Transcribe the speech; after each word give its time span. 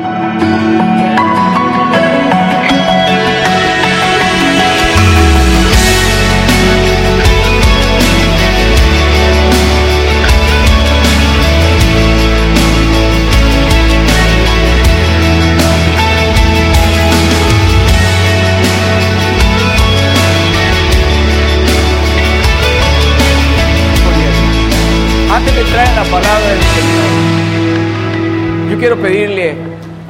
quiero 0.00 0.49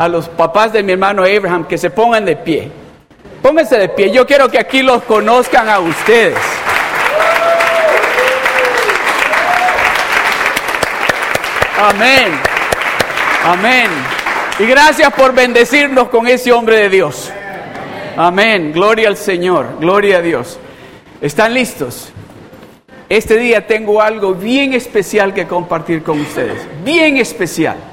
a 0.00 0.08
los 0.08 0.30
papás 0.30 0.72
de 0.72 0.82
mi 0.82 0.92
hermano 0.92 1.24
Abraham 1.24 1.66
que 1.66 1.76
se 1.76 1.90
pongan 1.90 2.24
de 2.24 2.34
pie. 2.34 2.72
Pónganse 3.42 3.76
de 3.76 3.90
pie. 3.90 4.10
Yo 4.10 4.26
quiero 4.26 4.48
que 4.48 4.58
aquí 4.58 4.80
los 4.80 5.02
conozcan 5.02 5.68
a 5.68 5.78
ustedes. 5.78 6.38
Amén. 11.78 12.32
Amén. 13.44 13.90
Y 14.58 14.64
gracias 14.64 15.12
por 15.12 15.34
bendecirnos 15.34 16.08
con 16.08 16.26
ese 16.26 16.50
hombre 16.50 16.78
de 16.78 16.88
Dios. 16.88 17.30
Amén. 18.16 18.72
Gloria 18.72 19.08
al 19.08 19.18
Señor. 19.18 19.66
Gloria 19.80 20.16
a 20.16 20.22
Dios. 20.22 20.58
¿Están 21.20 21.52
listos? 21.52 22.10
Este 23.10 23.36
día 23.36 23.66
tengo 23.66 24.00
algo 24.00 24.32
bien 24.32 24.72
especial 24.72 25.34
que 25.34 25.46
compartir 25.46 26.02
con 26.02 26.18
ustedes. 26.22 26.66
Bien 26.86 27.18
especial 27.18 27.89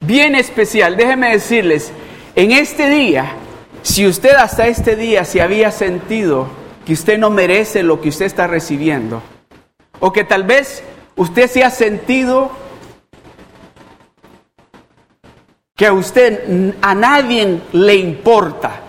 bien 0.00 0.34
especial. 0.34 0.96
Déjenme 0.96 1.30
decirles, 1.30 1.92
en 2.34 2.52
este 2.52 2.88
día, 2.88 3.32
si 3.82 4.06
usted 4.06 4.34
hasta 4.34 4.66
este 4.66 4.96
día 4.96 5.24
se 5.24 5.40
había 5.40 5.70
sentido 5.70 6.48
que 6.84 6.92
usted 6.92 7.18
no 7.18 7.30
merece 7.30 7.82
lo 7.82 8.00
que 8.00 8.08
usted 8.08 8.26
está 8.26 8.46
recibiendo, 8.46 9.22
o 10.00 10.12
que 10.12 10.24
tal 10.24 10.44
vez 10.44 10.82
usted 11.16 11.48
se 11.48 11.64
ha 11.64 11.70
sentido 11.70 12.50
que 15.76 15.86
a 15.86 15.92
usted, 15.92 16.74
a 16.82 16.94
nadie 16.94 17.60
le 17.72 17.94
importa, 17.94 18.82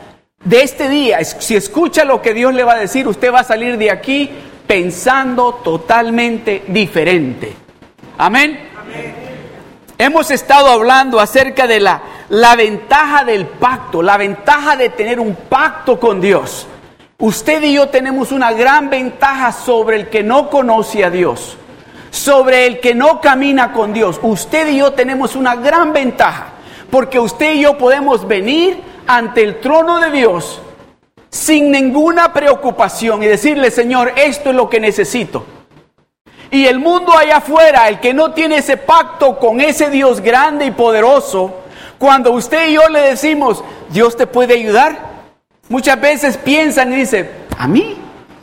de 0.44 0.64
este 0.64 0.88
día, 0.88 1.24
si 1.24 1.56
escucha 1.56 2.06
lo 2.06 2.22
que 2.22 2.34
Dios 2.34 2.54
le 2.54 2.64
va 2.64 2.74
a 2.74 2.80
decir, 2.80 3.08
usted 3.08 3.32
va 3.32 3.42
a 3.42 3.44
salir 3.44 3.78
de 3.78 3.92
aquí 3.92 4.30
pensando 4.66 5.56
totalmente 5.56 6.64
diferente. 6.68 7.54
Amén. 8.18 8.60
Hemos 10.02 10.32
estado 10.32 10.68
hablando 10.68 11.20
acerca 11.20 11.68
de 11.68 11.82
la, 11.82 12.02
la 12.30 12.56
ventaja 12.56 13.26
del 13.26 13.46
pacto, 13.46 14.02
la 14.02 14.16
ventaja 14.16 14.78
de 14.78 14.88
tener 14.88 15.20
un 15.20 15.36
pacto 15.36 16.00
con 16.00 16.22
Dios. 16.22 16.68
Usted 17.18 17.62
y 17.64 17.74
yo 17.74 17.90
tenemos 17.90 18.32
una 18.32 18.54
gran 18.54 18.90
ventaja 18.90 19.52
sobre 19.52 19.98
el 19.98 20.10
que 20.10 20.24
no 20.24 20.50
conoce 20.50 21.04
a 21.04 21.10
Dios, 21.10 21.58
sobre 22.12 22.66
el 22.66 22.80
que 22.80 22.96
no 22.96 23.20
camina 23.20 23.74
con 23.74 23.92
Dios. 23.92 24.22
Usted 24.22 24.70
y 24.70 24.78
yo 24.78 24.94
tenemos 24.94 25.36
una 25.36 25.58
gran 25.58 25.92
ventaja, 25.92 26.54
porque 26.90 27.20
usted 27.20 27.56
y 27.56 27.64
yo 27.64 27.78
podemos 27.78 28.26
venir 28.26 28.82
ante 29.06 29.44
el 29.44 29.60
trono 29.60 30.00
de 30.00 30.12
Dios 30.12 30.62
sin 31.30 31.72
ninguna 31.72 32.32
preocupación 32.32 33.22
y 33.22 33.26
decirle, 33.26 33.70
Señor, 33.70 34.14
esto 34.16 34.52
es 34.52 34.56
lo 34.56 34.70
que 34.70 34.80
necesito. 34.80 35.46
Y 36.52 36.66
el 36.66 36.80
mundo 36.80 37.16
allá 37.16 37.38
afuera, 37.38 37.88
el 37.88 38.00
que 38.00 38.14
no 38.14 38.32
tiene 38.32 38.58
ese 38.58 38.78
pacto 38.78 39.38
con 39.38 39.62
ese 39.62 39.90
Dios 39.90 40.22
grande 40.22 40.66
y 40.66 40.72
poderoso, 40.72 41.54
cuando 41.98 42.32
usted 42.32 42.70
y 42.70 42.74
yo 42.74 42.88
le 42.90 43.02
decimos, 43.02 43.64
Dios 43.90 44.16
te 44.18 44.26
puede 44.26 44.56
ayudar, 44.56 44.98
muchas 45.68 46.00
veces 46.00 46.38
piensan 46.38 46.94
y 46.94 46.98
dicen, 46.98 47.30
a 47.58 47.68
mí 47.68 47.98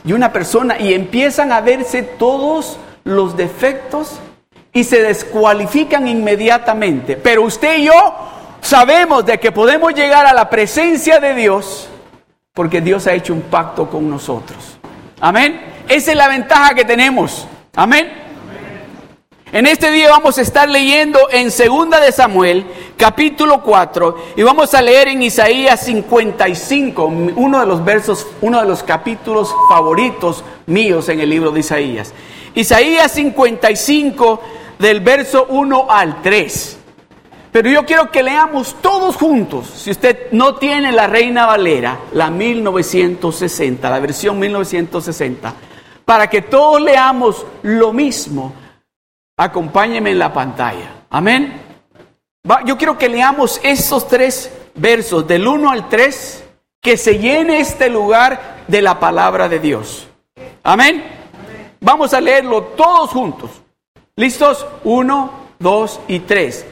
y 0.05 0.13
una 0.13 0.31
persona, 0.31 0.79
y 0.79 0.93
empiezan 0.93 1.51
a 1.51 1.59
verse 1.59 2.01
todos 2.01 2.79
los 3.03 3.35
defectos 3.35 4.19
y 4.71 4.85
se 4.85 5.01
descualifican 5.01 6.07
inmediatamente. 6.07 7.17
Pero 7.17 7.43
usted 7.43 7.79
y 7.79 7.85
yo 7.85 8.15
sabemos 8.61 9.25
de 9.25 9.37
que 9.37 9.51
podemos 9.51 9.93
llegar 9.93 10.25
a 10.25 10.33
la 10.33 10.49
presencia 10.49 11.19
de 11.19 11.33
Dios 11.33 11.89
porque 12.53 12.79
Dios 12.79 13.05
ha 13.05 13.13
hecho 13.13 13.33
un 13.33 13.41
pacto 13.41 13.89
con 13.89 14.09
nosotros. 14.09 14.77
Amén. 15.19 15.61
Esa 15.89 16.11
es 16.11 16.17
la 16.17 16.29
ventaja 16.29 16.73
que 16.73 16.85
tenemos. 16.85 17.45
Amén. 17.77 18.11
En 19.51 19.67
este 19.67 19.91
día 19.91 20.09
vamos 20.09 20.39
a 20.39 20.41
estar 20.41 20.67
leyendo 20.67 21.19
en 21.31 21.51
Segunda 21.51 21.99
de 21.99 22.11
Samuel, 22.11 22.65
capítulo 22.97 23.61
4, 23.61 24.17
y 24.35 24.41
vamos 24.41 24.73
a 24.73 24.81
leer 24.81 25.09
en 25.09 25.21
Isaías 25.21 25.81
55, 25.81 27.05
uno 27.35 27.59
de 27.59 27.67
los 27.67 27.85
versos, 27.85 28.25
uno 28.41 28.59
de 28.61 28.67
los 28.67 28.81
capítulos 28.81 29.53
favoritos 29.69 30.43
míos 30.65 31.07
en 31.09 31.19
el 31.19 31.29
libro 31.29 31.51
de 31.51 31.59
Isaías. 31.59 32.15
Isaías 32.55 33.11
55 33.11 34.41
del 34.79 34.99
verso 35.01 35.45
1 35.47 35.85
al 35.87 36.23
3. 36.23 36.77
Pero 37.51 37.69
yo 37.69 37.85
quiero 37.85 38.09
que 38.09 38.23
leamos 38.23 38.75
todos 38.81 39.17
juntos, 39.17 39.67
si 39.67 39.91
usted 39.91 40.31
no 40.31 40.55
tiene 40.55 40.91
la 40.91 41.05
Reina 41.05 41.45
Valera, 41.45 41.99
la 42.13 42.31
1960, 42.31 43.87
la 43.87 43.99
versión 43.99 44.39
1960 44.39 45.66
para 46.07 46.29
que 46.29 46.41
todos 46.41 46.81
leamos 46.81 47.45
lo 47.63 47.91
mismo, 47.91 48.53
acompáñeme 49.35 50.11
en 50.11 50.19
la 50.19 50.31
pantalla. 50.31 51.03
Amén. 51.09 51.61
yo 52.63 52.77
quiero 52.77 52.97
que 52.97 53.09
leamos 53.09 53.59
estos 53.61 54.07
tres 54.07 54.49
versos, 54.75 55.27
del 55.27 55.45
1 55.45 55.69
al 55.69 55.89
3, 55.89 56.45
que 56.81 56.95
se 56.95 57.19
llene 57.19 57.59
este 57.59 57.89
lugar 57.89 58.63
de 58.69 58.81
la 58.81 58.97
palabra 58.97 59.49
de 59.49 59.59
Dios. 59.59 60.07
Amén. 60.63 61.03
Vamos 61.81 62.13
a 62.13 62.21
leerlo 62.21 62.63
todos 62.77 63.09
juntos. 63.09 63.51
¿Listos? 64.15 64.65
1, 64.85 65.31
2 65.59 65.99
y 66.07 66.19
3. 66.19 66.65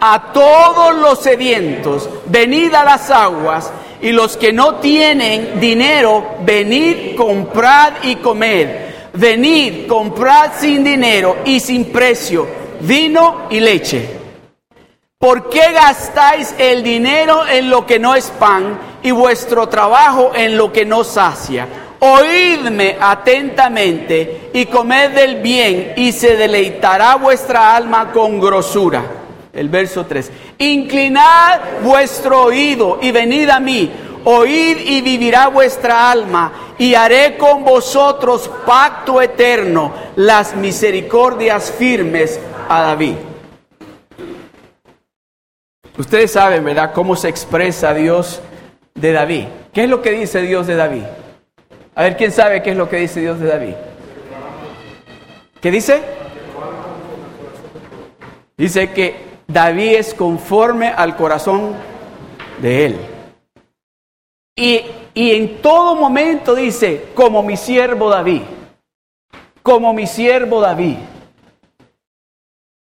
A 0.00 0.32
todos 0.32 0.94
los 0.96 1.20
sedientos, 1.20 2.08
venid 2.26 2.74
a 2.74 2.84
las 2.84 3.10
aguas 3.10 3.72
y 4.00 4.12
los 4.12 4.36
que 4.36 4.52
no 4.52 4.76
tienen 4.76 5.58
dinero, 5.60 6.36
venid, 6.44 7.16
comprad 7.16 7.94
y 8.02 8.16
comed. 8.16 8.88
Venid, 9.12 9.86
comprad 9.88 10.52
sin 10.58 10.84
dinero 10.84 11.38
y 11.44 11.58
sin 11.58 11.86
precio 11.86 12.46
vino 12.80 13.46
y 13.50 13.58
leche. 13.58 14.08
¿Por 15.18 15.48
qué 15.48 15.72
gastáis 15.72 16.54
el 16.58 16.84
dinero 16.84 17.46
en 17.48 17.68
lo 17.68 17.84
que 17.84 17.98
no 17.98 18.14
es 18.14 18.30
pan 18.30 18.78
y 19.02 19.10
vuestro 19.10 19.68
trabajo 19.68 20.30
en 20.34 20.56
lo 20.56 20.72
que 20.72 20.84
no 20.84 21.02
sacia? 21.02 21.66
Oídme 21.98 22.96
atentamente 23.00 24.50
y 24.54 24.66
comed 24.66 25.10
del 25.10 25.36
bien 25.42 25.94
y 25.96 26.12
se 26.12 26.36
deleitará 26.36 27.16
vuestra 27.16 27.74
alma 27.74 28.12
con 28.12 28.38
grosura. 28.38 29.17
El 29.58 29.68
verso 29.68 30.06
3. 30.06 30.30
Inclinad 30.58 31.82
vuestro 31.82 32.44
oído 32.44 33.00
y 33.02 33.10
venid 33.10 33.48
a 33.50 33.58
mí. 33.58 33.90
Oíd 34.24 34.78
y 34.78 35.00
vivirá 35.00 35.48
vuestra 35.48 36.10
alma 36.10 36.74
y 36.78 36.94
haré 36.94 37.36
con 37.36 37.64
vosotros 37.64 38.48
pacto 38.64 39.20
eterno, 39.20 39.92
las 40.14 40.54
misericordias 40.54 41.72
firmes 41.72 42.38
a 42.68 42.82
David. 42.82 43.14
Ustedes 45.96 46.30
saben, 46.30 46.64
¿verdad?, 46.64 46.92
cómo 46.92 47.16
se 47.16 47.28
expresa 47.28 47.92
Dios 47.94 48.40
de 48.94 49.12
David. 49.12 49.44
¿Qué 49.72 49.84
es 49.84 49.90
lo 49.90 50.02
que 50.02 50.12
dice 50.12 50.42
Dios 50.42 50.68
de 50.68 50.76
David? 50.76 51.02
A 51.96 52.02
ver, 52.02 52.16
¿quién 52.16 52.30
sabe 52.30 52.62
qué 52.62 52.70
es 52.70 52.76
lo 52.76 52.88
que 52.88 52.98
dice 52.98 53.20
Dios 53.20 53.40
de 53.40 53.48
David? 53.48 53.74
¿Qué 55.60 55.72
dice? 55.72 56.00
Dice 58.56 58.92
que 58.92 59.27
David 59.50 59.94
es 59.96 60.14
conforme 60.14 60.88
al 60.88 61.16
corazón 61.16 61.74
de 62.60 62.86
él. 62.86 63.00
Y, 64.54 64.82
y 65.14 65.30
en 65.32 65.62
todo 65.62 65.94
momento 65.96 66.54
dice, 66.54 67.08
como 67.14 67.42
mi 67.42 67.56
siervo 67.56 68.10
David, 68.10 68.42
como 69.62 69.94
mi 69.94 70.06
siervo 70.06 70.60
David, 70.60 70.96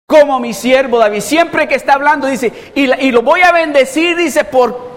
como 0.06 0.38
mi 0.38 0.54
siervo 0.54 0.98
David. 0.98 1.20
Siempre 1.20 1.66
que 1.66 1.74
está 1.74 1.94
hablando 1.94 2.28
dice, 2.28 2.52
y, 2.76 2.82
y 3.04 3.10
lo 3.10 3.22
voy 3.22 3.40
a 3.40 3.50
bendecir, 3.50 4.16
dice, 4.16 4.44
por 4.44 4.94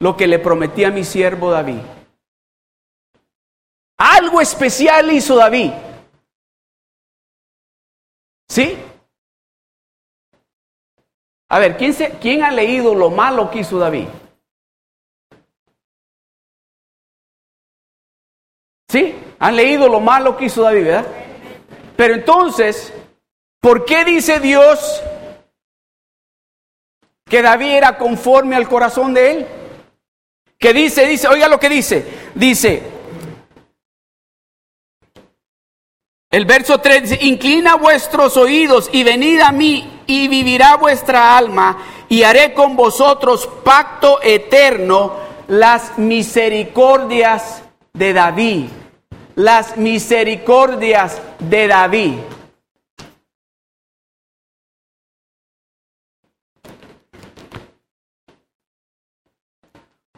lo 0.00 0.16
que 0.16 0.26
le 0.26 0.40
prometí 0.40 0.82
a 0.82 0.90
mi 0.90 1.04
siervo 1.04 1.52
David. 1.52 1.78
Algo 3.98 4.40
especial 4.40 5.12
hizo 5.12 5.36
David. 5.36 5.70
¿Sí? 8.48 8.76
A 11.52 11.58
ver, 11.58 11.76
¿quién, 11.76 11.92
¿quién 12.20 12.42
ha 12.42 12.50
leído 12.50 12.94
lo 12.94 13.10
malo 13.10 13.50
que 13.50 13.60
hizo 13.60 13.78
David? 13.78 14.06
¿Sí? 18.88 19.14
Han 19.38 19.56
leído 19.56 19.88
lo 19.88 20.00
malo 20.00 20.36
que 20.36 20.46
hizo 20.46 20.62
David, 20.62 20.84
¿verdad? 20.84 21.06
Pero 21.96 22.14
entonces, 22.14 22.92
¿por 23.60 23.84
qué 23.84 24.04
dice 24.04 24.40
Dios 24.40 25.02
que 27.32 27.40
David 27.40 27.70
era 27.70 27.96
conforme 27.96 28.56
al 28.56 28.68
corazón 28.68 29.14
de 29.14 29.30
él. 29.30 29.46
Que 30.58 30.74
dice, 30.74 31.06
dice, 31.06 31.28
oiga 31.28 31.48
lo 31.48 31.58
que 31.58 31.70
dice, 31.70 32.04
dice, 32.34 32.82
el 36.30 36.44
verso 36.44 36.78
3 36.78 37.02
dice, 37.02 37.18
inclina 37.22 37.76
vuestros 37.76 38.36
oídos 38.36 38.90
y 38.92 39.02
venid 39.02 39.40
a 39.40 39.50
mí 39.50 40.01
y 40.12 40.28
vivirá 40.28 40.76
vuestra 40.76 41.36
alma 41.36 41.78
y 42.08 42.22
haré 42.22 42.52
con 42.52 42.76
vosotros 42.76 43.48
pacto 43.64 44.20
eterno, 44.22 45.14
las 45.48 45.98
misericordias 45.98 47.62
de 47.94 48.12
David, 48.12 48.66
las 49.36 49.76
misericordias 49.78 51.20
de 51.38 51.66
David. 51.66 52.18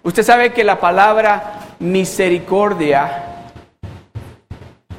Usted 0.03 0.23
sabe 0.23 0.53
que 0.53 0.65
la 0.65 0.81
palabra 0.81 1.77
misericordia 1.79 3.47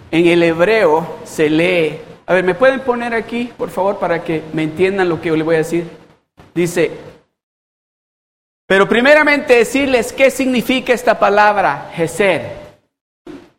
en 0.10 0.26
el 0.26 0.42
hebreo 0.42 1.18
se 1.26 1.50
lee. 1.50 2.15
A 2.28 2.34
ver, 2.34 2.44
¿me 2.44 2.56
pueden 2.56 2.80
poner 2.80 3.14
aquí, 3.14 3.52
por 3.56 3.70
favor, 3.70 4.00
para 4.00 4.24
que 4.24 4.44
me 4.54 4.64
entiendan 4.64 5.10
lo 5.10 5.22
que 5.22 5.30
yo 5.30 5.36
le 5.36 5.44
voy 5.44 5.56
a 5.56 5.60
decir? 5.60 5.90
Dice, 6.56 6.92
pero 8.68 8.90
primeramente 8.90 9.58
decirles 9.58 10.12
qué 10.12 10.32
significa 10.32 10.92
esta 10.92 11.20
palabra, 11.20 11.92
Geser. 11.94 12.66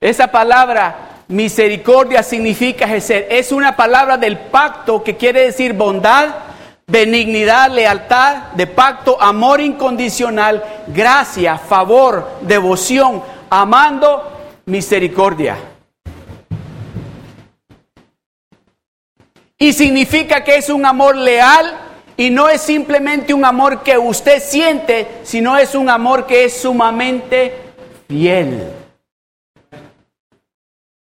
Esa 0.01 0.33
palabra 0.33 1.23
misericordia 1.29 2.25
significa 2.25 2.89
Geser. 2.89 3.29
Es 3.31 3.53
una 3.53 3.77
palabra 3.77 4.17
del 4.17 4.37
pacto 4.37 5.05
que 5.05 5.17
quiere 5.17 5.43
decir 5.43 5.73
bondad, 5.73 6.35
benignidad, 6.89 7.71
lealtad, 7.71 8.53
de 8.55 8.67
pacto, 8.67 9.21
amor 9.23 9.61
incondicional, 9.61 10.65
gracia, 10.89 11.57
favor, 11.57 12.29
devoción, 12.41 13.23
amando, 13.49 14.33
misericordia. 14.65 15.57
Y 19.59 19.73
significa 19.73 20.45
que 20.45 20.57
es 20.57 20.69
un 20.69 20.85
amor 20.85 21.17
leal 21.17 21.79
y 22.17 22.31
no 22.31 22.49
es 22.49 22.61
simplemente 22.61 23.35
un 23.35 23.45
amor 23.45 23.83
que 23.83 23.97
usted 23.97 24.43
siente, 24.43 25.07
sino 25.23 25.57
es 25.57 25.75
un 25.75 25.89
amor 25.89 26.27
que 26.27 26.45
es 26.45 26.61
sumamente 26.61 27.55
fiel. 28.09 28.73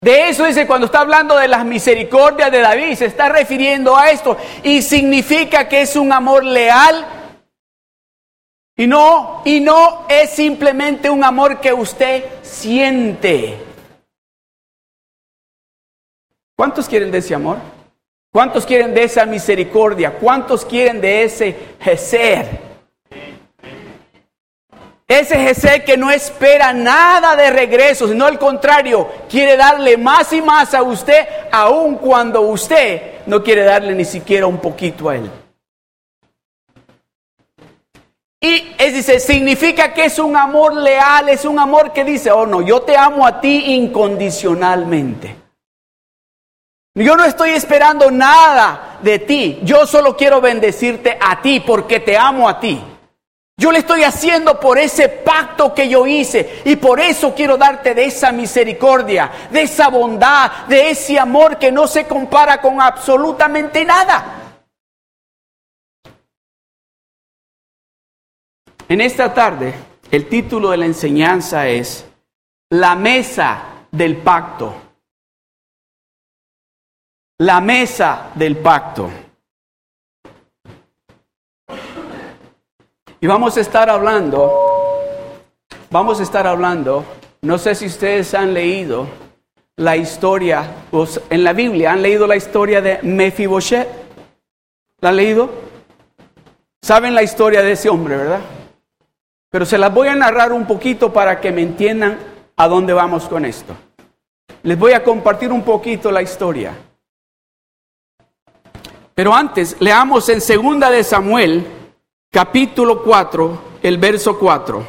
De 0.02 0.28
eso 0.28 0.44
dice 0.44 0.66
cuando 0.66 0.86
está 0.86 1.00
hablando 1.00 1.36
de 1.36 1.46
las 1.46 1.64
misericordias 1.64 2.50
de 2.50 2.58
David, 2.58 2.94
se 2.96 3.06
está 3.06 3.28
refiriendo 3.28 3.96
a 3.96 4.10
esto 4.10 4.36
y 4.64 4.82
significa 4.82 5.68
que 5.68 5.82
es 5.82 5.94
un 5.94 6.12
amor 6.12 6.44
leal 6.44 7.06
y 8.76 8.86
no 8.86 9.42
y 9.44 9.60
no 9.60 10.06
es 10.08 10.30
simplemente 10.30 11.08
un 11.08 11.22
amor 11.22 11.60
que 11.60 11.72
usted 11.72 12.24
siente. 12.42 13.58
¿Cuántos 16.56 16.88
quieren 16.88 17.12
de 17.12 17.18
ese 17.18 17.34
amor? 17.34 17.58
¿Cuántos 18.32 18.64
quieren 18.64 18.94
de 18.94 19.04
esa 19.04 19.26
misericordia? 19.26 20.12
¿Cuántos 20.12 20.64
quieren 20.64 21.02
de 21.02 21.24
ese 21.24 21.54
Geser? 21.78 22.72
Ese 25.06 25.36
Jesús 25.36 25.70
que 25.84 25.98
no 25.98 26.10
espera 26.10 26.72
nada 26.72 27.36
de 27.36 27.50
regreso, 27.50 28.08
sino 28.08 28.24
al 28.24 28.38
contrario, 28.38 29.06
quiere 29.28 29.58
darle 29.58 29.98
más 29.98 30.32
y 30.32 30.40
más 30.40 30.72
a 30.72 30.82
usted, 30.82 31.26
aun 31.50 31.96
cuando 31.96 32.40
usted 32.40 33.20
no 33.26 33.42
quiere 33.42 33.64
darle 33.64 33.94
ni 33.94 34.06
siquiera 34.06 34.46
un 34.46 34.56
poquito 34.56 35.10
a 35.10 35.16
él. 35.16 35.30
Y 38.40 38.74
es 38.78 38.94
dice, 38.94 39.20
significa 39.20 39.92
que 39.92 40.06
es 40.06 40.18
un 40.18 40.34
amor 40.34 40.74
leal, 40.74 41.28
es 41.28 41.44
un 41.44 41.58
amor 41.58 41.92
que 41.92 42.02
dice, 42.02 42.30
oh 42.32 42.46
no, 42.46 42.62
yo 42.62 42.80
te 42.80 42.96
amo 42.96 43.26
a 43.26 43.42
ti 43.42 43.74
incondicionalmente. 43.74 45.41
Yo 46.94 47.16
no 47.16 47.24
estoy 47.24 47.50
esperando 47.50 48.10
nada 48.10 48.98
de 49.02 49.18
ti, 49.18 49.60
yo 49.62 49.86
solo 49.86 50.14
quiero 50.14 50.42
bendecirte 50.42 51.16
a 51.18 51.40
ti 51.40 51.60
porque 51.60 52.00
te 52.00 52.18
amo 52.18 52.48
a 52.48 52.60
ti. 52.60 52.82
Yo 53.56 53.70
le 53.70 53.78
estoy 53.78 54.02
haciendo 54.02 54.58
por 54.58 54.78
ese 54.78 55.08
pacto 55.08 55.72
que 55.72 55.88
yo 55.88 56.06
hice 56.06 56.62
y 56.64 56.76
por 56.76 57.00
eso 57.00 57.34
quiero 57.34 57.56
darte 57.56 57.94
de 57.94 58.06
esa 58.06 58.32
misericordia, 58.32 59.30
de 59.50 59.62
esa 59.62 59.88
bondad, 59.88 60.66
de 60.66 60.90
ese 60.90 61.18
amor 61.18 61.58
que 61.58 61.70
no 61.70 61.86
se 61.86 62.06
compara 62.06 62.60
con 62.60 62.80
absolutamente 62.80 63.84
nada. 63.84 64.56
En 68.88 69.00
esta 69.00 69.32
tarde, 69.32 69.74
el 70.10 70.28
título 70.28 70.70
de 70.70 70.76
la 70.76 70.86
enseñanza 70.86 71.68
es 71.68 72.04
La 72.70 72.94
mesa 72.96 73.86
del 73.90 74.18
pacto. 74.18 74.91
La 77.42 77.60
mesa 77.60 78.30
del 78.36 78.56
pacto. 78.56 79.10
Y 83.20 83.26
vamos 83.26 83.56
a 83.56 83.60
estar 83.60 83.90
hablando, 83.90 85.42
vamos 85.90 86.20
a 86.20 86.22
estar 86.22 86.46
hablando, 86.46 87.04
no 87.40 87.58
sé 87.58 87.74
si 87.74 87.86
ustedes 87.86 88.32
han 88.34 88.54
leído 88.54 89.08
la 89.74 89.96
historia, 89.96 90.70
en 91.30 91.42
la 91.42 91.52
Biblia 91.52 91.90
han 91.90 92.02
leído 92.02 92.28
la 92.28 92.36
historia 92.36 92.80
de 92.80 93.00
Mefiboshet. 93.02 93.88
¿La 95.00 95.08
han 95.08 95.16
leído? 95.16 95.50
Saben 96.80 97.12
la 97.12 97.24
historia 97.24 97.62
de 97.62 97.72
ese 97.72 97.88
hombre, 97.88 98.18
¿verdad? 98.18 98.40
Pero 99.50 99.66
se 99.66 99.78
las 99.78 99.92
voy 99.92 100.06
a 100.06 100.14
narrar 100.14 100.52
un 100.52 100.64
poquito 100.64 101.12
para 101.12 101.40
que 101.40 101.50
me 101.50 101.62
entiendan 101.62 102.20
a 102.56 102.68
dónde 102.68 102.92
vamos 102.92 103.24
con 103.24 103.44
esto. 103.44 103.74
Les 104.62 104.78
voy 104.78 104.92
a 104.92 105.02
compartir 105.02 105.50
un 105.50 105.62
poquito 105.62 106.12
la 106.12 106.22
historia. 106.22 106.72
Pero 109.14 109.34
antes, 109.34 109.76
leamos 109.78 110.28
en 110.30 110.40
segunda 110.40 110.90
de 110.90 111.04
Samuel 111.04 111.66
capítulo 112.30 113.02
4, 113.02 113.58
el 113.82 113.98
verso 113.98 114.38
4. 114.38 114.82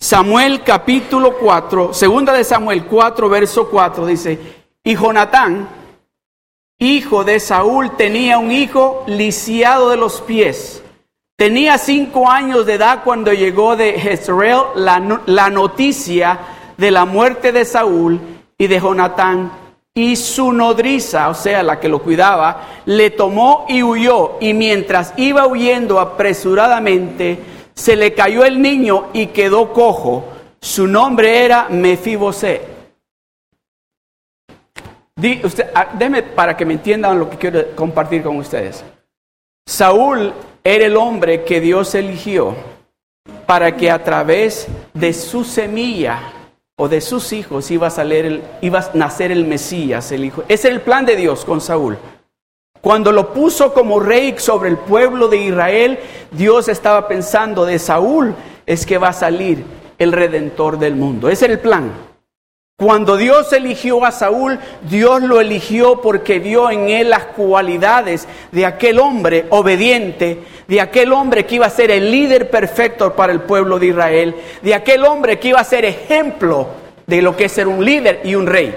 Samuel 0.00 0.62
capítulo 0.64 1.36
4, 1.38 1.94
segunda 1.94 2.32
de 2.32 2.42
Samuel 2.42 2.84
4, 2.86 3.28
verso 3.28 3.70
4 3.70 4.06
dice, 4.06 4.40
y 4.82 4.96
Jonatán, 4.96 5.68
hijo 6.80 7.22
de 7.22 7.38
Saúl, 7.38 7.96
tenía 7.96 8.38
un 8.38 8.50
hijo 8.50 9.04
lisiado 9.06 9.90
de 9.90 9.96
los 9.96 10.20
pies. 10.20 10.82
Tenía 11.36 11.78
cinco 11.78 12.28
años 12.28 12.66
de 12.66 12.74
edad 12.74 13.04
cuando 13.04 13.32
llegó 13.32 13.76
de 13.76 14.00
Jezreel 14.00 14.62
la, 14.74 15.20
la 15.26 15.48
noticia 15.48 16.40
de 16.76 16.90
la 16.90 17.04
muerte 17.04 17.52
de 17.52 17.64
Saúl 17.64 18.20
y 18.58 18.66
de 18.66 18.80
Jonatán 18.80 19.61
y 19.94 20.16
su 20.16 20.52
nodriza, 20.52 21.28
o 21.28 21.34
sea, 21.34 21.62
la 21.62 21.78
que 21.78 21.88
lo 21.88 22.02
cuidaba, 22.02 22.82
le 22.86 23.10
tomó 23.10 23.66
y 23.68 23.82
huyó. 23.82 24.38
Y 24.40 24.54
mientras 24.54 25.12
iba 25.16 25.46
huyendo 25.46 26.00
apresuradamente, 26.00 27.38
se 27.74 27.96
le 27.96 28.14
cayó 28.14 28.44
el 28.44 28.60
niño 28.60 29.08
y 29.12 29.28
quedó 29.28 29.72
cojo. 29.72 30.24
Su 30.60 30.86
nombre 30.86 31.44
era 31.44 31.68
Mefibosé. 31.68 32.72
Usted, 35.44 35.70
ah, 35.74 35.90
déme 35.98 36.22
para 36.22 36.56
que 36.56 36.64
me 36.64 36.74
entiendan 36.74 37.18
lo 37.18 37.28
que 37.28 37.36
quiero 37.36 37.76
compartir 37.76 38.22
con 38.22 38.38
ustedes. 38.38 38.82
Saúl 39.66 40.32
era 40.64 40.86
el 40.86 40.96
hombre 40.96 41.44
que 41.44 41.60
Dios 41.60 41.94
eligió 41.94 42.56
para 43.46 43.76
que 43.76 43.90
a 43.90 44.02
través 44.02 44.66
de 44.94 45.12
su 45.12 45.44
semilla 45.44 46.31
o 46.76 46.88
de 46.88 47.00
sus 47.00 47.32
hijos 47.32 47.70
iba 47.70 47.88
a, 47.88 47.90
salir 47.90 48.24
el, 48.24 48.42
iba 48.60 48.80
a 48.80 48.90
nacer 48.94 49.30
el 49.30 49.44
Mesías, 49.44 50.10
el 50.12 50.24
hijo. 50.24 50.42
Ese 50.48 50.68
es 50.68 50.74
el 50.74 50.80
plan 50.80 51.04
de 51.04 51.16
Dios 51.16 51.44
con 51.44 51.60
Saúl. 51.60 51.98
Cuando 52.80 53.12
lo 53.12 53.32
puso 53.32 53.72
como 53.72 54.00
rey 54.00 54.34
sobre 54.38 54.68
el 54.70 54.78
pueblo 54.78 55.28
de 55.28 55.36
Israel, 55.36 55.98
Dios 56.32 56.68
estaba 56.68 57.06
pensando 57.06 57.64
de 57.64 57.78
Saúl 57.78 58.34
es 58.66 58.86
que 58.86 58.98
va 58.98 59.08
a 59.08 59.12
salir 59.12 59.64
el 59.98 60.12
redentor 60.12 60.78
del 60.78 60.96
mundo. 60.96 61.28
Ese 61.28 61.44
era 61.44 61.54
el 61.54 61.60
plan. 61.60 61.92
Cuando 62.82 63.16
Dios 63.16 63.52
eligió 63.52 64.04
a 64.04 64.10
Saúl, 64.10 64.58
Dios 64.82 65.22
lo 65.22 65.40
eligió 65.40 66.00
porque 66.00 66.40
vio 66.40 66.68
en 66.68 66.88
él 66.90 67.10
las 67.10 67.26
cualidades 67.26 68.26
de 68.50 68.66
aquel 68.66 68.98
hombre 68.98 69.46
obediente, 69.50 70.40
de 70.66 70.80
aquel 70.80 71.12
hombre 71.12 71.46
que 71.46 71.54
iba 71.54 71.66
a 71.66 71.70
ser 71.70 71.92
el 71.92 72.10
líder 72.10 72.50
perfecto 72.50 73.14
para 73.14 73.32
el 73.32 73.42
pueblo 73.42 73.78
de 73.78 73.86
Israel, 73.86 74.34
de 74.62 74.74
aquel 74.74 75.04
hombre 75.04 75.38
que 75.38 75.50
iba 75.50 75.60
a 75.60 75.64
ser 75.64 75.84
ejemplo 75.84 76.66
de 77.06 77.22
lo 77.22 77.36
que 77.36 77.44
es 77.44 77.52
ser 77.52 77.68
un 77.68 77.84
líder 77.84 78.22
y 78.24 78.34
un 78.34 78.48
rey. 78.48 78.76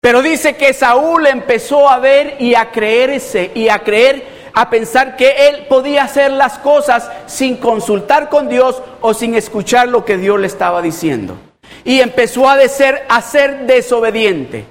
Pero 0.00 0.20
dice 0.20 0.56
que 0.56 0.72
Saúl 0.72 1.28
empezó 1.28 1.88
a 1.88 2.00
ver 2.00 2.34
y 2.40 2.56
a 2.56 2.72
creerse 2.72 3.52
y 3.54 3.68
a 3.68 3.78
creer, 3.78 4.24
a 4.54 4.70
pensar 4.70 5.16
que 5.16 5.48
él 5.48 5.66
podía 5.68 6.02
hacer 6.02 6.32
las 6.32 6.58
cosas 6.58 7.08
sin 7.26 7.58
consultar 7.58 8.28
con 8.28 8.48
Dios 8.48 8.82
o 9.02 9.14
sin 9.14 9.36
escuchar 9.36 9.86
lo 9.86 10.04
que 10.04 10.16
Dios 10.16 10.40
le 10.40 10.48
estaba 10.48 10.82
diciendo 10.82 11.38
y 11.86 12.00
empezó 12.00 12.50
a, 12.50 12.58
ser 12.68 13.64
desobediente. 13.64 14.66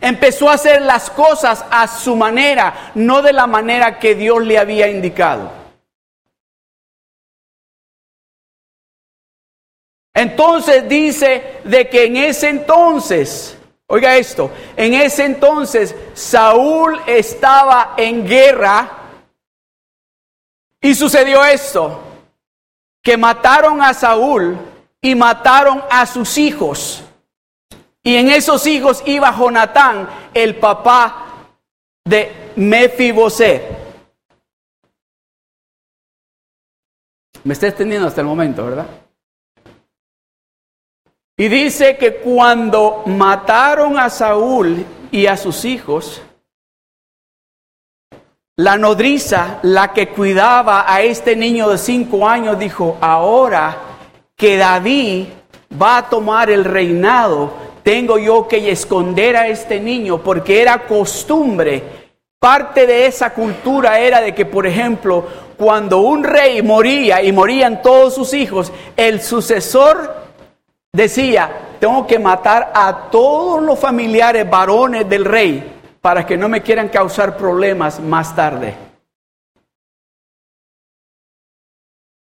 Empezó 0.00 0.50
a 0.50 0.54
hacer 0.54 0.82
las 0.82 1.10
cosas 1.10 1.64
a 1.70 1.86
su 1.86 2.16
manera, 2.16 2.90
no 2.96 3.22
de 3.22 3.32
la 3.32 3.46
manera 3.46 4.00
que 4.00 4.16
Dios 4.16 4.44
le 4.44 4.58
había 4.58 4.88
indicado. 4.88 5.52
Entonces 10.12 10.88
dice 10.88 11.60
de 11.62 11.88
que 11.88 12.06
en 12.06 12.16
ese 12.16 12.48
entonces, 12.48 13.56
oiga 13.86 14.16
esto, 14.16 14.50
en 14.76 14.94
ese 14.94 15.24
entonces 15.24 15.94
Saúl 16.14 17.00
estaba 17.06 17.94
en 17.96 18.26
guerra 18.26 18.90
y 20.80 20.96
sucedió 20.96 21.44
esto, 21.44 22.02
que 23.04 23.16
mataron 23.16 23.80
a 23.80 23.94
Saúl 23.94 24.58
y 25.00 25.14
mataron 25.14 25.82
a 25.90 26.06
sus 26.06 26.38
hijos. 26.38 27.02
Y 28.02 28.16
en 28.16 28.30
esos 28.30 28.66
hijos 28.66 29.02
iba 29.06 29.36
Jonatán, 29.36 30.08
el 30.32 30.56
papá 30.56 31.46
de 32.04 32.52
Mefiboset. 32.56 33.62
Me 37.44 37.52
está 37.52 37.68
extendiendo 37.68 38.08
hasta 38.08 38.20
el 38.20 38.26
momento, 38.26 38.64
¿verdad? 38.64 38.86
Y 41.36 41.48
dice 41.48 41.96
que 41.96 42.16
cuando 42.16 43.04
mataron 43.06 43.98
a 43.98 44.10
Saúl 44.10 44.84
y 45.12 45.26
a 45.26 45.36
sus 45.36 45.64
hijos, 45.64 46.20
la 48.56 48.76
nodriza, 48.76 49.60
la 49.62 49.92
que 49.92 50.08
cuidaba 50.08 50.92
a 50.92 51.02
este 51.02 51.36
niño 51.36 51.68
de 51.68 51.78
cinco 51.78 52.28
años, 52.28 52.58
dijo, 52.58 52.98
ahora 53.00 53.87
que 54.38 54.56
David 54.56 55.26
va 55.82 55.98
a 55.98 56.08
tomar 56.08 56.48
el 56.48 56.64
reinado, 56.64 57.50
tengo 57.82 58.18
yo 58.18 58.46
que 58.46 58.70
esconder 58.70 59.36
a 59.36 59.48
este 59.48 59.80
niño, 59.80 60.18
porque 60.18 60.62
era 60.62 60.86
costumbre. 60.86 61.82
Parte 62.38 62.86
de 62.86 63.06
esa 63.06 63.30
cultura 63.34 63.98
era 63.98 64.20
de 64.20 64.36
que, 64.36 64.46
por 64.46 64.64
ejemplo, 64.64 65.24
cuando 65.56 65.98
un 65.98 66.22
rey 66.22 66.62
moría 66.62 67.20
y 67.20 67.32
morían 67.32 67.82
todos 67.82 68.14
sus 68.14 68.32
hijos, 68.32 68.72
el 68.96 69.20
sucesor 69.20 70.14
decía, 70.92 71.50
tengo 71.80 72.06
que 72.06 72.20
matar 72.20 72.70
a 72.72 73.08
todos 73.10 73.60
los 73.60 73.76
familiares 73.76 74.48
varones 74.48 75.08
del 75.08 75.24
rey 75.24 75.78
para 76.00 76.24
que 76.24 76.36
no 76.36 76.48
me 76.48 76.62
quieran 76.62 76.90
causar 76.90 77.36
problemas 77.36 77.98
más 77.98 78.36
tarde. 78.36 78.87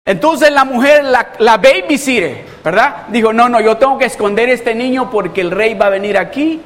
Entonces 0.06 0.52
la 0.52 0.64
mujer, 0.64 1.02
la, 1.04 1.32
la 1.40 1.56
babysitter, 1.56 2.44
¿verdad? 2.64 3.08
Dijo, 3.08 3.32
no, 3.32 3.48
no, 3.48 3.60
yo 3.60 3.76
tengo 3.76 3.98
que 3.98 4.04
esconder 4.04 4.48
a 4.48 4.52
este 4.52 4.72
niño 4.72 5.10
porque 5.10 5.40
el 5.40 5.50
rey 5.50 5.74
va 5.74 5.86
a 5.86 5.90
venir 5.90 6.16
aquí 6.16 6.62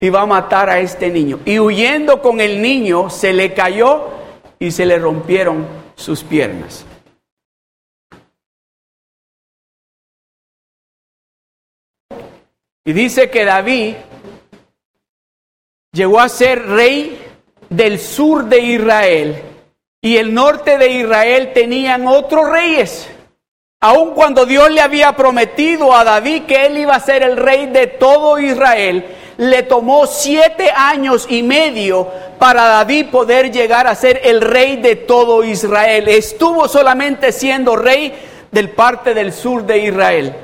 y 0.00 0.08
va 0.10 0.22
a 0.22 0.26
matar 0.26 0.68
a 0.68 0.80
este 0.80 1.08
niño. 1.08 1.38
Y 1.44 1.60
huyendo 1.60 2.20
con 2.20 2.40
el 2.40 2.60
niño, 2.60 3.10
se 3.10 3.32
le 3.32 3.54
cayó 3.54 4.10
y 4.58 4.72
se 4.72 4.86
le 4.86 4.98
rompieron 4.98 5.66
sus 5.94 6.24
piernas. 6.24 6.84
Y 12.84 12.92
dice 12.92 13.30
que 13.30 13.44
David 13.44 13.94
llegó 15.92 16.18
a 16.18 16.28
ser 16.28 16.66
rey 16.66 17.24
del 17.68 18.00
sur 18.00 18.46
de 18.46 18.60
Israel 18.60 19.47
y 20.08 20.16
el 20.16 20.32
norte 20.32 20.78
de 20.78 20.88
Israel 20.88 21.52
tenían 21.52 22.06
otros 22.06 22.48
reyes. 22.48 23.10
Aun 23.78 24.14
cuando 24.14 24.46
Dios 24.46 24.70
le 24.70 24.80
había 24.80 25.14
prometido 25.14 25.94
a 25.94 26.02
David 26.02 26.44
que 26.44 26.64
él 26.64 26.78
iba 26.78 26.94
a 26.94 27.00
ser 27.00 27.22
el 27.22 27.36
rey 27.36 27.66
de 27.66 27.88
todo 27.88 28.38
Israel, 28.38 29.04
le 29.36 29.64
tomó 29.64 30.06
siete 30.06 30.70
años 30.74 31.26
y 31.28 31.42
medio 31.42 32.10
para 32.38 32.68
David 32.68 33.08
poder 33.10 33.52
llegar 33.52 33.86
a 33.86 33.94
ser 33.94 34.22
el 34.24 34.40
rey 34.40 34.76
de 34.76 34.96
todo 34.96 35.44
Israel. 35.44 36.08
Estuvo 36.08 36.68
solamente 36.68 37.30
siendo 37.30 37.76
rey 37.76 38.14
del 38.50 38.70
parte 38.70 39.12
del 39.12 39.30
sur 39.30 39.66
de 39.66 39.78
Israel. 39.78 40.34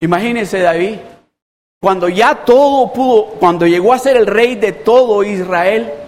Imagínese 0.00 0.58
David, 0.58 0.96
cuando 1.80 2.08
ya 2.08 2.34
todo 2.44 2.92
pudo, 2.92 3.26
cuando 3.38 3.64
llegó 3.64 3.92
a 3.92 3.98
ser 4.00 4.16
el 4.16 4.26
rey 4.26 4.56
de 4.56 4.72
todo 4.72 5.22
Israel, 5.22 6.02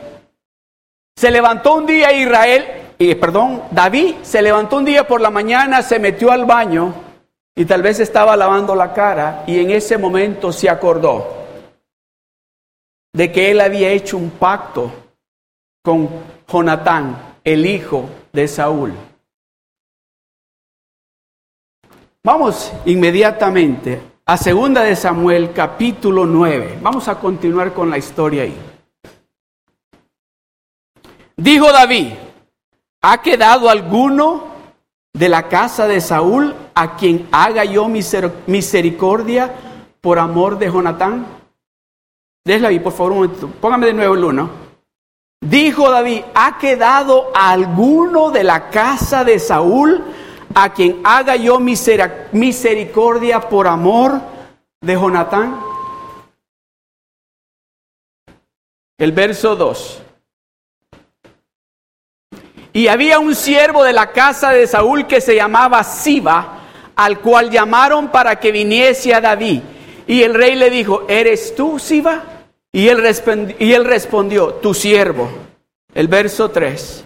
se 1.19 1.33
levantó 1.33 1.75
un 1.75 1.85
día 1.85 2.13
Israel, 2.13 2.65
y 2.97 3.13
perdón, 3.17 3.65
David 3.73 4.19
se 4.23 4.41
levantó 4.41 4.77
un 4.77 4.85
día 4.85 5.05
por 5.05 5.21
la 5.21 5.31
mañana, 5.31 5.83
se 5.83 5.99
metió 5.99 6.31
al 6.31 6.45
baño 6.45 6.95
y 7.57 7.65
tal 7.65 7.83
vez 7.83 7.99
estaba 7.99 8.37
lavando 8.37 8.77
la 8.77 8.93
cara 8.93 9.43
y 9.45 9.59
en 9.59 9.73
ese 9.73 9.99
momento 9.99 10.53
se 10.53 10.71
acordó 10.71 11.27
de 13.13 13.33
que 13.33 13.51
él 13.51 13.61
había 13.61 13.91
hecho 13.91 14.17
un 14.17 14.31
pacto 14.31 14.93
con 15.83 16.09
Jonatán, 16.47 17.17
el 17.43 17.67
hijo 17.67 18.09
de 18.33 18.47
Saúl. 18.47 18.93
Vamos 22.23 22.73
inmediatamente 22.85 24.01
a 24.25 24.37
segunda 24.37 24.85
de 24.85 24.95
Samuel 24.95 25.53
capítulo 25.53 26.27
9. 26.27 26.79
Vamos 26.81 27.09
a 27.09 27.17
continuar 27.17 27.75
con 27.75 27.91
la 27.91 27.99
historia 27.99 28.45
ahí. 28.45 28.68
Dijo 31.39 31.71
David, 31.71 32.15
¿ha 33.01 33.23
quedado 33.23 33.71
alguno 33.71 34.49
de 35.13 35.29
la 35.29 35.49
casa 35.49 35.87
de 35.87 36.01
Saúl 36.01 36.53
a 36.75 36.97
quien 36.97 37.29
haga 37.31 37.65
yo 37.65 37.89
misericordia 37.89 39.55
por 40.01 40.19
amor 40.19 40.59
de 40.59 40.67
Jonatán? 40.67 41.29
Déjala 42.45 42.69
ahí, 42.69 42.81
por 42.81 42.93
favor, 42.93 43.13
un 43.13 43.19
momento. 43.19 43.47
Póngame 43.61 43.87
de 43.87 43.93
nuevo 43.93 44.15
el 44.15 44.25
uno. 44.25 44.51
Dijo 45.41 45.89
David, 45.89 46.23
¿ha 46.35 46.59
quedado 46.59 47.31
alguno 47.33 48.33
de 48.33 48.43
la 48.43 48.69
casa 48.71 49.23
de 49.23 49.39
Saúl 49.39 50.03
a 50.57 50.73
quien 50.73 51.01
haga 51.05 51.37
yo 51.37 51.61
misericordia 51.61 53.49
por 53.49 53.69
amor 53.69 54.21
de 54.81 54.95
Jonatán? 54.95 55.61
El 58.99 59.13
verso 59.13 59.55
2. 59.55 60.03
Y 62.79 62.87
había 62.87 63.19
un 63.19 63.35
siervo 63.35 63.83
de 63.83 63.93
la 63.93 64.13
casa 64.13 64.51
de 64.51 64.65
Saúl 64.69 65.09
que 65.09 65.21
se 65.21 65.35
llamaba 65.35 65.83
Siba, 65.83 66.61
al 66.95 67.19
cual 67.19 67.51
llamaron 67.51 68.07
para 68.07 68.39
que 68.39 68.53
viniese 68.53 69.13
a 69.13 69.21
David. 69.21 69.63
Y 70.07 70.23
el 70.23 70.33
rey 70.33 70.55
le 70.55 70.71
dijo, 70.71 71.05
¿eres 71.09 71.57
tú, 71.57 71.81
Siba? 71.81 72.23
Y 72.71 72.87
él, 72.87 73.03
respondió, 73.03 74.55
tu 74.63 74.75
siervo. 74.75 75.29
El 75.93 76.07
verso 76.07 76.53
3. 76.53 77.05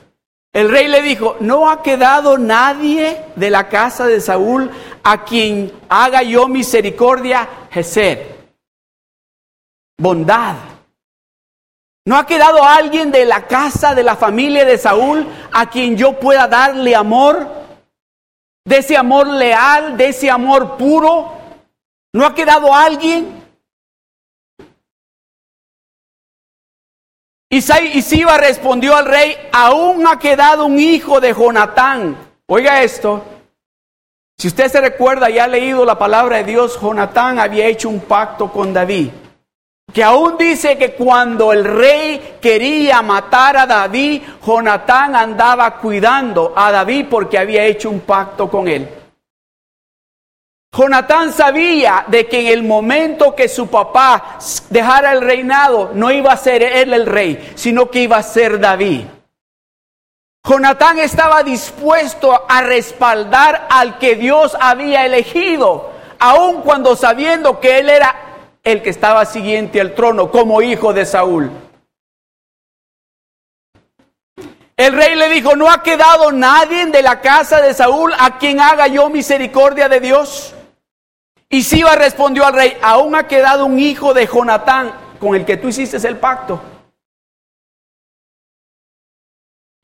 El 0.52 0.68
rey 0.68 0.88
le 0.88 1.00
dijo, 1.00 1.38
no 1.40 1.70
ha 1.70 1.82
quedado 1.82 2.36
nadie 2.36 3.22
de 3.34 3.48
la 3.48 3.70
casa 3.70 4.06
de 4.06 4.20
Saúl 4.20 4.70
a 5.02 5.24
quien 5.24 5.72
haga 5.88 6.22
yo 6.22 6.48
misericordia, 6.48 7.48
Jesed, 7.70 8.18
bondad. 9.96 10.71
No 12.04 12.16
ha 12.16 12.26
quedado 12.26 12.64
alguien 12.64 13.12
de 13.12 13.24
la 13.24 13.46
casa 13.46 13.94
de 13.94 14.02
la 14.02 14.16
familia 14.16 14.64
de 14.64 14.76
Saúl 14.76 15.26
a 15.52 15.70
quien 15.70 15.96
yo 15.96 16.18
pueda 16.18 16.48
darle 16.48 16.96
amor, 16.96 17.48
de 18.64 18.78
ese 18.78 18.96
amor 18.96 19.28
leal, 19.28 19.96
de 19.96 20.08
ese 20.08 20.28
amor 20.30 20.76
puro. 20.76 21.32
No 22.12 22.26
ha 22.26 22.34
quedado 22.34 22.74
alguien. 22.74 23.40
Y 27.48 27.60
Siba 27.60 28.38
respondió 28.38 28.96
al 28.96 29.06
rey, 29.06 29.36
aún 29.52 30.06
ha 30.06 30.18
quedado 30.18 30.64
un 30.64 30.78
hijo 30.80 31.20
de 31.20 31.34
Jonatán. 31.34 32.16
Oiga 32.46 32.82
esto, 32.82 33.22
si 34.38 34.48
usted 34.48 34.68
se 34.68 34.80
recuerda 34.80 35.30
y 35.30 35.38
ha 35.38 35.46
leído 35.46 35.84
la 35.84 35.98
palabra 35.98 36.38
de 36.38 36.44
Dios, 36.44 36.80
Jonatán 36.80 37.38
había 37.38 37.66
hecho 37.66 37.88
un 37.88 38.00
pacto 38.00 38.50
con 38.50 38.72
David. 38.72 39.10
Que 39.90 40.02
aún 40.02 40.36
dice 40.38 40.76
que 40.76 40.92
cuando 40.92 41.52
el 41.52 41.64
rey 41.64 42.36
quería 42.40 43.02
matar 43.02 43.56
a 43.56 43.66
David, 43.66 44.22
Jonatán 44.44 45.16
andaba 45.16 45.78
cuidando 45.78 46.52
a 46.54 46.70
David 46.70 47.06
porque 47.10 47.38
había 47.38 47.64
hecho 47.64 47.90
un 47.90 48.00
pacto 48.00 48.48
con 48.48 48.68
él. 48.68 48.88
Jonatán 50.74 51.32
sabía 51.32 52.06
de 52.08 52.26
que 52.26 52.40
en 52.40 52.46
el 52.46 52.62
momento 52.62 53.34
que 53.34 53.46
su 53.46 53.66
papá 53.66 54.38
dejara 54.70 55.12
el 55.12 55.20
reinado, 55.20 55.90
no 55.92 56.10
iba 56.10 56.32
a 56.32 56.36
ser 56.38 56.62
él 56.62 56.94
el 56.94 57.04
rey, 57.04 57.52
sino 57.54 57.90
que 57.90 58.00
iba 58.00 58.16
a 58.16 58.22
ser 58.22 58.58
David. 58.58 59.02
Jonatán 60.44 60.98
estaba 60.98 61.42
dispuesto 61.42 62.46
a 62.48 62.62
respaldar 62.62 63.68
al 63.70 63.98
que 63.98 64.16
Dios 64.16 64.56
había 64.58 65.04
elegido, 65.04 65.90
aun 66.18 66.62
cuando 66.62 66.96
sabiendo 66.96 67.60
que 67.60 67.78
él 67.78 67.90
era 67.90 68.31
el 68.62 68.82
que 68.82 68.90
estaba 68.90 69.24
siguiente 69.24 69.80
al 69.80 69.94
trono 69.94 70.30
como 70.30 70.62
hijo 70.62 70.92
de 70.92 71.04
Saúl. 71.04 71.50
El 74.76 74.94
rey 74.94 75.14
le 75.14 75.28
dijo, 75.28 75.54
¿no 75.54 75.70
ha 75.70 75.82
quedado 75.82 76.32
nadie 76.32 76.86
de 76.86 77.02
la 77.02 77.20
casa 77.20 77.60
de 77.60 77.74
Saúl 77.74 78.12
a 78.18 78.38
quien 78.38 78.60
haga 78.60 78.86
yo 78.88 79.10
misericordia 79.10 79.88
de 79.88 80.00
Dios? 80.00 80.54
Y 81.48 81.62
Siba 81.62 81.94
respondió 81.94 82.46
al 82.46 82.54
rey, 82.54 82.76
aún 82.82 83.14
ha 83.14 83.28
quedado 83.28 83.66
un 83.66 83.78
hijo 83.78 84.14
de 84.14 84.26
Jonatán 84.26 84.92
con 85.20 85.34
el 85.36 85.44
que 85.44 85.56
tú 85.56 85.68
hiciste 85.68 85.96
el 86.08 86.16
pacto. 86.16 86.60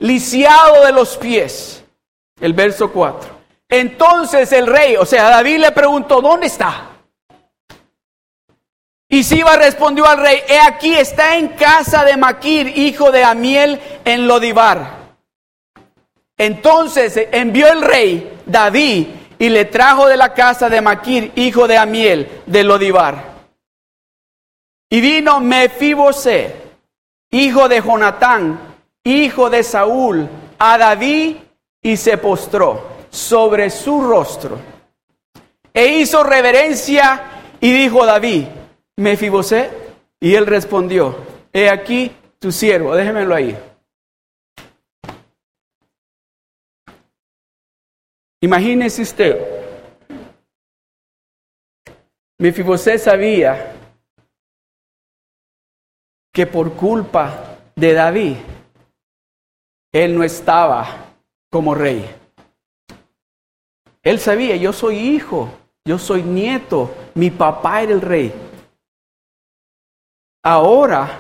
Lisiado 0.01 0.85
de 0.85 0.93
los 0.93 1.17
pies. 1.17 1.85
El 2.41 2.53
verso 2.53 2.91
4. 2.93 3.39
Entonces 3.69 4.51
el 4.53 4.67
rey, 4.67 4.97
o 4.97 5.05
sea, 5.05 5.29
David 5.29 5.59
le 5.59 5.73
preguntó, 5.73 6.23
¿dónde 6.23 6.47
está? 6.47 6.98
Y 9.09 9.23
Siba 9.23 9.57
respondió 9.57 10.07
al 10.07 10.19
rey, 10.19 10.41
he 10.49 10.61
aquí 10.61 10.95
está 10.95 11.37
en 11.37 11.49
casa 11.49 12.05
de 12.05 12.17
Maquir, 12.19 12.77
hijo 12.79 13.11
de 13.11 13.25
Amiel, 13.25 13.81
en 14.05 14.29
Lodibar. 14.29 14.99
Entonces 16.37 17.19
envió 17.33 17.73
el 17.73 17.81
rey 17.81 18.39
David 18.45 19.07
y 19.39 19.49
le 19.49 19.65
trajo 19.65 20.07
de 20.07 20.17
la 20.17 20.35
casa 20.35 20.69
de 20.69 20.83
Maquir, 20.83 21.33
hijo 21.37 21.67
de 21.67 21.79
Amiel, 21.79 22.43
de 22.45 22.65
Lodibar. 22.65 23.25
Y 24.91 25.01
vino 25.01 25.41
Mefibosé, 25.41 26.55
hijo 27.31 27.69
de 27.69 27.81
Jonatán, 27.81 28.59
hijo 29.05 29.49
de 29.49 29.63
Saúl, 29.63 30.29
a 30.59 30.77
David 30.77 31.37
y 31.81 31.97
se 31.97 32.19
postró 32.19 32.87
sobre 33.11 33.71
su 33.71 34.03
rostro. 34.03 34.59
E 35.73 35.87
hizo 35.87 36.23
reverencia 36.25 37.23
y 37.61 37.71
dijo 37.73 38.05
David, 38.05 38.47
Mefibosé, 38.99 39.71
y 40.19 40.35
él 40.35 40.45
respondió, 40.45 41.17
he 41.53 41.71
aquí 41.71 42.11
tu 42.41 42.51
siervo, 42.51 42.97
déjemelo 42.97 43.33
ahí. 43.33 43.57
Imagínese 48.41 49.03
usted, 49.03 49.39
Mefibosé 52.39 52.99
sabía 52.99 53.73
que 56.33 56.45
por 56.49 56.75
culpa 56.75 57.57
de 57.77 57.93
David, 57.93 58.37
él 59.93 60.17
no 60.19 60.25
estaba 60.25 61.15
como 61.53 61.73
rey. 61.73 62.05
Él 64.03 64.19
sabía, 64.19 64.57
yo 64.57 64.73
soy 64.73 64.97
hijo, 64.99 65.51
yo 65.85 66.01
soy 66.01 66.25
nieto, 66.25 66.93
mi 67.15 67.31
papá 67.31 67.83
era 67.83 67.93
el 67.93 68.01
rey. 68.01 68.48
Ahora 70.49 71.11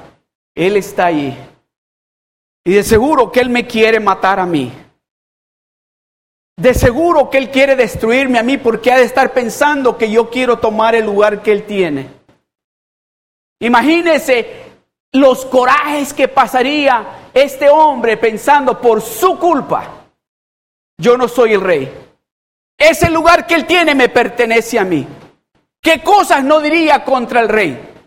Él 0.54 0.78
está 0.78 1.04
ahí. 1.04 1.36
Y 2.64 2.72
de 2.72 2.82
seguro 2.82 3.30
que 3.30 3.40
Él 3.40 3.50
me 3.50 3.66
quiere 3.66 4.00
matar 4.00 4.40
a 4.40 4.46
mí. 4.46 4.72
De 6.56 6.72
seguro 6.72 7.28
que 7.28 7.36
Él 7.36 7.50
quiere 7.50 7.76
destruirme 7.76 8.38
a 8.38 8.42
mí 8.42 8.56
porque 8.56 8.90
ha 8.90 8.96
de 8.96 9.04
estar 9.04 9.34
pensando 9.34 9.98
que 9.98 10.10
yo 10.10 10.30
quiero 10.30 10.58
tomar 10.58 10.94
el 10.94 11.04
lugar 11.04 11.42
que 11.42 11.52
Él 11.52 11.66
tiene. 11.66 12.08
Imagínese 13.60 14.72
los 15.12 15.44
corajes 15.44 16.14
que 16.14 16.28
pasaría 16.28 17.28
este 17.34 17.68
hombre 17.68 18.16
pensando 18.16 18.80
por 18.80 19.02
su 19.02 19.38
culpa. 19.38 20.06
Yo 20.96 21.18
no 21.18 21.28
soy 21.28 21.52
el 21.52 21.60
rey. 21.60 21.92
Ese 22.78 23.10
lugar 23.10 23.46
que 23.46 23.56
Él 23.56 23.66
tiene 23.66 23.94
me 23.94 24.08
pertenece 24.08 24.78
a 24.78 24.84
mí. 24.84 25.06
¿Qué 25.82 26.02
cosas 26.02 26.42
no 26.42 26.60
diría 26.60 27.04
contra 27.04 27.40
el 27.42 27.50
rey? 27.50 27.97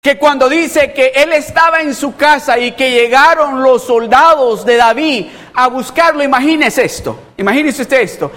Que 0.00 0.18
cuando 0.18 0.48
dice 0.48 0.92
que 0.94 1.08
él 1.08 1.32
estaba 1.32 1.80
en 1.80 1.94
su 1.94 2.16
casa 2.16 2.58
y 2.58 2.72
que 2.72 2.90
llegaron 2.90 3.62
los 3.62 3.84
soldados 3.84 4.64
de 4.64 4.76
David 4.76 5.26
a 5.54 5.68
buscarlo, 5.68 6.22
imagínese 6.22 6.84
esto, 6.84 7.18
imagínese 7.36 7.82
usted 7.82 8.00
esto. 8.00 8.32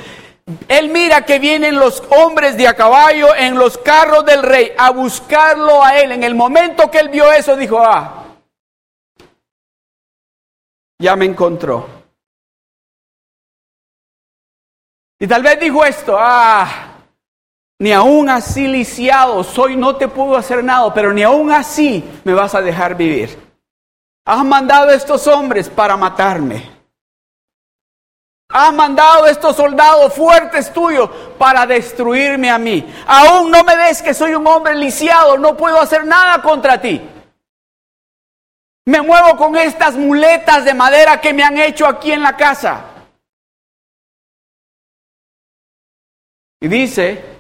Él 0.68 0.90
mira 0.90 1.24
que 1.26 1.40
vienen 1.40 1.78
los 1.78 2.04
hombres 2.10 2.58
de 2.58 2.68
a 2.68 2.76
caballo 2.76 3.34
en 3.34 3.56
los 3.56 3.78
carros 3.78 4.26
del 4.26 4.44
rey 4.44 4.74
a 4.78 4.90
buscarlo 4.90 5.82
a 5.82 5.98
él. 6.00 6.12
En 6.12 6.24
el 6.24 6.36
momento 6.36 6.92
que 6.92 7.00
él 7.00 7.08
vio 7.08 7.32
eso, 7.32 7.56
dijo, 7.56 7.80
ah, 7.80 8.26
ya 11.00 11.16
me 11.16 11.26
encontró. 11.26 11.88
Y 15.18 15.28
tal 15.28 15.44
vez 15.44 15.58
dijo 15.62 15.86
esto, 15.86 16.18
ah, 16.20 16.93
ni 17.84 17.92
aún 17.92 18.30
así 18.30 18.66
lisiado 18.66 19.44
soy, 19.44 19.76
no 19.76 19.98
te 19.98 20.08
puedo 20.08 20.38
hacer 20.38 20.64
nada, 20.64 20.94
pero 20.94 21.12
ni 21.12 21.22
aún 21.22 21.52
así 21.52 22.02
me 22.24 22.34
vas 22.34 22.56
a 22.56 22.62
dejar 22.62 22.96
vivir. 22.96 23.38
Has 24.24 24.46
mandado 24.46 24.88
a 24.88 24.94
estos 24.94 25.28
hombres 25.28 25.68
para 25.68 25.98
matarme. 25.98 26.72
Has 28.48 28.74
mandado 28.74 29.26
a 29.26 29.30
estos 29.30 29.58
soldados 29.58 30.14
fuertes 30.14 30.72
tuyos 30.72 31.10
para 31.38 31.66
destruirme 31.66 32.50
a 32.50 32.58
mí. 32.58 32.90
Aún 33.06 33.52
no 33.52 33.66
me 33.66 33.76
ves 33.76 34.02
que 34.02 34.14
soy 34.14 34.34
un 34.34 34.48
hombre 34.48 34.76
lisiado, 34.76 35.38
no 35.38 35.58
puedo 35.58 35.78
hacer 35.78 36.06
nada 36.06 36.42
contra 36.42 36.80
ti. 36.80 37.02
Me 38.86 39.02
muevo 39.02 39.36
con 39.36 39.58
estas 39.58 39.96
muletas 39.96 40.64
de 40.64 40.74
madera 40.74 41.20
que 41.20 41.34
me 41.34 41.44
han 41.44 41.58
hecho 41.58 41.86
aquí 41.86 42.14
en 42.14 42.24
la 42.24 42.38
casa. 42.38 42.86
Y 46.62 46.70
dice 46.70 47.33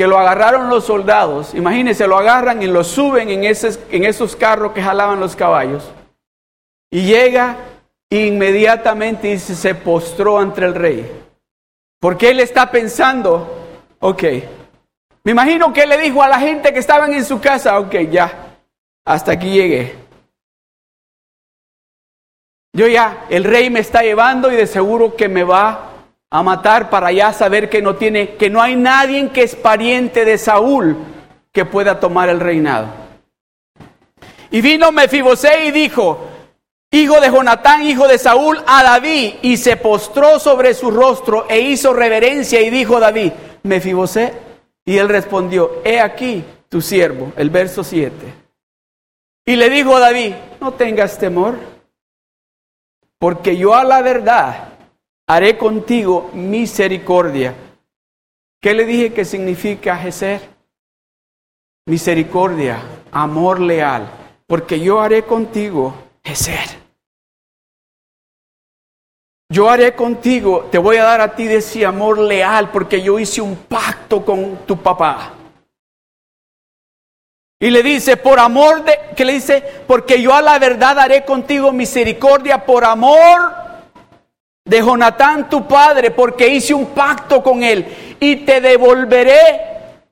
que 0.00 0.06
lo 0.06 0.18
agarraron 0.18 0.70
los 0.70 0.86
soldados, 0.86 1.52
imagínense, 1.52 2.06
lo 2.06 2.16
agarran 2.16 2.62
y 2.62 2.66
lo 2.66 2.84
suben 2.84 3.28
en, 3.28 3.44
en 3.44 4.04
esos 4.06 4.34
carros 4.34 4.72
que 4.72 4.82
jalaban 4.82 5.20
los 5.20 5.36
caballos. 5.36 5.92
Y 6.90 7.02
llega 7.02 7.58
inmediatamente 8.08 9.30
y 9.30 9.38
se 9.38 9.74
postró 9.74 10.38
ante 10.38 10.64
el 10.64 10.74
rey. 10.74 11.22
Porque 12.00 12.30
él 12.30 12.40
está 12.40 12.70
pensando, 12.70 13.46
ok, 13.98 14.22
me 15.22 15.32
imagino 15.32 15.70
que 15.70 15.86
le 15.86 15.98
dijo 15.98 16.22
a 16.22 16.28
la 16.28 16.38
gente 16.38 16.72
que 16.72 16.78
estaban 16.78 17.12
en 17.12 17.26
su 17.26 17.38
casa, 17.38 17.78
ok, 17.78 17.94
ya, 18.10 18.56
hasta 19.04 19.32
aquí 19.32 19.50
llegué. 19.50 19.96
Yo 22.72 22.88
ya, 22.88 23.26
el 23.28 23.44
rey 23.44 23.68
me 23.68 23.80
está 23.80 24.00
llevando 24.00 24.50
y 24.50 24.56
de 24.56 24.66
seguro 24.66 25.14
que 25.14 25.28
me 25.28 25.44
va 25.44 25.89
a 26.30 26.42
matar 26.44 26.90
para 26.90 27.10
ya 27.10 27.32
saber 27.32 27.68
que 27.68 27.82
no 27.82 27.96
tiene, 27.96 28.36
que 28.36 28.48
no 28.48 28.62
hay 28.62 28.76
nadie 28.76 29.28
que 29.30 29.42
es 29.42 29.56
pariente 29.56 30.24
de 30.24 30.38
Saúl 30.38 30.96
que 31.52 31.64
pueda 31.64 31.98
tomar 31.98 32.28
el 32.28 32.38
reinado. 32.38 32.88
Y 34.52 34.60
vino 34.60 34.92
Mefibosé 34.92 35.66
y 35.66 35.70
dijo, 35.72 36.28
hijo 36.92 37.20
de 37.20 37.30
Jonatán, 37.30 37.82
hijo 37.82 38.06
de 38.06 38.18
Saúl, 38.18 38.62
a 38.66 38.82
David, 38.84 39.34
y 39.42 39.56
se 39.56 39.76
postró 39.76 40.38
sobre 40.38 40.74
su 40.74 40.92
rostro 40.92 41.46
e 41.48 41.60
hizo 41.60 41.92
reverencia 41.92 42.60
y 42.60 42.70
dijo 42.70 43.00
David, 43.00 43.32
Mefibosé, 43.64 44.32
y 44.84 44.98
él 44.98 45.08
respondió, 45.08 45.82
he 45.84 46.00
aquí 46.00 46.44
tu 46.68 46.80
siervo, 46.80 47.32
el 47.36 47.50
verso 47.50 47.82
7. 47.82 48.14
Y 49.46 49.56
le 49.56 49.68
dijo 49.68 49.96
a 49.96 50.00
David, 50.00 50.34
no 50.60 50.74
tengas 50.74 51.18
temor, 51.18 51.58
porque 53.18 53.56
yo 53.56 53.74
a 53.74 53.82
la 53.82 54.00
verdad 54.02 54.69
haré 55.30 55.56
contigo 55.56 56.28
misericordia. 56.32 57.54
¿Qué 58.60 58.74
le 58.74 58.84
dije 58.84 59.12
que 59.12 59.24
significa 59.24 59.96
Jeser? 59.96 60.40
Misericordia, 61.86 62.82
amor 63.12 63.60
leal, 63.60 64.10
porque 64.48 64.80
yo 64.80 65.00
haré 65.00 65.22
contigo 65.22 65.94
Jeser. 66.24 66.80
Yo 69.52 69.70
haré 69.70 69.94
contigo, 69.94 70.68
te 70.70 70.78
voy 70.78 70.96
a 70.96 71.04
dar 71.04 71.20
a 71.20 71.36
ti 71.36 71.44
de 71.44 71.56
ese 71.56 71.86
amor 71.86 72.18
leal, 72.18 72.72
porque 72.72 73.00
yo 73.00 73.16
hice 73.20 73.40
un 73.40 73.54
pacto 73.54 74.24
con 74.24 74.66
tu 74.66 74.76
papá. 74.76 75.34
Y 77.60 77.70
le 77.70 77.84
dice, 77.84 78.16
por 78.16 78.40
amor 78.40 78.82
de, 78.82 78.98
¿qué 79.14 79.24
le 79.24 79.34
dice? 79.34 79.62
Porque 79.86 80.20
yo 80.20 80.34
a 80.34 80.42
la 80.42 80.58
verdad 80.58 80.98
haré 80.98 81.24
contigo 81.24 81.70
misericordia 81.70 82.66
por 82.66 82.84
amor 82.84 83.59
de 84.64 84.78
Jonatán 84.78 85.48
tu 85.48 85.66
padre, 85.66 86.10
porque 86.10 86.48
hice 86.48 86.74
un 86.74 86.86
pacto 86.86 87.42
con 87.42 87.62
él, 87.62 88.16
y 88.20 88.36
te 88.36 88.60
devolveré, 88.60 89.60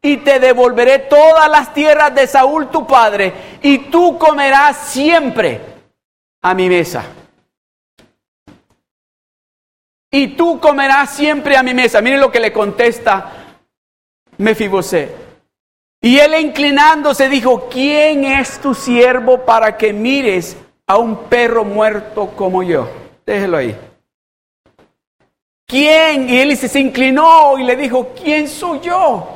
y 0.00 0.18
te 0.18 0.38
devolveré 0.38 1.00
todas 1.00 1.48
las 1.48 1.72
tierras 1.74 2.14
de 2.14 2.26
Saúl 2.26 2.68
tu 2.68 2.86
padre, 2.86 3.32
y 3.62 3.78
tú 3.90 4.18
comerás 4.18 4.76
siempre 4.76 5.60
a 6.42 6.54
mi 6.54 6.68
mesa. 6.68 7.04
Y 10.10 10.28
tú 10.28 10.58
comerás 10.58 11.10
siempre 11.10 11.56
a 11.56 11.62
mi 11.62 11.74
mesa. 11.74 12.00
Miren 12.00 12.20
lo 12.20 12.32
que 12.32 12.40
le 12.40 12.52
contesta 12.52 13.32
Mefibosé. 14.38 15.14
Y 16.00 16.18
él 16.18 16.34
inclinándose 16.40 17.28
dijo, 17.28 17.68
¿quién 17.68 18.24
es 18.24 18.60
tu 18.60 18.74
siervo 18.74 19.44
para 19.44 19.76
que 19.76 19.92
mires 19.92 20.56
a 20.86 20.96
un 20.96 21.24
perro 21.24 21.64
muerto 21.64 22.28
como 22.36 22.62
yo? 22.62 22.88
Déjelo 23.26 23.56
ahí. 23.56 23.76
¿Quién? 25.68 26.30
Y 26.30 26.38
él 26.38 26.56
se 26.56 26.80
inclinó 26.80 27.58
y 27.58 27.64
le 27.64 27.76
dijo, 27.76 28.14
¿quién 28.14 28.48
soy 28.48 28.80
yo? 28.80 29.28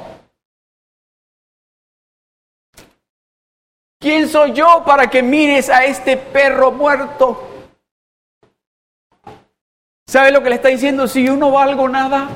¿Quién 4.00 4.26
soy 4.28 4.52
yo 4.54 4.82
para 4.84 5.10
que 5.10 5.22
mires 5.22 5.68
a 5.68 5.84
este 5.84 6.16
perro 6.16 6.72
muerto? 6.72 7.68
¿Sabe 10.06 10.32
lo 10.32 10.42
que 10.42 10.48
le 10.48 10.56
está 10.56 10.68
diciendo? 10.68 11.06
Si 11.06 11.22
yo 11.22 11.36
no 11.36 11.50
valgo 11.50 11.86
nada, 11.86 12.30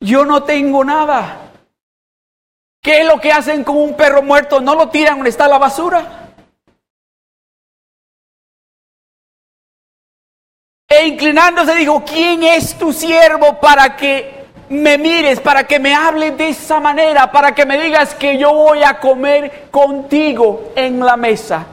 yo 0.00 0.24
no 0.24 0.44
tengo 0.44 0.84
nada. 0.84 1.50
¿Qué 2.80 3.00
es 3.00 3.06
lo 3.06 3.20
que 3.20 3.32
hacen 3.32 3.64
con 3.64 3.76
un 3.76 3.96
perro 3.96 4.22
muerto? 4.22 4.60
¿No 4.60 4.76
lo 4.76 4.88
tiran 4.88 5.16
donde 5.16 5.30
está 5.30 5.48
la 5.48 5.58
basura? 5.58 6.21
E 10.92 11.06
inclinándose 11.06 11.74
dijo, 11.74 12.04
¿quién 12.04 12.42
es 12.42 12.76
tu 12.78 12.92
siervo 12.92 13.58
para 13.58 13.96
que 13.96 14.44
me 14.68 14.98
mires, 14.98 15.40
para 15.40 15.66
que 15.66 15.78
me 15.78 15.94
hables 15.94 16.36
de 16.36 16.50
esa 16.50 16.80
manera, 16.80 17.32
para 17.32 17.54
que 17.54 17.64
me 17.64 17.80
digas 17.80 18.14
que 18.14 18.36
yo 18.36 18.52
voy 18.52 18.82
a 18.82 19.00
comer 19.00 19.70
contigo 19.70 20.72
en 20.76 21.00
la 21.00 21.16
mesa? 21.16 21.66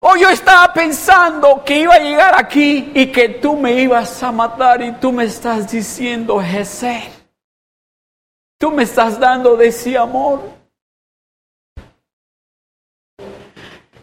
O 0.00 0.14
yo 0.16 0.28
estaba 0.28 0.74
pensando 0.74 1.64
que 1.64 1.78
iba 1.78 1.94
a 1.94 2.00
llegar 2.00 2.34
aquí 2.38 2.92
y 2.94 3.06
que 3.06 3.30
tú 3.30 3.56
me 3.56 3.72
ibas 3.72 4.22
a 4.22 4.30
matar 4.30 4.82
y 4.82 4.92
tú 4.92 5.12
me 5.12 5.24
estás 5.24 5.72
diciendo, 5.72 6.38
Jesús, 6.38 7.02
tú 8.58 8.70
me 8.72 8.82
estás 8.82 9.18
dando 9.18 9.56
de 9.56 9.68
ese 9.68 9.96
amor. 9.96 10.42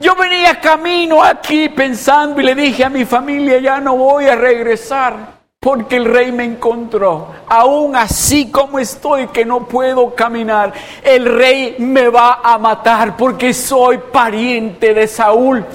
Yo 0.03 0.17
venía 0.17 0.59
camino 0.59 1.23
aquí 1.23 1.69
pensando 1.69 2.41
y 2.41 2.43
le 2.43 2.53
dije 2.53 2.83
a 2.83 2.89
mi 2.89 3.05
familia, 3.05 3.57
ya 3.59 3.79
no 3.79 3.95
voy 3.95 4.25
a 4.25 4.35
regresar 4.35 5.39
porque 5.61 5.95
el 5.95 6.03
rey 6.03 6.29
me 6.33 6.43
encontró. 6.43 7.33
Aún 7.47 7.95
así 7.95 8.51
como 8.51 8.79
estoy 8.79 9.27
que 9.29 9.45
no 9.45 9.65
puedo 9.65 10.13
caminar, 10.13 10.73
el 11.01 11.23
rey 11.23 11.77
me 11.79 12.09
va 12.09 12.41
a 12.43 12.57
matar 12.57 13.15
porque 13.15 13.53
soy 13.53 13.97
pariente 13.97 14.93
de 14.93 15.07
Saúl. 15.07 15.65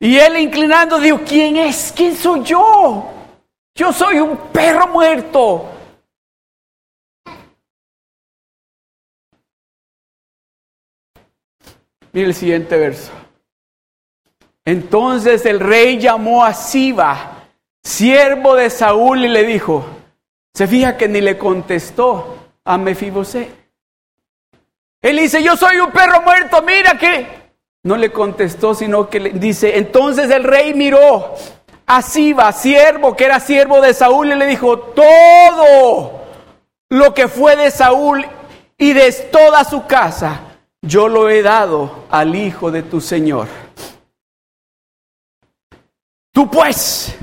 Y 0.00 0.16
él 0.16 0.36
inclinando 0.40 0.98
dijo, 0.98 1.20
¿quién 1.24 1.58
es? 1.58 1.92
¿Quién 1.94 2.16
soy 2.16 2.42
yo? 2.42 3.04
Yo 3.76 3.92
soy 3.92 4.18
un 4.18 4.36
perro 4.52 4.88
muerto. 4.88 5.73
Mira 12.14 12.28
el 12.28 12.34
siguiente 12.34 12.76
verso. 12.76 13.10
Entonces 14.64 15.44
el 15.46 15.58
rey 15.58 15.98
llamó 15.98 16.44
a 16.44 16.54
Siba, 16.54 17.48
siervo 17.82 18.54
de 18.54 18.70
Saúl, 18.70 19.24
y 19.24 19.28
le 19.28 19.42
dijo, 19.42 19.84
se 20.54 20.68
fija 20.68 20.96
que 20.96 21.08
ni 21.08 21.20
le 21.20 21.36
contestó 21.36 22.38
a 22.64 22.78
Mefibosé. 22.78 23.50
Él 25.02 25.16
dice, 25.16 25.42
yo 25.42 25.56
soy 25.56 25.78
un 25.78 25.90
perro 25.90 26.22
muerto, 26.22 26.62
mira 26.62 26.96
que... 26.96 27.26
No 27.82 27.96
le 27.96 28.12
contestó, 28.12 28.76
sino 28.76 29.10
que 29.10 29.18
le 29.18 29.30
dice, 29.30 29.76
entonces 29.76 30.30
el 30.30 30.44
rey 30.44 30.72
miró 30.72 31.34
a 31.84 32.00
Siba, 32.00 32.52
siervo, 32.52 33.16
que 33.16 33.24
era 33.24 33.40
siervo 33.40 33.80
de 33.80 33.92
Saúl, 33.92 34.30
y 34.30 34.36
le 34.36 34.46
dijo, 34.46 34.78
todo 34.78 36.22
lo 36.90 37.12
que 37.12 37.26
fue 37.26 37.56
de 37.56 37.72
Saúl 37.72 38.24
y 38.78 38.92
de 38.92 39.10
toda 39.32 39.64
su 39.64 39.84
casa 39.86 40.53
yo 40.86 41.08
lo 41.08 41.28
he 41.30 41.42
dado 41.42 42.04
al 42.10 42.34
hijo 42.34 42.70
de 42.70 42.82
tu 42.82 43.00
Señor. 43.00 43.48
Tú 46.32 46.50
pues 46.50 47.14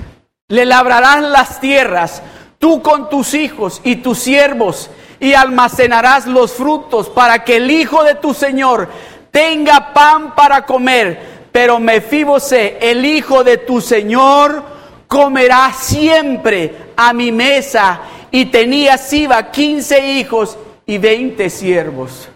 le 0.47 0.65
labrarás 0.65 1.21
las 1.21 1.59
tierras, 1.59 2.21
tú 2.57 2.81
con 2.81 3.09
tus 3.09 3.33
hijos 3.33 3.81
y 3.83 3.97
tus 3.97 4.19
siervos, 4.19 4.89
y 5.19 5.33
almacenarás 5.33 6.25
los 6.25 6.53
frutos 6.53 7.09
para 7.09 7.43
que 7.43 7.57
el 7.57 7.69
hijo 7.69 8.03
de 8.03 8.15
tu 8.15 8.33
Señor 8.33 8.89
tenga 9.29 9.93
pan 9.93 10.33
para 10.33 10.65
comer. 10.65 11.41
Pero 11.51 11.79
Mefibose, 11.79 12.77
el 12.81 13.05
hijo 13.05 13.43
de 13.43 13.57
tu 13.57 13.81
Señor, 13.81 14.63
comerá 15.07 15.71
siempre 15.73 16.93
a 16.95 17.13
mi 17.13 17.31
mesa. 17.31 18.01
Y 18.31 18.45
tenía 18.45 18.97
Siba 18.97 19.51
quince 19.51 20.13
hijos 20.13 20.57
y 20.85 20.97
veinte 20.97 21.49
siervos. 21.49 22.30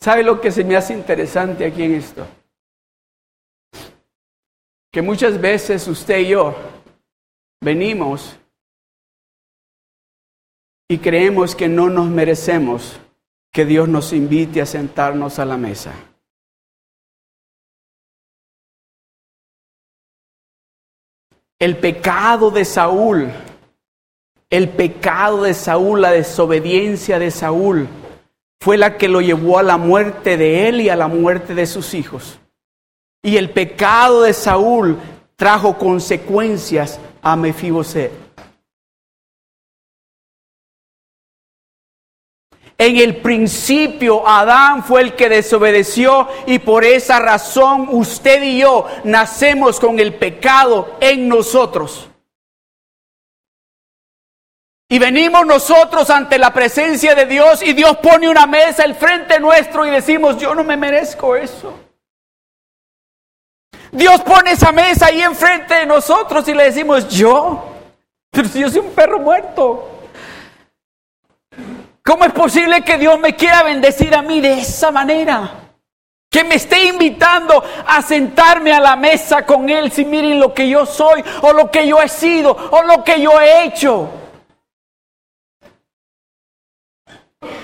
¿Sabe 0.00 0.22
lo 0.22 0.40
que 0.40 0.50
se 0.50 0.64
me 0.64 0.76
hace 0.76 0.94
interesante 0.94 1.66
aquí 1.66 1.82
en 1.82 1.94
esto? 1.94 2.26
Que 4.90 5.02
muchas 5.02 5.38
veces 5.38 5.86
usted 5.86 6.20
y 6.20 6.28
yo 6.28 6.56
venimos 7.60 8.36
y 10.88 10.98
creemos 10.98 11.54
que 11.54 11.68
no 11.68 11.90
nos 11.90 12.08
merecemos 12.08 12.98
que 13.52 13.66
Dios 13.66 13.88
nos 13.88 14.12
invite 14.14 14.62
a 14.62 14.66
sentarnos 14.66 15.38
a 15.38 15.44
la 15.44 15.58
mesa. 15.58 15.92
El 21.58 21.76
pecado 21.76 22.50
de 22.50 22.64
Saúl, 22.64 23.30
el 24.48 24.70
pecado 24.70 25.42
de 25.42 25.52
Saúl, 25.52 26.00
la 26.00 26.10
desobediencia 26.10 27.18
de 27.18 27.30
Saúl, 27.30 27.86
fue 28.60 28.76
la 28.76 28.98
que 28.98 29.08
lo 29.08 29.22
llevó 29.22 29.58
a 29.58 29.62
la 29.62 29.78
muerte 29.78 30.36
de 30.36 30.68
él 30.68 30.82
y 30.82 30.90
a 30.90 30.96
la 30.96 31.08
muerte 31.08 31.54
de 31.54 31.66
sus 31.66 31.94
hijos. 31.94 32.38
Y 33.22 33.36
el 33.36 33.50
pecado 33.50 34.22
de 34.22 34.34
Saúl 34.34 34.98
trajo 35.36 35.78
consecuencias 35.78 37.00
a 37.22 37.36
Mefiboset. 37.36 38.12
En 42.76 42.96
el 42.96 43.16
principio 43.16 44.26
Adán 44.26 44.84
fue 44.84 45.02
el 45.02 45.14
que 45.14 45.28
desobedeció 45.28 46.28
y 46.46 46.58
por 46.58 46.84
esa 46.84 47.18
razón 47.18 47.88
usted 47.90 48.42
y 48.42 48.60
yo 48.60 48.86
nacemos 49.04 49.78
con 49.78 49.98
el 50.00 50.14
pecado 50.14 50.96
en 51.00 51.28
nosotros. 51.28 52.09
Y 54.92 54.98
venimos 54.98 55.46
nosotros 55.46 56.10
ante 56.10 56.36
la 56.36 56.52
presencia 56.52 57.14
de 57.14 57.24
Dios 57.24 57.62
y 57.62 57.74
Dios 57.74 57.98
pone 57.98 58.28
una 58.28 58.44
mesa 58.48 58.82
al 58.82 58.96
frente 58.96 59.38
nuestro 59.38 59.86
y 59.86 59.90
decimos, 59.90 60.36
yo 60.36 60.52
no 60.52 60.64
me 60.64 60.76
merezco 60.76 61.36
eso. 61.36 61.72
Dios 63.92 64.20
pone 64.22 64.50
esa 64.50 64.72
mesa 64.72 65.06
ahí 65.06 65.22
enfrente 65.22 65.74
de 65.74 65.86
nosotros 65.86 66.48
y 66.48 66.54
le 66.54 66.64
decimos, 66.64 67.08
yo, 67.08 67.72
pero 68.32 68.48
si 68.48 68.58
yo 68.58 68.68
soy 68.68 68.80
un 68.80 68.90
perro 68.90 69.20
muerto. 69.20 70.08
¿Cómo 72.04 72.24
es 72.24 72.32
posible 72.32 72.82
que 72.82 72.98
Dios 72.98 73.16
me 73.20 73.36
quiera 73.36 73.62
bendecir 73.62 74.12
a 74.12 74.22
mí 74.22 74.40
de 74.40 74.54
esa 74.54 74.90
manera? 74.90 75.52
Que 76.28 76.42
me 76.42 76.56
esté 76.56 76.86
invitando 76.86 77.62
a 77.86 78.02
sentarme 78.02 78.72
a 78.72 78.80
la 78.80 78.96
mesa 78.96 79.46
con 79.46 79.70
Él 79.70 79.92
si 79.92 80.04
miren 80.04 80.40
lo 80.40 80.52
que 80.52 80.68
yo 80.68 80.84
soy 80.84 81.22
o 81.42 81.52
lo 81.52 81.70
que 81.70 81.86
yo 81.86 82.02
he 82.02 82.08
sido 82.08 82.56
o 82.72 82.82
lo 82.82 83.04
que 83.04 83.20
yo 83.20 83.40
he 83.40 83.66
hecho. 83.66 84.16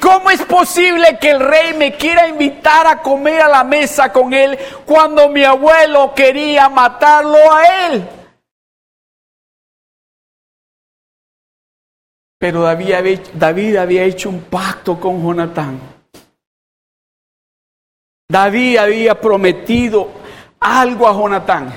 ¿Cómo 0.07 0.31
es 0.31 0.41
posible 0.45 1.19
que 1.21 1.33
el 1.33 1.41
rey 1.41 1.75
me 1.75 1.97
quiera 1.97 2.29
invitar 2.29 2.87
a 2.87 3.03
comer 3.03 3.41
a 3.41 3.49
la 3.49 3.65
mesa 3.65 4.13
con 4.13 4.33
él 4.33 4.57
cuando 4.85 5.29
mi 5.29 5.43
abuelo 5.43 6.15
quería 6.15 6.69
matarlo 6.69 7.53
a 7.53 7.89
él? 7.89 8.09
Pero 12.39 12.63
David 12.63 13.77
había, 13.79 14.05
hecho 14.05 14.29
un 14.29 14.43
pacto 14.43 15.01
con 15.01 15.21
Jonatán. 15.21 15.81
David 18.29 18.77
había 18.77 19.21
prometido 19.21 20.13
algo 20.61 21.09
a 21.09 21.15
Jonatán. 21.15 21.75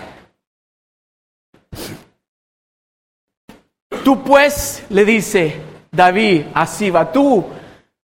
Tú 4.04 4.24
pues, 4.24 4.86
le 4.90 5.04
dice 5.04 5.60
David, 5.92 6.46
así 6.54 6.92
va 6.92 7.12
tú 7.12 7.58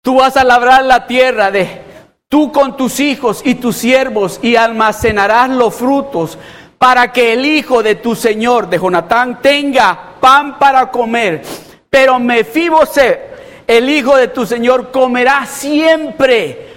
Tú 0.10 0.16
vas 0.16 0.38
a 0.38 0.44
labrar 0.44 0.86
la 0.86 1.06
tierra 1.06 1.52
de 1.52 1.84
tú 2.28 2.52
con 2.52 2.76
tus 2.76 3.00
hijos 3.00 3.44
y 3.46 3.54
tus 3.54 3.78
siervos 3.78 4.40
y 4.42 4.56
almacenarás 4.56 5.52
los 5.52 5.76
frutos 5.76 6.36
para 6.80 7.12
que 7.12 7.34
el 7.34 7.46
hijo 7.46 7.84
de 7.84 7.94
tu 7.94 8.16
señor, 8.16 8.68
de 8.72 8.80
Jonatán, 8.80 9.40
tenga 9.40 10.16
pan 10.20 10.58
para 10.58 10.90
comer. 10.90 11.44
Pero 11.92 12.18
Mefibosé, 12.18 13.22
el 13.68 13.88
hijo 13.88 14.18
de 14.18 14.30
tu 14.30 14.48
señor, 14.48 14.90
comerá 14.90 15.46
siempre 15.46 16.74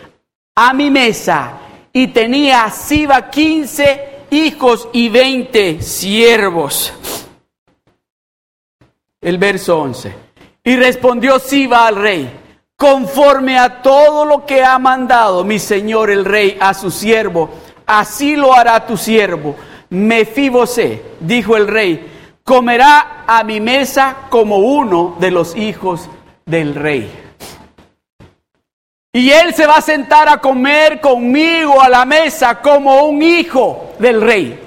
a 0.54 0.74
mi 0.74 0.90
mesa. 0.90 1.54
Y 1.90 2.08
tenía 2.08 2.68
Siba 2.68 3.30
quince 3.30 4.26
hijos 4.28 4.90
y 4.92 5.08
veinte 5.08 5.80
siervos. 5.80 6.92
El 9.22 9.38
verso 9.38 9.78
once. 9.78 10.14
Y 10.62 10.76
respondió 10.76 11.38
Siba 11.38 11.86
al 11.86 11.96
rey 11.96 12.41
conforme 12.82 13.56
a 13.56 13.80
todo 13.80 14.24
lo 14.24 14.44
que 14.44 14.64
ha 14.64 14.76
mandado 14.76 15.44
mi 15.44 15.60
señor 15.60 16.10
el 16.10 16.24
rey 16.24 16.58
a 16.60 16.74
su 16.74 16.90
siervo, 16.90 17.48
así 17.86 18.34
lo 18.34 18.52
hará 18.52 18.84
tu 18.84 18.96
siervo. 18.96 19.54
Mefibosé, 19.90 21.00
dijo 21.20 21.56
el 21.56 21.68
rey, 21.68 22.10
comerá 22.42 23.22
a 23.24 23.44
mi 23.44 23.60
mesa 23.60 24.26
como 24.30 24.56
uno 24.56 25.16
de 25.20 25.30
los 25.30 25.54
hijos 25.54 26.08
del 26.44 26.74
rey. 26.74 27.08
Y 29.12 29.30
él 29.30 29.54
se 29.54 29.68
va 29.68 29.76
a 29.76 29.80
sentar 29.80 30.28
a 30.28 30.38
comer 30.38 31.00
conmigo 31.00 31.80
a 31.80 31.88
la 31.88 32.04
mesa 32.04 32.60
como 32.60 33.04
un 33.04 33.22
hijo 33.22 33.92
del 34.00 34.20
rey. 34.20 34.58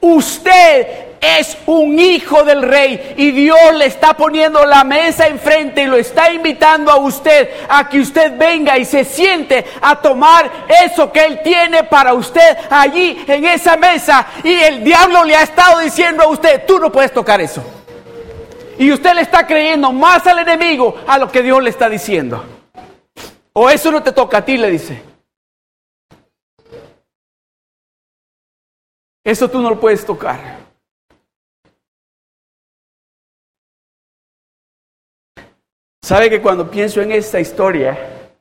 Usted 0.00 1.07
es 1.20 1.56
un 1.66 1.98
hijo 1.98 2.44
del 2.44 2.62
rey 2.62 3.14
y 3.16 3.30
Dios 3.32 3.74
le 3.74 3.86
está 3.86 4.14
poniendo 4.14 4.64
la 4.64 4.84
mesa 4.84 5.26
enfrente 5.26 5.82
y 5.82 5.86
lo 5.86 5.96
está 5.96 6.32
invitando 6.32 6.90
a 6.90 6.96
usted 6.96 7.50
a 7.68 7.88
que 7.88 8.00
usted 8.00 8.36
venga 8.36 8.78
y 8.78 8.84
se 8.84 9.04
siente 9.04 9.64
a 9.80 10.00
tomar 10.00 10.50
eso 10.84 11.10
que 11.10 11.24
Él 11.24 11.40
tiene 11.42 11.84
para 11.84 12.14
usted 12.14 12.56
allí 12.70 13.24
en 13.26 13.44
esa 13.44 13.76
mesa. 13.76 14.26
Y 14.44 14.54
el 14.54 14.84
diablo 14.84 15.24
le 15.24 15.36
ha 15.36 15.42
estado 15.42 15.80
diciendo 15.80 16.22
a 16.22 16.28
usted, 16.28 16.64
tú 16.66 16.78
no 16.78 16.90
puedes 16.90 17.12
tocar 17.12 17.40
eso. 17.40 17.62
Y 18.78 18.92
usted 18.92 19.14
le 19.14 19.22
está 19.22 19.46
creyendo 19.46 19.92
más 19.92 20.26
al 20.26 20.38
enemigo 20.38 20.94
a 21.06 21.18
lo 21.18 21.30
que 21.30 21.42
Dios 21.42 21.62
le 21.62 21.70
está 21.70 21.88
diciendo. 21.88 22.44
O 23.52 23.68
eso 23.68 23.90
no 23.90 24.02
te 24.02 24.12
toca 24.12 24.38
a 24.38 24.44
ti, 24.44 24.56
le 24.56 24.70
dice. 24.70 25.02
Eso 29.24 29.50
tú 29.50 29.60
no 29.60 29.70
lo 29.70 29.80
puedes 29.80 30.06
tocar. 30.06 30.57
¿Sabe 36.08 36.30
que 36.30 36.40
cuando 36.40 36.70
pienso 36.70 37.02
en 37.02 37.12
esta 37.12 37.38
historia, 37.38 38.32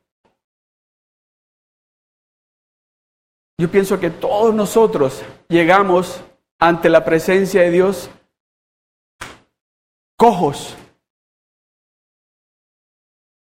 yo 3.58 3.70
pienso 3.70 4.00
que 4.00 4.10
todos 4.10 4.56
nosotros 4.56 5.22
llegamos 5.50 6.24
ante 6.60 6.88
la 6.88 7.04
presencia 7.04 7.64
de 7.64 7.72
Dios 7.72 8.10
cojos, 10.16 10.78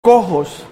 cojos. 0.00 0.64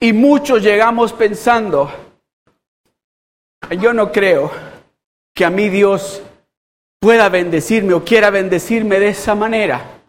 Y 0.00 0.12
muchos 0.12 0.64
llegamos 0.64 1.12
pensando, 1.12 1.92
yo 3.80 3.92
no 3.94 4.10
creo 4.10 4.50
que 5.32 5.44
a 5.44 5.50
mí 5.50 5.68
Dios 5.68 6.24
pueda 7.00 7.28
bendecirme 7.28 7.94
o 7.94 8.04
quiera 8.04 8.30
bendecirme 8.30 8.98
de 8.98 9.08
esa 9.08 9.34
manera. 9.34 10.00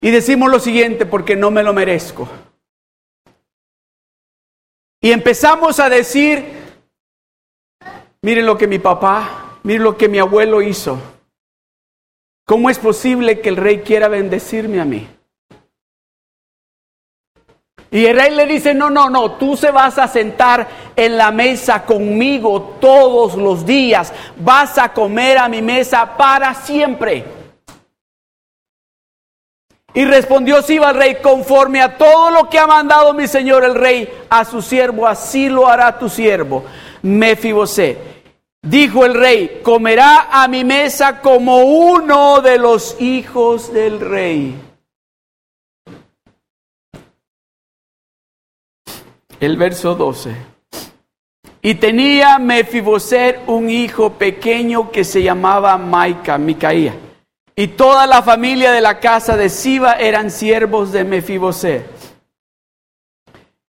Y 0.00 0.10
decimos 0.10 0.50
lo 0.50 0.58
siguiente, 0.58 1.06
porque 1.06 1.36
no 1.36 1.50
me 1.50 1.62
lo 1.62 1.72
merezco. 1.72 2.28
Y 5.00 5.12
empezamos 5.12 5.80
a 5.80 5.88
decir, 5.88 6.44
miren 8.20 8.46
lo 8.46 8.56
que 8.56 8.66
mi 8.66 8.78
papá, 8.78 9.58
miren 9.62 9.82
lo 9.82 9.96
que 9.96 10.08
mi 10.08 10.18
abuelo 10.18 10.62
hizo. 10.62 10.98
¿Cómo 12.44 12.70
es 12.70 12.78
posible 12.78 13.40
que 13.40 13.48
el 13.48 13.56
rey 13.56 13.80
quiera 13.80 14.08
bendecirme 14.08 14.80
a 14.80 14.84
mí? 14.84 15.08
Y 17.92 18.06
el 18.06 18.16
rey 18.16 18.34
le 18.34 18.46
dice, 18.46 18.72
no, 18.72 18.88
no, 18.88 19.10
no, 19.10 19.32
tú 19.32 19.54
se 19.54 19.70
vas 19.70 19.98
a 19.98 20.08
sentar 20.08 20.66
en 20.96 21.18
la 21.18 21.30
mesa 21.30 21.84
conmigo 21.84 22.78
todos 22.80 23.34
los 23.34 23.66
días, 23.66 24.14
vas 24.38 24.78
a 24.78 24.94
comer 24.94 25.36
a 25.36 25.46
mi 25.46 25.60
mesa 25.60 26.16
para 26.16 26.54
siempre. 26.54 27.22
Y 29.92 30.06
respondió 30.06 30.62
Siba 30.62 30.88
al 30.88 30.96
rey, 30.96 31.18
conforme 31.22 31.82
a 31.82 31.98
todo 31.98 32.30
lo 32.30 32.48
que 32.48 32.58
ha 32.58 32.66
mandado 32.66 33.12
mi 33.12 33.28
señor 33.28 33.62
el 33.62 33.74
rey 33.74 34.08
a 34.30 34.46
su 34.46 34.62
siervo, 34.62 35.06
así 35.06 35.50
lo 35.50 35.68
hará 35.68 35.98
tu 35.98 36.08
siervo, 36.08 36.64
Mefibosé. 37.02 37.98
Dijo 38.62 39.04
el 39.04 39.12
rey, 39.12 39.60
comerá 39.62 40.28
a 40.32 40.48
mi 40.48 40.64
mesa 40.64 41.20
como 41.20 41.58
uno 41.64 42.40
de 42.40 42.56
los 42.56 42.98
hijos 43.02 43.70
del 43.70 44.00
rey. 44.00 44.71
El 49.46 49.56
verso 49.56 49.96
12. 49.96 50.36
Y 51.62 51.74
tenía 51.74 52.38
Mefiboset 52.38 53.40
un 53.48 53.70
hijo 53.70 54.12
pequeño 54.12 54.92
que 54.92 55.02
se 55.02 55.20
llamaba 55.20 55.76
Maica, 55.78 56.38
Micaía. 56.38 56.94
Y 57.56 57.68
toda 57.68 58.06
la 58.06 58.22
familia 58.22 58.70
de 58.70 58.80
la 58.80 59.00
casa 59.00 59.36
de 59.36 59.48
Siba 59.48 59.94
eran 59.94 60.30
siervos 60.30 60.92
de 60.92 61.02
Mefiboset. 61.02 61.84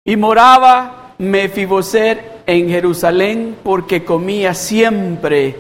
Y 0.04 0.18
moraba 0.18 1.14
Mefiboset 1.18 2.44
en 2.48 2.68
Jerusalén 2.68 3.58
porque 3.64 4.04
comía 4.04 4.54
siempre 4.54 5.56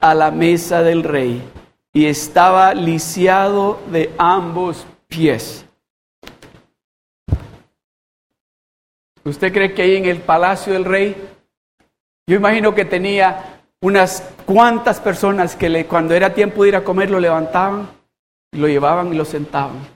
a 0.00 0.14
la 0.14 0.32
mesa 0.32 0.82
del 0.82 1.04
rey 1.04 1.40
y 1.92 2.06
estaba 2.06 2.74
lisiado 2.74 3.80
de 3.92 4.12
ambos 4.18 4.84
pies. 5.06 5.63
¿Usted 9.24 9.52
cree 9.52 9.72
que 9.72 9.82
ahí 9.82 9.96
en 9.96 10.04
el 10.04 10.20
palacio 10.20 10.72
del 10.74 10.84
rey? 10.84 11.16
Yo 12.26 12.36
imagino 12.36 12.74
que 12.74 12.84
tenía 12.84 13.62
unas 13.80 14.22
cuantas 14.44 15.00
personas 15.00 15.56
que 15.56 15.68
le, 15.68 15.86
cuando 15.86 16.14
era 16.14 16.34
tiempo 16.34 16.62
de 16.62 16.70
ir 16.70 16.76
a 16.76 16.84
comer 16.84 17.10
lo 17.10 17.20
levantaban, 17.20 17.88
lo 18.52 18.68
llevaban 18.68 19.12
y 19.12 19.16
lo 19.16 19.24
sentaban. 19.24 19.94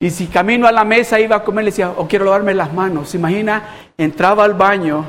Y 0.00 0.10
si 0.10 0.26
camino 0.26 0.66
a 0.66 0.72
la 0.72 0.84
mesa 0.84 1.20
iba 1.20 1.36
a 1.36 1.44
comer, 1.44 1.64
le 1.64 1.70
decía, 1.70 1.90
o 1.90 2.02
oh, 2.02 2.08
quiero 2.08 2.24
lavarme 2.24 2.54
las 2.54 2.72
manos. 2.72 3.10
¿Se 3.10 3.18
imagina? 3.18 3.92
Entraba 3.96 4.44
al 4.44 4.54
baño 4.54 5.06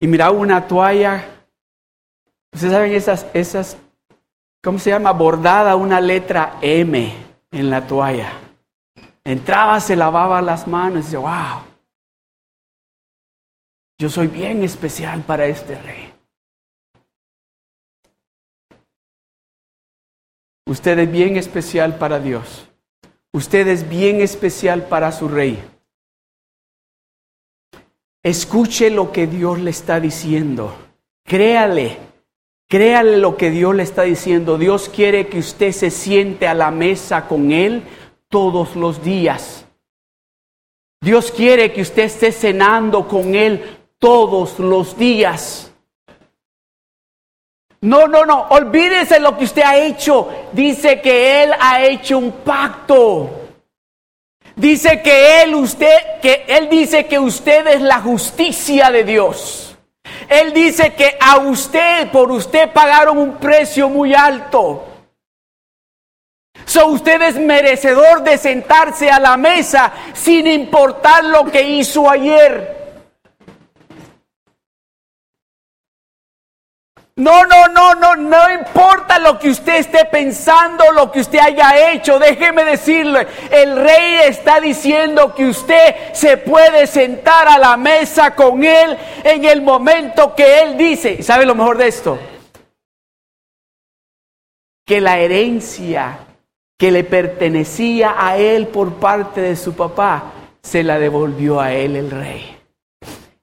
y 0.00 0.08
miraba 0.08 0.32
una 0.32 0.66
toalla. 0.66 1.24
Ustedes 2.52 2.72
saben 2.72 2.92
esas, 2.92 3.26
esas, 3.34 3.76
¿cómo 4.62 4.78
se 4.78 4.90
llama? 4.90 5.12
Bordada 5.12 5.76
una 5.76 6.00
letra 6.00 6.58
M 6.62 7.14
en 7.52 7.70
la 7.70 7.86
toalla. 7.86 8.32
Entraba, 9.24 9.78
se 9.78 9.94
lavaba 9.94 10.42
las 10.42 10.66
manos 10.66 11.00
y 11.00 11.02
decía, 11.04 11.18
wow. 11.20 11.67
Yo 14.00 14.08
soy 14.08 14.28
bien 14.28 14.62
especial 14.62 15.22
para 15.22 15.46
este 15.46 15.74
rey. 15.80 16.12
Usted 20.66 20.98
es 21.00 21.10
bien 21.10 21.36
especial 21.36 21.98
para 21.98 22.20
Dios. 22.20 22.68
Usted 23.32 23.66
es 23.66 23.88
bien 23.88 24.20
especial 24.20 24.86
para 24.86 25.10
su 25.10 25.26
rey. 25.26 25.60
Escuche 28.22 28.90
lo 28.90 29.10
que 29.10 29.26
Dios 29.26 29.58
le 29.58 29.70
está 29.70 29.98
diciendo. 29.98 30.76
Créale. 31.24 31.98
Créale 32.68 33.16
lo 33.16 33.36
que 33.36 33.50
Dios 33.50 33.74
le 33.74 33.82
está 33.82 34.02
diciendo. 34.02 34.58
Dios 34.58 34.88
quiere 34.88 35.28
que 35.28 35.38
usted 35.38 35.72
se 35.72 35.90
siente 35.90 36.46
a 36.46 36.54
la 36.54 36.70
mesa 36.70 37.26
con 37.26 37.50
Él 37.50 37.82
todos 38.28 38.76
los 38.76 39.02
días. 39.02 39.66
Dios 41.00 41.32
quiere 41.32 41.72
que 41.72 41.80
usted 41.80 42.04
esté 42.04 42.30
cenando 42.30 43.08
con 43.08 43.34
Él 43.34 43.77
todos 43.98 44.58
los 44.58 44.96
días. 44.96 45.70
No, 47.80 48.08
no, 48.08 48.24
no, 48.24 48.46
olvídese 48.50 49.20
lo 49.20 49.36
que 49.36 49.44
usted 49.44 49.62
ha 49.62 49.76
hecho. 49.76 50.28
Dice 50.52 51.00
que 51.00 51.44
Él 51.44 51.52
ha 51.60 51.82
hecho 51.82 52.18
un 52.18 52.32
pacto. 52.32 53.30
Dice 54.56 55.00
que 55.00 55.42
Él, 55.42 55.54
usted, 55.54 56.20
que 56.20 56.44
Él 56.48 56.68
dice 56.68 57.06
que 57.06 57.18
usted 57.18 57.66
es 57.68 57.80
la 57.80 58.00
justicia 58.00 58.90
de 58.90 59.04
Dios. 59.04 59.76
Él 60.28 60.52
dice 60.52 60.94
que 60.94 61.16
a 61.20 61.38
usted, 61.38 62.10
por 62.10 62.32
usted 62.32 62.72
pagaron 62.72 63.18
un 63.18 63.36
precio 63.36 63.88
muy 63.88 64.14
alto. 64.14 64.84
So 66.64 66.88
usted 66.88 67.22
es 67.22 67.36
merecedor 67.36 68.22
de 68.24 68.36
sentarse 68.36 69.08
a 69.10 69.20
la 69.20 69.36
mesa 69.36 69.92
sin 70.12 70.46
importar 70.46 71.24
lo 71.24 71.44
que 71.44 71.62
hizo 71.62 72.10
ayer. 72.10 72.77
No, 77.18 77.44
no, 77.44 77.66
no, 77.66 77.96
no, 77.96 78.14
no 78.14 78.52
importa 78.52 79.18
lo 79.18 79.40
que 79.40 79.50
usted 79.50 79.78
esté 79.78 80.04
pensando, 80.04 80.84
lo 80.92 81.10
que 81.10 81.18
usted 81.18 81.40
haya 81.40 81.90
hecho. 81.90 82.18
Déjeme 82.20 82.64
decirle, 82.64 83.26
el 83.50 83.76
rey 83.76 84.20
está 84.28 84.60
diciendo 84.60 85.34
que 85.34 85.46
usted 85.46 86.12
se 86.12 86.36
puede 86.36 86.86
sentar 86.86 87.48
a 87.48 87.58
la 87.58 87.76
mesa 87.76 88.36
con 88.36 88.62
él 88.62 88.96
en 89.24 89.44
el 89.44 89.62
momento 89.62 90.32
que 90.36 90.60
él 90.62 90.78
dice. 90.78 91.20
¿Sabe 91.24 91.44
lo 91.44 91.56
mejor 91.56 91.76
de 91.76 91.88
esto? 91.88 92.18
Que 94.86 95.00
la 95.00 95.18
herencia 95.18 96.20
que 96.78 96.92
le 96.92 97.02
pertenecía 97.02 98.14
a 98.16 98.36
él 98.36 98.68
por 98.68 98.94
parte 98.94 99.40
de 99.40 99.56
su 99.56 99.74
papá, 99.74 100.32
se 100.62 100.84
la 100.84 101.00
devolvió 101.00 101.60
a 101.60 101.72
él 101.72 101.96
el 101.96 102.10
rey. 102.12 102.57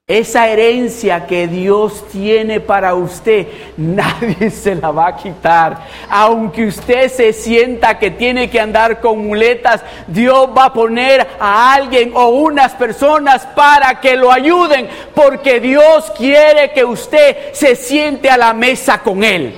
Esa 0.08 0.48
herencia 0.50 1.26
que 1.26 1.48
Dios 1.48 2.08
tiene 2.12 2.60
para 2.60 2.94
usted, 2.94 3.48
nadie 3.76 4.52
se 4.52 4.76
la 4.76 4.92
va 4.92 5.08
a 5.08 5.16
quitar. 5.16 5.80
Aunque 6.08 6.68
usted 6.68 7.10
se 7.10 7.34
sienta 7.34 7.98
que 7.98 8.12
tiene 8.12 8.48
que 8.48 8.60
andar 8.60 9.02
con 9.02 9.26
muletas, 9.26 9.84
Dios 10.06 10.48
va 10.56 10.66
a 10.66 10.74
poner 10.74 11.26
a 11.40 11.74
alguien 11.74 12.12
o 12.14 12.28
unas 12.28 12.74
personas 12.74 13.48
para 13.56 14.00
que 14.00 14.16
lo 14.16 14.32
ayuden, 14.32 14.88
porque 15.16 15.60
Dios 15.60 16.12
quiere 16.16 16.72
que 16.72 16.86
usted 16.86 17.52
se 17.54 17.76
siente 17.76 18.30
a 18.30 18.38
la 18.38 18.54
mesa 18.54 19.02
con 19.02 19.24
Él. 19.24 19.56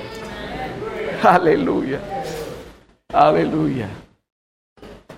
Aleluya. 1.22 2.00
Aleluya. 3.12 3.88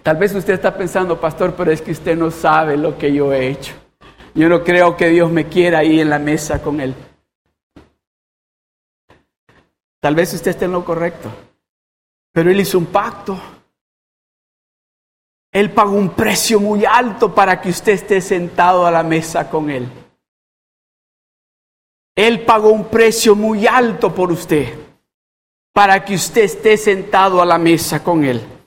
Tal 0.02 0.16
vez 0.16 0.34
usted 0.34 0.54
está 0.54 0.74
pensando, 0.74 1.20
pastor, 1.20 1.54
pero 1.56 1.70
es 1.70 1.80
que 1.80 1.92
usted 1.92 2.16
no 2.16 2.32
sabe 2.32 2.76
lo 2.76 2.98
que 2.98 3.12
yo 3.12 3.32
he 3.32 3.46
hecho. 3.46 3.74
Yo 4.34 4.48
no 4.48 4.62
creo 4.62 4.96
que 4.96 5.08
Dios 5.08 5.30
me 5.30 5.48
quiera 5.48 5.78
ahí 5.78 6.00
en 6.00 6.10
la 6.10 6.18
mesa 6.18 6.62
con 6.62 6.80
Él. 6.80 6.94
Tal 10.00 10.14
vez 10.14 10.32
usted 10.32 10.52
esté 10.52 10.64
en 10.64 10.72
lo 10.72 10.84
correcto, 10.84 11.30
pero 12.32 12.50
Él 12.50 12.60
hizo 12.60 12.78
un 12.78 12.86
pacto. 12.86 13.38
Él 15.52 15.72
pagó 15.72 15.92
un 15.92 16.10
precio 16.10 16.60
muy 16.60 16.84
alto 16.84 17.34
para 17.34 17.60
que 17.60 17.70
usted 17.70 17.92
esté 17.92 18.20
sentado 18.20 18.86
a 18.86 18.90
la 18.90 19.02
mesa 19.02 19.50
con 19.50 19.68
Él. 19.68 19.88
Él 22.14 22.44
pagó 22.44 22.70
un 22.70 22.84
precio 22.88 23.34
muy 23.34 23.66
alto 23.66 24.14
por 24.14 24.30
usted 24.30 24.78
para 25.72 26.04
que 26.04 26.14
usted 26.14 26.42
esté 26.42 26.76
sentado 26.76 27.40
a 27.40 27.46
la 27.46 27.58
mesa 27.58 28.02
con 28.02 28.24
Él. 28.24 28.59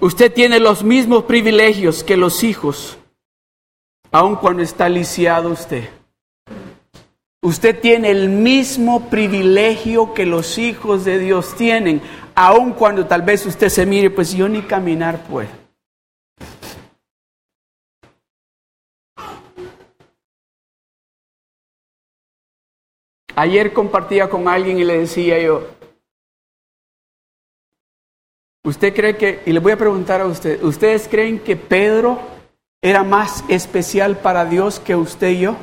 Usted 0.00 0.32
tiene 0.32 0.60
los 0.60 0.82
mismos 0.82 1.24
privilegios 1.24 2.02
que 2.02 2.16
los 2.16 2.42
hijos, 2.42 2.96
aun 4.10 4.36
cuando 4.36 4.62
está 4.62 4.88
lisiado 4.88 5.50
usted. 5.50 5.90
Usted 7.42 7.78
tiene 7.78 8.10
el 8.10 8.30
mismo 8.30 9.10
privilegio 9.10 10.14
que 10.14 10.24
los 10.24 10.56
hijos 10.56 11.04
de 11.04 11.18
Dios 11.18 11.54
tienen, 11.54 12.00
aun 12.34 12.72
cuando 12.72 13.06
tal 13.06 13.20
vez 13.20 13.44
usted 13.44 13.68
se 13.68 13.84
mire, 13.84 14.08
pues 14.08 14.32
yo 14.32 14.48
ni 14.48 14.62
caminar 14.62 15.22
puedo. 15.24 15.50
Ayer 23.36 23.74
compartía 23.74 24.30
con 24.30 24.48
alguien 24.48 24.78
y 24.78 24.84
le 24.84 24.98
decía 24.98 25.38
yo, 25.38 25.66
¿Usted 28.62 28.94
cree 28.94 29.16
que, 29.16 29.42
y 29.46 29.52
le 29.52 29.58
voy 29.58 29.72
a 29.72 29.78
preguntar 29.78 30.20
a 30.20 30.26
usted, 30.26 30.62
¿ustedes 30.62 31.08
creen 31.08 31.38
que 31.42 31.56
Pedro 31.56 32.20
era 32.82 33.02
más 33.02 33.42
especial 33.48 34.18
para 34.18 34.44
Dios 34.44 34.78
que 34.78 34.94
usted 34.94 35.28
y 35.28 35.40
yo? 35.40 35.56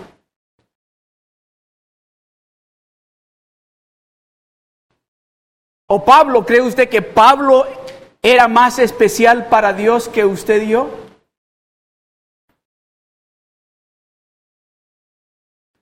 ¿O 5.90 6.04
Pablo, 6.04 6.46
cree 6.46 6.62
usted 6.62 6.90
que 6.90 7.02
Pablo 7.02 7.66
era 8.22 8.48
más 8.48 8.80
especial 8.80 9.48
para 9.48 9.74
Dios 9.74 10.10
que 10.10 10.26
usted 10.26 10.64
y 10.64 10.70
yo? 10.70 10.90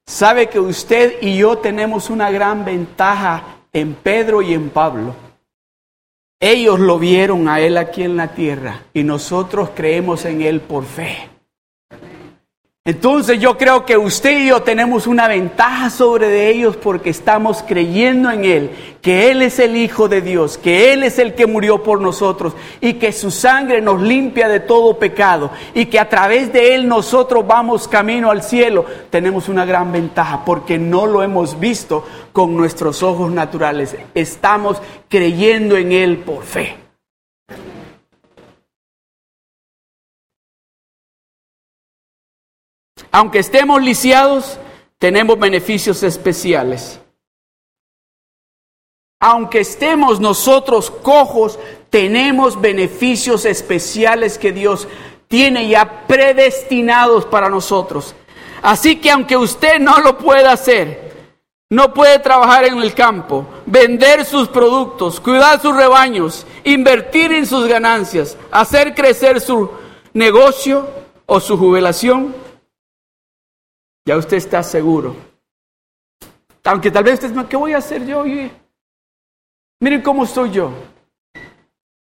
¿Sabe 0.05 0.49
que 0.49 0.59
usted 0.59 1.17
y 1.21 1.37
yo 1.37 1.57
tenemos 1.57 2.09
una 2.09 2.29
gran 2.29 2.63
ventaja 2.65 3.57
en 3.73 3.95
Pedro 3.95 4.41
y 4.41 4.53
en 4.53 4.69
Pablo? 4.69 5.24
Ellos 6.39 6.79
lo 6.79 6.99
vieron 6.99 7.47
a 7.47 7.61
Él 7.61 7.77
aquí 7.77 8.03
en 8.03 8.17
la 8.17 8.33
tierra 8.33 8.83
y 8.93 9.03
nosotros 9.03 9.69
creemos 9.73 10.25
en 10.25 10.41
Él 10.41 10.59
por 10.59 10.83
fe. 10.83 11.34
Entonces 12.87 13.39
yo 13.39 13.57
creo 13.57 13.83
que 13.83 13.97
usted 13.97 14.41
y 14.41 14.49
yo 14.49 14.61
tenemos 14.61 15.07
una 15.07 15.27
ventaja 15.27 15.89
sobre 15.89 16.27
de 16.27 16.51
ellos 16.51 16.77
porque 16.77 17.09
estamos 17.09 17.63
creyendo 17.67 18.29
en 18.29 18.45
Él, 18.45 18.69
que 19.01 19.31
Él 19.31 19.41
es 19.41 19.57
el 19.57 19.75
Hijo 19.75 20.07
de 20.07 20.21
Dios, 20.21 20.59
que 20.59 20.93
Él 20.93 21.01
es 21.01 21.17
el 21.17 21.33
que 21.33 21.47
murió 21.47 21.81
por 21.81 21.99
nosotros 21.99 22.53
y 22.81 22.93
que 22.93 23.11
su 23.11 23.31
sangre 23.31 23.81
nos 23.81 24.03
limpia 24.03 24.47
de 24.47 24.59
todo 24.59 24.99
pecado 24.99 25.49
y 25.73 25.87
que 25.87 25.99
a 25.99 26.09
través 26.09 26.53
de 26.53 26.75
Él 26.75 26.87
nosotros 26.87 27.47
vamos 27.47 27.87
camino 27.87 28.29
al 28.29 28.43
cielo. 28.43 28.85
Tenemos 29.09 29.49
una 29.49 29.65
gran 29.65 29.91
ventaja 29.91 30.45
porque 30.45 30.77
no 30.77 31.07
lo 31.07 31.23
hemos 31.23 31.59
visto 31.59 32.05
con 32.31 32.55
nuestros 32.55 33.01
ojos 33.01 33.31
naturales. 33.31 33.95
Estamos 34.13 34.79
creyendo 35.09 35.75
en 35.75 35.91
Él 35.91 36.17
por 36.17 36.43
fe. 36.43 36.84
Aunque 43.15 43.39
estemos 43.39 43.81
lisiados, 43.81 44.57
tenemos 44.97 45.39
beneficios 45.39 46.03
especiales. 46.03 46.99
Aunque 49.21 49.61
estemos 49.61 50.19
nosotros 50.19 50.91
cojos, 50.91 51.57
tenemos 51.89 52.59
beneficios 52.59 53.45
especiales 53.45 54.37
que 54.37 54.51
Dios 54.51 54.89
tiene 55.29 55.69
ya 55.69 56.05
predestinados 56.07 57.25
para 57.25 57.47
nosotros. 57.47 58.13
Así 58.61 58.97
que 58.97 59.11
aunque 59.11 59.37
usted 59.37 59.79
no 59.79 60.01
lo 60.01 60.17
pueda 60.17 60.51
hacer, 60.51 61.13
no 61.69 61.93
puede 61.93 62.19
trabajar 62.19 62.65
en 62.65 62.79
el 62.79 62.93
campo, 62.93 63.45
vender 63.65 64.25
sus 64.25 64.49
productos, 64.49 65.21
cuidar 65.21 65.61
sus 65.61 65.73
rebaños, 65.73 66.45
invertir 66.65 67.31
en 67.31 67.45
sus 67.45 67.65
ganancias, 67.65 68.37
hacer 68.51 68.93
crecer 68.93 69.39
su 69.39 69.71
negocio 70.11 70.89
o 71.25 71.39
su 71.39 71.57
jubilación, 71.57 72.43
ya 74.05 74.17
usted 74.17 74.37
está 74.37 74.61
seguro. 74.61 75.15
Aunque 76.63 76.91
tal 76.91 77.03
vez 77.03 77.23
usted, 77.23 77.47
¿qué 77.47 77.57
voy 77.57 77.73
a 77.73 77.77
hacer 77.77 78.05
yo? 78.05 78.23
Miren 79.81 80.01
cómo 80.01 80.25
soy 80.25 80.51
yo. 80.51 80.71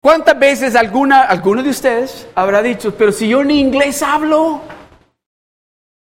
¿Cuántas 0.03 0.39
veces 0.39 0.77
alguna, 0.77 1.23
alguno 1.23 1.63
de 1.63 1.71
ustedes 1.71 2.27
habrá 2.35 2.63
dicho, 2.63 2.95
pero 2.97 3.13
si 3.13 3.29
yo 3.29 3.45
ni 3.45 3.61
inglés 3.61 4.03
hablo? 4.03 4.63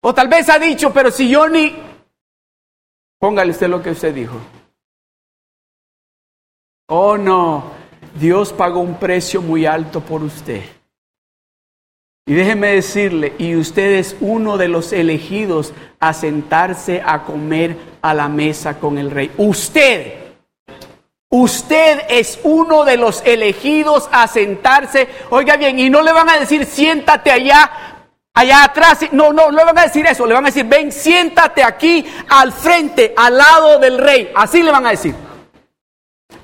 O 0.03 0.15
tal 0.15 0.29
vez 0.29 0.49
ha 0.49 0.59
dicho, 0.59 0.93
pero 0.93 1.11
si 1.11 1.29
yo 1.31 1.49
ni... 1.49 1.77
Póngale 3.19 3.53
usted 3.53 3.69
lo 3.69 3.83
que 3.83 3.91
usted 3.91 4.15
dijo. 4.15 4.37
Oh 6.89 7.17
no, 7.17 7.73
Dios 8.15 8.53
pagó 8.53 8.81
un 8.81 8.99
precio 8.99 9.41
muy 9.41 9.65
alto 9.65 10.01
por 10.01 10.23
usted. 10.23 10.80
Y 12.27 12.35
déjeme 12.35 12.75
decirle, 12.75 13.33
y 13.39 13.57
usted 13.57 13.93
es 13.93 14.17
uno 14.21 14.57
de 14.57 14.69
los 14.69 14.93
elegidos 14.93 15.73
a 15.99 16.13
sentarse 16.13 17.03
a 17.05 17.25
comer 17.25 17.77
a 18.03 18.15
la 18.15 18.29
mesa 18.29 18.79
con 18.79 18.99
el 18.99 19.11
rey. 19.11 19.33
Usted, 19.37 20.15
usted 21.29 22.03
es 22.09 22.39
uno 22.45 22.85
de 22.85 22.97
los 22.97 23.23
elegidos 23.25 24.09
a 24.13 24.29
sentarse. 24.29 25.09
Oiga 25.31 25.57
bien, 25.57 25.79
y 25.79 25.91
no 25.91 26.03
le 26.03 26.13
van 26.13 26.29
a 26.29 26.39
decir 26.39 26.67
siéntate 26.67 27.33
allá, 27.33 27.71
allá 28.33 28.65
atrás. 28.65 29.01
No, 29.13 29.33
no, 29.33 29.51
no 29.51 29.59
le 29.59 29.65
van 29.65 29.79
a 29.79 29.85
decir 29.87 30.07
eso. 30.07 30.27
Le 30.27 30.35
van 30.35 30.45
a 30.45 30.49
decir 30.49 30.67
ven, 30.67 30.93
siéntate 30.93 31.65
aquí 31.65 32.07
al 32.29 32.53
frente, 32.53 33.13
al 33.17 33.37
lado 33.37 33.79
del 33.79 33.99
rey. 33.99 34.31
Así 34.37 34.63
le 34.63 34.71
van 34.71 34.87
a 34.87 34.91
decir. 34.91 35.15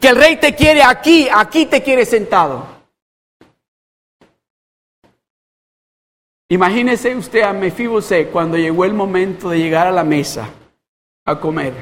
Que 0.01 0.09
el 0.09 0.17
rey 0.17 0.37
te 0.37 0.55
quiere 0.55 0.83
aquí, 0.83 1.29
aquí 1.33 1.67
te 1.67 1.83
quiere 1.83 2.05
sentado. 2.05 2.76
Imagínese 6.49 7.17
usted 7.17 7.43
a 7.43 7.53
Mefibosé 7.53 8.29
cuando 8.29 8.57
llegó 8.57 8.85
el 8.85 8.95
momento 8.95 9.51
de 9.51 9.59
llegar 9.59 9.87
a 9.87 9.93
la 9.93 10.05
mesa 10.05 10.49
a 11.25 11.41
comer. 11.41 11.75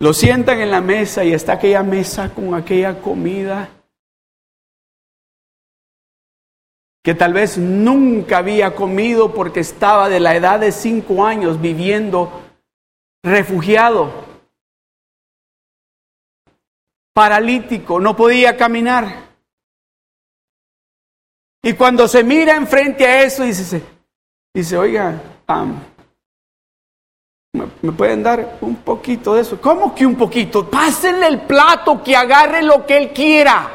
Lo 0.00 0.12
sientan 0.12 0.60
en 0.60 0.70
la 0.70 0.80
mesa 0.80 1.24
y 1.24 1.32
está 1.32 1.54
aquella 1.54 1.82
mesa 1.82 2.32
con 2.32 2.54
aquella 2.54 3.00
comida 3.00 3.68
que 7.02 7.14
tal 7.14 7.32
vez 7.32 7.58
nunca 7.58 8.38
había 8.38 8.74
comido 8.74 9.34
porque 9.34 9.60
estaba 9.60 10.08
de 10.08 10.20
la 10.20 10.36
edad 10.36 10.60
de 10.60 10.70
cinco 10.70 11.24
años 11.24 11.60
viviendo 11.60 12.42
refugiado, 13.24 14.12
paralítico, 17.14 17.98
no 17.98 18.14
podía 18.14 18.56
caminar. 18.56 19.27
Y 21.68 21.74
cuando 21.74 22.08
se 22.08 22.24
mira 22.24 22.56
enfrente 22.56 23.04
a 23.04 23.24
eso, 23.24 23.42
dice, 23.42 23.82
dice 24.54 24.78
oiga, 24.78 25.20
¿me, 27.52 27.92
pueden 27.92 28.22
dar 28.22 28.56
un 28.62 28.76
poquito 28.76 29.34
de 29.34 29.42
eso? 29.42 29.60
¿Cómo 29.60 29.94
que 29.94 30.06
un 30.06 30.16
poquito? 30.16 30.70
Pásenle 30.70 31.26
el 31.26 31.42
plato, 31.42 32.02
que 32.02 32.16
agarre 32.16 32.62
lo 32.62 32.86
que 32.86 32.96
él 32.96 33.12
quiera. 33.12 33.70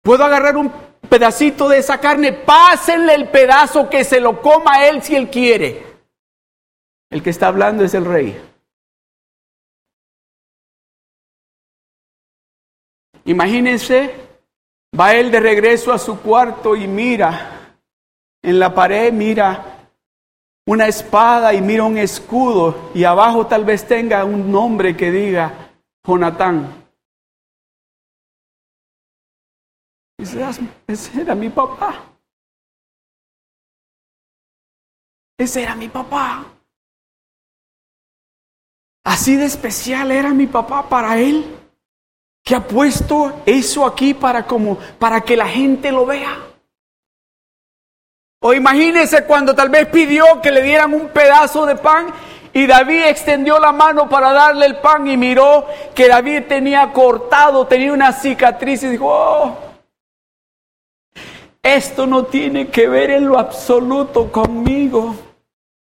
¿Puedo 0.00 0.22
agarrar 0.22 0.56
un 0.56 0.72
pedacito 1.08 1.68
de 1.68 1.78
esa 1.78 1.98
carne? 1.98 2.32
Pásenle 2.32 3.12
el 3.12 3.28
pedazo 3.28 3.90
que 3.90 4.04
se 4.04 4.20
lo 4.20 4.40
coma 4.40 4.86
él 4.86 5.02
si 5.02 5.16
él 5.16 5.28
quiere. 5.28 5.84
El 7.10 7.20
que 7.20 7.30
está 7.30 7.48
hablando 7.48 7.82
es 7.82 7.94
el 7.94 8.04
rey. 8.04 8.40
Imagínense 13.24 14.21
Va 14.98 15.14
él 15.14 15.30
de 15.30 15.40
regreso 15.40 15.92
a 15.92 15.98
su 15.98 16.20
cuarto 16.20 16.76
y 16.76 16.86
mira 16.86 17.78
en 18.42 18.58
la 18.58 18.74
pared, 18.74 19.12
mira 19.12 19.88
una 20.66 20.86
espada 20.86 21.54
y 21.54 21.60
mira 21.60 21.84
un 21.84 21.96
escudo 21.96 22.90
y 22.94 23.04
abajo 23.04 23.46
tal 23.46 23.64
vez 23.64 23.86
tenga 23.86 24.24
un 24.24 24.50
nombre 24.50 24.96
que 24.96 25.10
diga 25.10 25.72
Jonatán. 26.06 26.82
Dice, 30.18 30.44
ese 30.86 31.20
era 31.20 31.34
mi 31.34 31.48
papá. 31.48 32.12
Ese 35.38 35.62
era 35.62 35.74
mi 35.74 35.88
papá. 35.88 36.44
Así 39.04 39.34
de 39.36 39.46
especial 39.46 40.12
era 40.12 40.32
mi 40.32 40.46
papá 40.46 40.88
para 40.88 41.18
él, 41.18 41.61
que 42.44 42.54
ha 42.54 42.60
puesto 42.60 43.42
eso 43.46 43.86
aquí 43.86 44.14
para 44.14 44.46
como 44.46 44.78
para 44.98 45.20
que 45.20 45.36
la 45.36 45.46
gente 45.46 45.92
lo 45.92 46.06
vea. 46.06 46.38
O 48.40 48.52
imagínese 48.52 49.24
cuando 49.24 49.54
tal 49.54 49.68
vez 49.68 49.86
pidió 49.86 50.40
que 50.42 50.50
le 50.50 50.62
dieran 50.62 50.92
un 50.92 51.08
pedazo 51.08 51.64
de 51.64 51.76
pan 51.76 52.12
y 52.52 52.66
David 52.66 53.04
extendió 53.04 53.58
la 53.58 53.72
mano 53.72 54.08
para 54.08 54.32
darle 54.32 54.66
el 54.66 54.76
pan 54.76 55.06
y 55.06 55.16
miró 55.16 55.66
que 55.94 56.08
David 56.08 56.42
tenía 56.48 56.92
cortado, 56.92 57.66
tenía 57.66 57.92
una 57.92 58.12
cicatriz 58.12 58.82
y 58.82 58.88
dijo, 58.88 59.06
oh, 59.08 59.56
esto 61.62 62.06
no 62.06 62.24
tiene 62.24 62.68
que 62.68 62.88
ver 62.88 63.10
en 63.10 63.28
lo 63.28 63.38
absoluto 63.38 64.30
conmigo. 64.32 65.14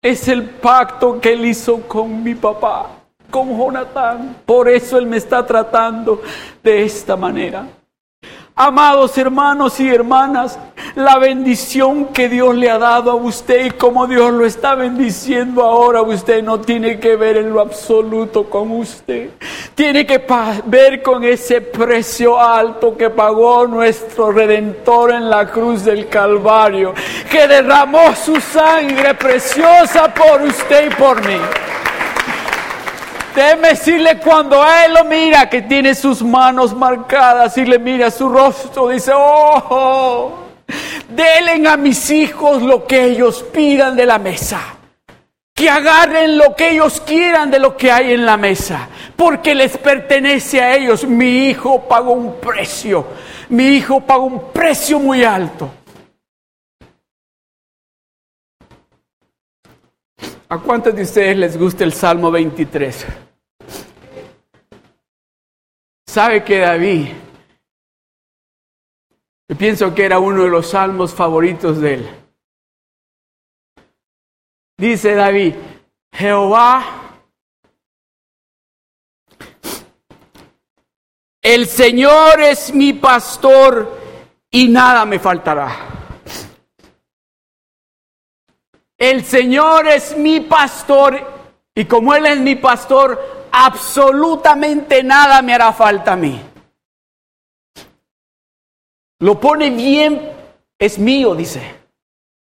Es 0.01 0.27
el 0.27 0.49
pacto 0.49 1.21
que 1.21 1.33
él 1.33 1.45
hizo 1.45 1.87
con 1.87 2.23
mi 2.23 2.33
papá, 2.33 2.98
con 3.29 3.57
Jonathan. 3.57 4.37
Por 4.45 4.67
eso 4.69 4.97
él 4.97 5.05
me 5.05 5.17
está 5.17 5.45
tratando 5.45 6.21
de 6.63 6.83
esta 6.83 7.15
manera. 7.15 7.67
Amados 8.61 9.17
hermanos 9.17 9.79
y 9.79 9.87
hermanas, 9.87 10.59
la 10.95 11.17
bendición 11.17 12.07
que 12.07 12.27
Dios 12.27 12.53
le 12.55 12.69
ha 12.69 12.77
dado 12.77 13.11
a 13.11 13.15
usted 13.15 13.67
y 13.67 13.71
como 13.71 14.05
Dios 14.05 14.33
lo 14.33 14.45
está 14.45 14.75
bendiciendo 14.75 15.63
ahora, 15.63 16.01
usted 16.01 16.43
no 16.43 16.59
tiene 16.59 16.99
que 16.99 17.15
ver 17.15 17.37
en 17.37 17.53
lo 17.53 17.61
absoluto 17.61 18.49
con 18.49 18.71
usted. 18.71 19.29
Tiene 19.75 20.05
que 20.05 20.21
ver 20.65 21.01
con 21.01 21.23
ese 21.23 21.61
precio 21.61 22.37
alto 22.37 22.97
que 22.97 23.09
pagó 23.09 23.65
nuestro 23.65 24.29
Redentor 24.29 25.13
en 25.13 25.29
la 25.29 25.49
cruz 25.49 25.85
del 25.85 26.09
Calvario, 26.09 26.93
que 27.31 27.47
derramó 27.47 28.13
su 28.13 28.41
sangre 28.41 29.13
preciosa 29.13 30.13
por 30.13 30.41
usted 30.41 30.91
y 30.91 30.95
por 30.95 31.25
mí. 31.25 31.37
Déjeme 33.35 33.69
decirle 33.69 34.17
cuando 34.17 34.63
él 34.65 34.93
lo 34.93 35.05
mira 35.05 35.49
que 35.49 35.61
tiene 35.61 35.93
sus 35.93 36.21
manos 36.23 36.75
marcadas 36.75 37.57
y 37.57 37.65
le 37.65 37.77
mira 37.77 38.09
su 38.09 38.27
rostro, 38.27 38.89
dice, 38.89 39.11
oh, 39.15 40.33
denle 41.09 41.67
a 41.67 41.77
mis 41.77 42.09
hijos 42.09 42.61
lo 42.61 42.85
que 42.87 43.05
ellos 43.05 43.43
pidan 43.53 43.95
de 43.95 44.05
la 44.05 44.17
mesa. 44.17 44.59
Que 45.53 45.69
agarren 45.69 46.37
lo 46.37 46.55
que 46.55 46.71
ellos 46.71 47.01
quieran 47.01 47.51
de 47.51 47.59
lo 47.59 47.75
que 47.75 47.91
hay 47.91 48.13
en 48.13 48.25
la 48.25 48.37
mesa, 48.37 48.87
porque 49.15 49.53
les 49.53 49.77
pertenece 49.77 50.61
a 50.61 50.75
ellos. 50.75 51.03
Mi 51.03 51.49
hijo 51.49 51.81
pagó 51.81 52.13
un 52.13 52.35
precio, 52.39 53.05
mi 53.49 53.65
hijo 53.75 53.99
pagó 53.99 54.23
un 54.23 54.51
precio 54.53 54.99
muy 54.99 55.23
alto. 55.23 55.69
¿A 60.51 60.57
cuántos 60.57 60.95
de 60.95 61.03
ustedes 61.03 61.37
les 61.37 61.57
gusta 61.59 61.83
el 61.83 61.93
Salmo 61.93 62.31
23? 62.31 63.05
¿Sabe 66.07 66.43
que 66.43 66.57
David? 66.57 67.09
Yo 69.47 69.55
pienso 69.55 69.93
que 69.93 70.05
era 70.05 70.17
uno 70.17 70.43
de 70.43 70.49
los 70.49 70.71
salmos 70.71 71.13
favoritos 71.13 71.79
de 71.79 71.93
él. 71.93 72.09
Dice 74.75 75.13
David, 75.13 75.53
Jehová, 76.13 76.83
el 81.43 81.67
Señor 81.67 82.41
es 82.41 82.73
mi 82.73 82.93
pastor 82.93 83.99
y 84.49 84.67
nada 84.67 85.05
me 85.05 85.19
faltará. 85.19 85.98
El 88.99 89.23
Señor 89.23 89.87
es 89.87 90.17
mi 90.17 90.41
pastor 90.41 91.19
y 91.73 91.85
como 91.85 92.13
Él 92.13 92.25
es 92.25 92.37
mi 92.39 92.55
pastor, 92.55 93.47
absolutamente 93.49 95.01
nada 95.01 95.41
me 95.41 95.53
hará 95.53 95.71
falta 95.71 96.11
a 96.11 96.15
mí. 96.17 96.41
Lo 99.19 99.39
pone 99.39 99.69
bien, 99.69 100.31
es 100.77 100.99
mío, 100.99 101.33
dice. 101.33 101.61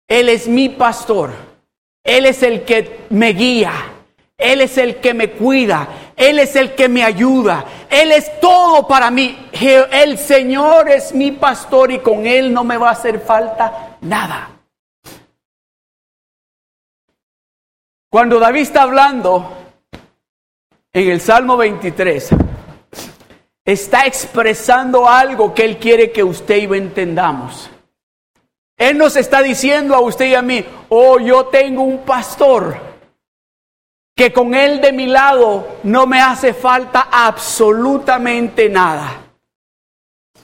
Él 0.09 0.29
es 0.29 0.49
mi 0.49 0.69
pastor. 0.69 1.31
Él 2.03 2.27
es 2.27 2.43
el 2.43 2.65
que 2.65 3.07
me 3.11 3.33
guía. 3.33 3.73
Él 4.37 4.61
es 4.61 4.77
el 4.77 4.97
que 4.97 5.15
me 5.15 5.31
cuida. 5.31 5.89
Él 6.17 6.41
es 6.41 6.57
el 6.57 6.75
que 6.75 6.89
me 6.89 7.05
ayuda. 7.05 7.65
Él 7.89 8.11
es 8.11 8.41
todo 8.41 8.89
para 8.89 9.11
mí. 9.13 9.51
El 9.53 10.19
Señor 10.19 10.89
es 10.89 11.15
mi 11.15 11.31
pastor 11.31 11.93
y 11.93 12.01
con 12.01 12.27
Él 12.27 12.53
no 12.53 12.65
me 12.65 12.77
va 12.77 12.89
a 12.89 12.93
hacer 12.93 13.21
falta 13.21 13.99
nada. 14.01 14.60
Cuando 18.13 18.41
David 18.41 18.63
está 18.63 18.83
hablando 18.83 19.57
en 20.93 21.11
el 21.11 21.21
Salmo 21.21 21.57
23, 21.57 22.31
está 23.65 24.05
expresando 24.05 25.09
algo 25.09 25.55
que 25.55 25.65
él 25.65 25.79
quiere 25.79 26.11
que 26.11 26.25
usted 26.25 26.57
y 26.57 26.67
yo 26.67 26.75
entendamos. 26.75 27.71
Él 28.77 28.99
nos 28.99 29.15
está 29.15 29.43
diciendo 29.43 29.95
a 29.95 30.01
usted 30.01 30.27
y 30.27 30.35
a 30.35 30.43
mí, 30.43 30.65
oh, 30.89 31.21
yo 31.21 31.47
tengo 31.47 31.83
un 31.85 31.99
pastor 31.99 32.77
que 34.17 34.33
con 34.33 34.57
él 34.57 34.81
de 34.81 34.91
mi 34.91 35.07
lado 35.07 35.79
no 35.85 36.09
me 36.09 36.21
hace 36.21 36.53
falta 36.53 37.07
absolutamente 37.13 38.69
nada. 38.69 39.19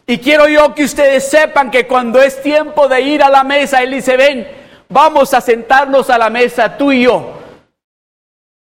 Y 0.07 0.19
quiero 0.19 0.47
yo 0.47 0.73
que 0.73 0.85
ustedes 0.85 1.29
sepan 1.29 1.73
que 1.73 1.89
cuando 1.89 2.23
es 2.23 2.41
tiempo 2.41 2.87
de 2.87 3.01
ir 3.01 3.25
a 3.25 3.29
la 3.29 3.43
mesa, 3.43 3.83
él 3.83 3.91
dice, 3.91 4.17
ven, 4.17 4.47
vamos 4.89 5.35
a 5.35 5.41
sentarnos 5.41 6.09
a 6.11 6.17
la 6.17 6.31
mesa, 6.31 6.77
tú 6.77 6.93
y 6.93 7.03
yo. 7.03 7.46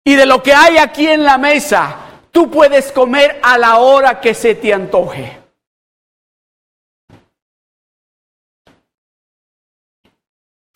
Y 0.03 0.15
de 0.15 0.25
lo 0.25 0.41
que 0.41 0.53
hay 0.53 0.77
aquí 0.77 1.07
en 1.07 1.23
la 1.23 1.37
mesa, 1.37 1.95
tú 2.31 2.49
puedes 2.49 2.91
comer 2.91 3.39
a 3.43 3.57
la 3.57 3.77
hora 3.77 4.19
que 4.19 4.33
se 4.33 4.55
te 4.55 4.73
antoje. 4.73 5.37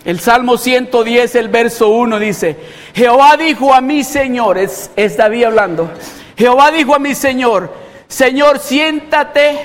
El 0.05 0.19
Salmo 0.19 0.57
110, 0.57 1.35
el 1.35 1.47
verso 1.47 1.87
1 1.89 2.19
dice, 2.19 2.57
Jehová 2.93 3.37
dijo 3.37 3.73
a 3.73 3.79
mi 3.79 4.03
Señor, 4.03 4.57
es, 4.57 4.91
es 4.97 5.15
David 5.15 5.45
hablando, 5.45 5.89
Jehová 6.37 6.71
dijo 6.71 6.93
a 6.93 6.99
mi 6.99 7.15
Señor, 7.15 7.73
Señor, 8.07 8.59
siéntate 8.59 9.59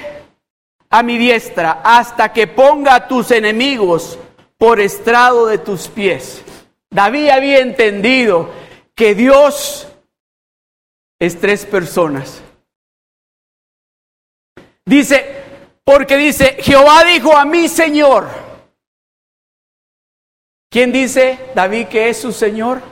a 0.90 1.02
mi 1.02 1.18
diestra 1.18 1.80
hasta 1.82 2.32
que 2.32 2.46
ponga 2.46 2.94
a 2.94 3.08
tus 3.08 3.32
enemigos 3.32 4.16
por 4.56 4.80
estrado 4.80 5.46
de 5.46 5.58
tus 5.58 5.88
pies. 5.88 6.42
David 6.90 7.28
había 7.30 7.58
entendido 7.58 8.50
que 8.98 9.14
Dios 9.14 9.86
es 11.20 11.40
tres 11.40 11.64
personas. 11.64 12.42
Dice, 14.84 15.44
porque 15.84 16.16
dice, 16.16 16.56
Jehová 16.60 17.04
dijo 17.04 17.36
a 17.36 17.44
mi 17.44 17.68
Señor. 17.68 18.28
¿Quién 20.68 20.90
dice 20.90 21.38
David 21.54 21.86
que 21.86 22.08
es 22.08 22.20
su 22.20 22.32
Señor? 22.32 22.82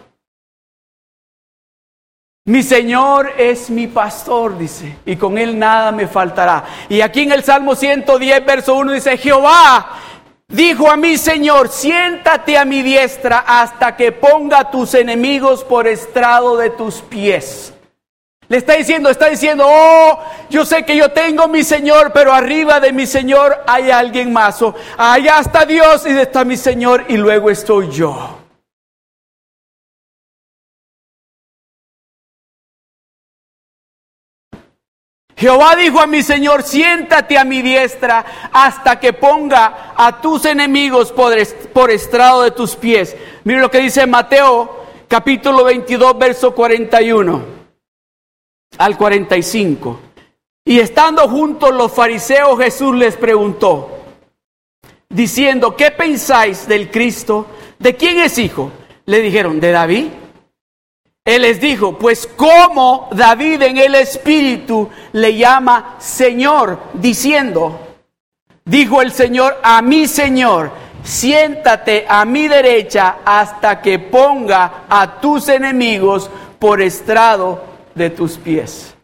Mi 2.44 2.62
Señor 2.62 3.32
es 3.36 3.68
mi 3.68 3.88
pastor, 3.88 4.56
dice, 4.56 4.98
y 5.04 5.16
con 5.16 5.36
él 5.36 5.58
nada 5.58 5.90
me 5.90 6.06
faltará. 6.06 6.64
Y 6.88 7.00
aquí 7.00 7.22
en 7.22 7.32
el 7.32 7.42
Salmo 7.42 7.74
110, 7.74 8.46
verso 8.46 8.76
1 8.76 8.92
dice, 8.92 9.18
Jehová 9.18 10.05
Dijo 10.48 10.88
a 10.88 10.96
mi 10.96 11.18
Señor, 11.18 11.68
siéntate 11.68 12.56
a 12.56 12.64
mi 12.64 12.82
diestra 12.82 13.44
hasta 13.46 13.96
que 13.96 14.12
ponga 14.12 14.70
tus 14.70 14.94
enemigos 14.94 15.64
por 15.64 15.88
estrado 15.88 16.56
de 16.56 16.70
tus 16.70 17.02
pies. 17.02 17.72
Le 18.48 18.58
está 18.58 18.74
diciendo, 18.74 19.10
está 19.10 19.26
diciendo, 19.26 19.64
oh, 19.66 20.20
yo 20.48 20.64
sé 20.64 20.84
que 20.84 20.96
yo 20.96 21.10
tengo 21.10 21.48
mi 21.48 21.64
Señor, 21.64 22.12
pero 22.12 22.32
arriba 22.32 22.78
de 22.78 22.92
mi 22.92 23.04
Señor 23.06 23.60
hay 23.66 23.90
alguien 23.90 24.32
más. 24.32 24.60
allá 24.96 25.40
está 25.40 25.66
Dios 25.66 26.06
y 26.06 26.10
está 26.10 26.44
mi 26.44 26.56
Señor 26.56 27.06
y 27.08 27.16
luego 27.16 27.50
estoy 27.50 27.90
yo. 27.90 28.45
Jehová 35.36 35.76
dijo 35.76 36.00
a 36.00 36.06
mi 36.06 36.22
Señor, 36.22 36.62
siéntate 36.62 37.36
a 37.36 37.44
mi 37.44 37.60
diestra 37.60 38.24
hasta 38.52 38.98
que 38.98 39.12
ponga 39.12 39.92
a 39.94 40.20
tus 40.22 40.46
enemigos 40.46 41.12
por, 41.12 41.90
estrado 41.90 42.42
de 42.42 42.52
tus 42.52 42.74
pies. 42.74 43.14
Mire 43.44 43.60
lo 43.60 43.70
que 43.70 43.80
dice 43.80 44.06
Mateo 44.06 44.86
capítulo 45.06 45.62
22, 45.64 46.18
verso 46.18 46.54
41 46.54 47.42
al 48.78 48.96
45. 48.96 50.00
Y 50.64 50.80
estando 50.80 51.28
juntos 51.28 51.72
los 51.74 51.92
fariseos, 51.92 52.58
Jesús 52.58 52.96
les 52.96 53.16
preguntó, 53.16 53.90
diciendo, 55.10 55.76
¿qué 55.76 55.90
pensáis 55.90 56.66
del 56.66 56.90
Cristo? 56.90 57.46
¿De 57.78 57.94
quién 57.94 58.20
es 58.20 58.38
hijo? 58.38 58.72
Le 59.04 59.20
dijeron, 59.20 59.60
de 59.60 59.70
David. 59.70 60.06
Él 61.26 61.42
les 61.42 61.60
dijo, 61.60 61.98
pues 61.98 62.24
como 62.24 63.08
David 63.10 63.60
en 63.62 63.78
el 63.78 63.96
Espíritu 63.96 64.88
le 65.10 65.36
llama 65.36 65.96
Señor, 65.98 66.78
diciendo, 66.94 67.80
dijo 68.64 69.02
el 69.02 69.10
Señor 69.10 69.58
a 69.60 69.82
mi 69.82 70.06
Señor, 70.06 70.70
siéntate 71.02 72.06
a 72.08 72.24
mi 72.24 72.46
derecha 72.46 73.16
hasta 73.24 73.82
que 73.82 73.98
ponga 73.98 74.84
a 74.88 75.20
tus 75.20 75.48
enemigos 75.48 76.30
por 76.60 76.80
estrado 76.80 77.60
de 77.92 78.10
tus 78.10 78.38
pies. 78.38 78.94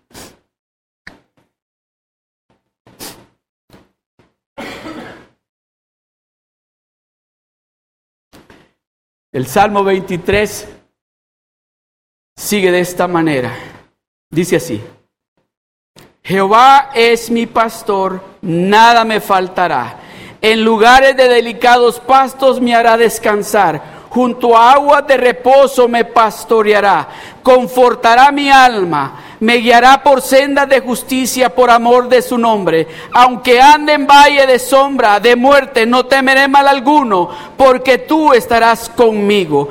El 9.32 9.48
Salmo 9.48 9.82
23 9.82 10.81
sigue 12.36 12.70
de 12.70 12.80
esta 12.80 13.08
manera. 13.08 13.52
Dice 14.30 14.56
así. 14.56 14.82
Jehová 16.24 16.90
es 16.94 17.30
mi 17.30 17.46
pastor, 17.46 18.22
nada 18.40 19.04
me 19.04 19.20
faltará. 19.20 19.98
En 20.40 20.64
lugares 20.64 21.16
de 21.16 21.28
delicados 21.28 22.00
pastos 22.00 22.60
me 22.60 22.74
hará 22.74 22.96
descansar 22.96 24.02
junto 24.12 24.54
a 24.54 24.72
aguas 24.72 25.06
de 25.06 25.16
reposo 25.16 25.88
me 25.88 26.04
pastoreará, 26.04 27.08
confortará 27.42 28.30
mi 28.30 28.50
alma, 28.50 29.36
me 29.40 29.56
guiará 29.56 30.02
por 30.02 30.20
sendas 30.20 30.68
de 30.68 30.80
justicia 30.80 31.48
por 31.48 31.70
amor 31.70 32.10
de 32.10 32.20
su 32.20 32.36
nombre. 32.36 32.86
Aunque 33.12 33.58
ande 33.58 33.94
en 33.94 34.06
valle 34.06 34.46
de 34.46 34.58
sombra, 34.58 35.18
de 35.18 35.34
muerte, 35.34 35.86
no 35.86 36.04
temeré 36.04 36.46
mal 36.46 36.68
alguno, 36.68 37.30
porque 37.56 37.98
tú 37.98 38.34
estarás 38.34 38.90
conmigo 38.90 39.70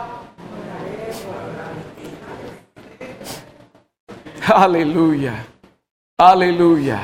Aleluya. 4.47 5.45
Aleluya. 6.17 6.99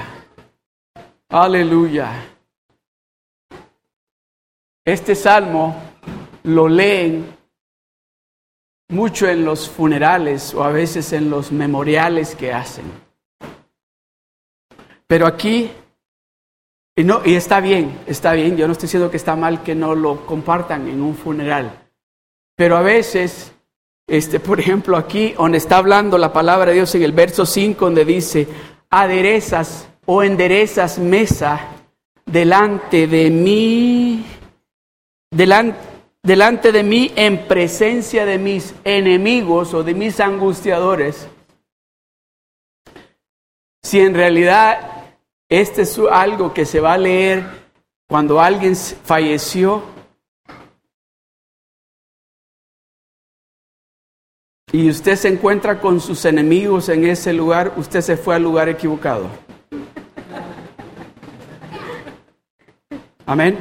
Aleluya. 1.30 2.26
Este 4.84 5.14
salmo 5.14 5.76
lo 6.44 6.68
leen 6.68 7.38
mucho 8.90 9.28
en 9.28 9.46
los 9.46 9.70
funerales 9.70 10.54
o 10.54 10.64
a 10.64 10.72
veces 10.72 11.14
en 11.14 11.30
los 11.30 11.52
memoriales 11.52 12.36
que 12.36 12.54
hacen. 12.54 12.86
Pero 15.06 15.28
aquí, 15.28 15.70
y, 16.96 17.04
no, 17.04 17.22
y 17.24 17.36
está 17.36 17.60
bien, 17.60 18.00
está 18.08 18.34
bien, 18.34 18.58
yo 18.58 18.66
no 18.66 18.74
estoy 18.74 18.88
diciendo 18.88 19.12
que 19.12 19.18
está 19.18 19.36
mal 19.36 19.62
que 19.62 19.76
no 19.76 19.94
lo 19.94 20.26
compartan 20.26 20.88
en 20.88 21.02
un 21.02 21.16
funeral, 21.16 21.90
pero 22.56 22.78
a 22.78 22.82
veces 22.82 23.54
este, 24.08 24.40
por 24.40 24.60
ejemplo, 24.60 24.96
aquí 24.96 25.34
donde 25.38 25.58
está 25.58 25.78
hablando 25.78 26.18
la 26.18 26.32
palabra 26.32 26.68
de 26.68 26.76
Dios 26.76 26.96
en 26.96 27.04
el 27.04 27.12
verso 27.12 27.46
5, 27.46 27.86
donde 27.86 28.06
dice, 28.06 28.48
aderezas 28.90 29.90
o 30.06 30.24
enderezas 30.24 30.98
mesa 30.98 31.60
delante 32.26 33.08
de 33.08 33.30
mí, 33.30 34.26
delante, 35.30 35.78
delante 36.24 36.72
de 36.72 36.84
mí 36.84 37.12
en 37.18 37.48
presencia 37.48 38.26
de 38.26 38.38
mis 38.38 38.74
enemigos 38.86 39.74
o 39.74 39.84
de 39.84 39.94
mis 39.94 40.22
angustiadores. 40.22 41.28
Si 43.84 44.00
en 44.00 44.14
realidad 44.14 45.16
este 45.50 45.82
es 45.82 46.00
algo 46.12 46.54
que 46.54 46.66
se 46.66 46.80
va 46.80 46.94
a 46.94 46.98
leer 46.98 47.44
cuando 48.08 48.40
alguien 48.40 48.76
falleció, 48.76 49.84
y 54.72 54.90
usted 54.90 55.16
se 55.16 55.30
encuentra 55.30 55.80
con 55.80 56.02
sus 56.02 56.26
enemigos 56.26 56.90
en 56.90 57.06
ese 57.06 57.32
lugar, 57.32 57.74
usted 57.78 58.02
se 58.02 58.18
fue 58.18 58.36
al 58.36 58.44
lugar 58.44 58.68
equivocado. 58.68 59.30
Amén. 63.26 63.58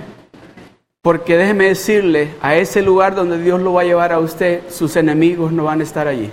Porque 1.03 1.37
déjeme 1.37 1.69
decirle, 1.69 2.35
a 2.41 2.57
ese 2.57 2.83
lugar 2.83 3.15
donde 3.15 3.41
Dios 3.41 3.61
lo 3.61 3.75
va 3.75 3.83
a 3.83 3.85
llevar 3.85 4.13
a 4.13 4.19
usted, 4.19 4.69
sus 4.69 4.97
enemigos 4.97 5.53
no 5.53 5.65
van 5.65 5.81
a 5.81 5.85
estar 5.85 6.09
allí. 6.09 6.33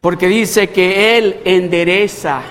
Porque 0.00 0.28
dice 0.28 0.70
que 0.70 1.18
Él 1.18 1.40
endereza, 1.44 2.42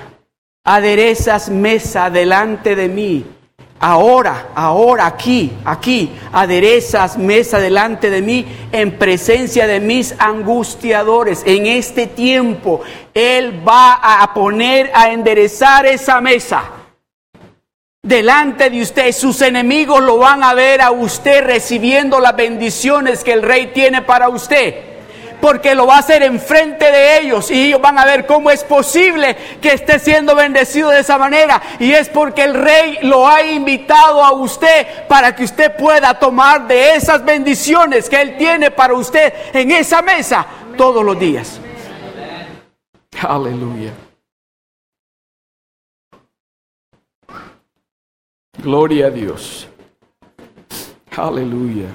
aderezas 0.64 1.48
mesa 1.48 2.10
delante 2.10 2.76
de 2.76 2.88
mí 2.88 3.24
Ahora, 3.82 4.48
ahora, 4.54 5.06
aquí, 5.06 5.50
aquí, 5.64 6.12
aderezas 6.32 7.16
mesa 7.16 7.58
delante 7.58 8.10
de 8.10 8.20
mí 8.20 8.44
en 8.72 8.98
presencia 8.98 9.66
de 9.66 9.80
mis 9.80 10.14
angustiadores. 10.18 11.42
En 11.46 11.64
este 11.64 12.06
tiempo, 12.06 12.82
Él 13.14 13.66
va 13.66 13.94
a 13.94 14.34
poner 14.34 14.90
a 14.92 15.10
enderezar 15.10 15.86
esa 15.86 16.20
mesa 16.20 16.62
delante 18.02 18.68
de 18.68 18.82
usted. 18.82 19.12
Sus 19.12 19.40
enemigos 19.40 20.02
lo 20.02 20.18
van 20.18 20.44
a 20.44 20.52
ver 20.52 20.82
a 20.82 20.90
usted 20.90 21.42
recibiendo 21.42 22.20
las 22.20 22.36
bendiciones 22.36 23.24
que 23.24 23.32
el 23.32 23.42
Rey 23.42 23.68
tiene 23.72 24.02
para 24.02 24.28
usted 24.28 24.89
porque 25.40 25.74
lo 25.74 25.86
va 25.86 25.96
a 25.96 25.98
hacer 26.00 26.22
enfrente 26.22 26.90
de 26.90 27.20
ellos 27.20 27.50
y 27.50 27.66
ellos 27.66 27.80
van 27.80 27.98
a 27.98 28.04
ver 28.04 28.26
cómo 28.26 28.50
es 28.50 28.64
posible 28.64 29.36
que 29.60 29.72
esté 29.72 29.98
siendo 29.98 30.34
bendecido 30.34 30.90
de 30.90 31.00
esa 31.00 31.18
manera. 31.18 31.60
Y 31.78 31.92
es 31.92 32.08
porque 32.08 32.44
el 32.44 32.54
rey 32.54 32.98
lo 33.02 33.26
ha 33.26 33.42
invitado 33.42 34.22
a 34.22 34.32
usted 34.32 35.06
para 35.08 35.34
que 35.34 35.44
usted 35.44 35.76
pueda 35.76 36.18
tomar 36.18 36.66
de 36.66 36.96
esas 36.96 37.24
bendiciones 37.24 38.08
que 38.08 38.20
él 38.20 38.36
tiene 38.36 38.70
para 38.70 38.94
usted 38.94 39.32
en 39.52 39.70
esa 39.70 40.02
mesa 40.02 40.46
todos 40.76 41.04
los 41.04 41.18
días. 41.18 41.60
Aleluya. 43.22 43.92
Gloria 48.62 49.06
a 49.06 49.10
Dios. 49.10 49.68
Aleluya. 51.16 51.88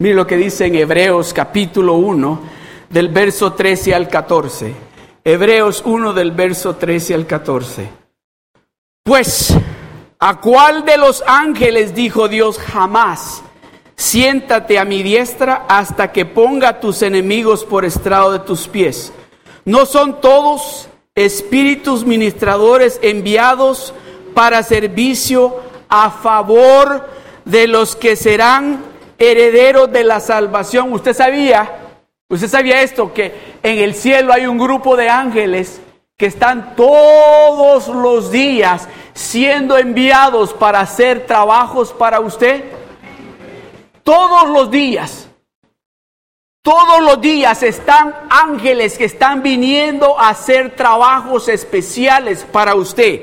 Mire 0.00 0.16
lo 0.16 0.26
que 0.26 0.36
dice 0.36 0.66
en 0.66 0.74
Hebreos 0.74 1.32
capítulo 1.32 1.94
1, 1.94 2.40
del 2.90 3.10
verso 3.10 3.52
13 3.52 3.94
al 3.94 4.08
14. 4.08 4.74
Hebreos 5.22 5.82
1 5.86 6.12
del 6.12 6.32
verso 6.32 6.74
13 6.74 7.14
al 7.14 7.26
14. 7.28 7.88
Pues, 9.04 9.54
¿a 10.18 10.40
cuál 10.40 10.84
de 10.84 10.98
los 10.98 11.22
ángeles 11.28 11.94
dijo 11.94 12.26
Dios 12.26 12.58
jamás? 12.58 13.44
Siéntate 13.94 14.80
a 14.80 14.84
mi 14.84 15.04
diestra 15.04 15.64
hasta 15.68 16.10
que 16.10 16.24
ponga 16.24 16.80
tus 16.80 17.00
enemigos 17.02 17.64
por 17.64 17.84
estrado 17.84 18.32
de 18.32 18.40
tus 18.40 18.66
pies. 18.66 19.12
¿No 19.64 19.86
son 19.86 20.20
todos 20.20 20.88
espíritus 21.14 22.04
ministradores 22.04 22.98
enviados 23.00 23.94
para 24.34 24.64
servicio 24.64 25.54
a 25.88 26.10
favor 26.10 27.08
de 27.44 27.68
los 27.68 27.94
que 27.94 28.16
serán 28.16 28.93
herederos 29.18 29.92
de 29.92 30.04
la 30.04 30.20
salvación. 30.20 30.92
Usted 30.92 31.14
sabía, 31.14 31.70
usted 32.28 32.48
sabía 32.48 32.82
esto, 32.82 33.12
que 33.12 33.32
en 33.62 33.78
el 33.78 33.94
cielo 33.94 34.32
hay 34.32 34.46
un 34.46 34.58
grupo 34.58 34.96
de 34.96 35.08
ángeles 35.08 35.80
que 36.16 36.26
están 36.26 36.76
todos 36.76 37.88
los 37.88 38.30
días 38.30 38.88
siendo 39.14 39.76
enviados 39.76 40.52
para 40.52 40.80
hacer 40.80 41.26
trabajos 41.26 41.92
para 41.92 42.20
usted. 42.20 42.64
Todos 44.02 44.48
los 44.48 44.70
días. 44.70 45.28
Todos 46.62 47.02
los 47.02 47.20
días 47.20 47.62
están 47.62 48.14
ángeles 48.30 48.96
que 48.96 49.04
están 49.04 49.42
viniendo 49.42 50.18
a 50.18 50.30
hacer 50.30 50.74
trabajos 50.74 51.48
especiales 51.48 52.46
para 52.50 52.74
usted. 52.74 53.20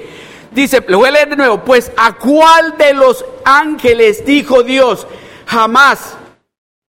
Dice, 0.51 0.83
le 0.87 0.95
voy 0.95 1.07
a 1.07 1.11
leer 1.11 1.29
de 1.29 1.37
nuevo, 1.37 1.63
pues 1.63 1.91
a 1.97 2.13
cuál 2.13 2.77
de 2.77 2.93
los 2.93 3.25
ángeles 3.43 4.25
dijo 4.25 4.61
Dios, 4.63 5.07
jamás 5.51 6.15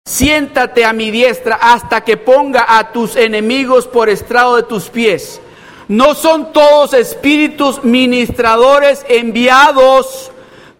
siéntate 0.06 0.86
a 0.86 0.93
mi 0.93 1.10
diestra 1.10 1.56
hasta 1.56 2.01
que 2.01 2.18
ponga 2.18 2.66
a 2.78 2.91
tus 2.91 3.16
enemigos 3.16 3.88
por 3.88 4.10
estrado 4.10 4.58
de 4.58 4.64
tus 4.64 4.89
pies. 4.89 5.41
No 5.88 6.14
son 6.14 6.54
todos 6.54 6.93
espíritus 6.93 7.84
ministradores 7.84 9.06
enviados 9.10 10.32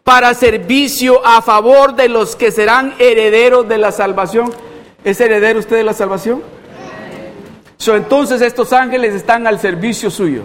para 0.03 0.34
servicio 0.36 1.26
a 1.26 1.41
favor 1.41 1.95
de 1.95 2.09
los 2.09 2.36
que 2.36 2.51
serán 2.51 2.93
herederos 2.99 3.67
de 3.67 3.80
la 3.80 3.91
salvación. 3.91 4.53
¿Es 5.03 5.19
heredero 5.19 5.59
usted 5.59 5.78
de 5.78 5.84
la 5.84 5.93
salvación? 5.93 6.43
entonces 7.86 8.39
estos 8.41 8.71
ángeles 8.71 9.13
están 9.13 9.45
al 9.45 9.59
servicio 9.59 10.09
suyo. 10.09 10.43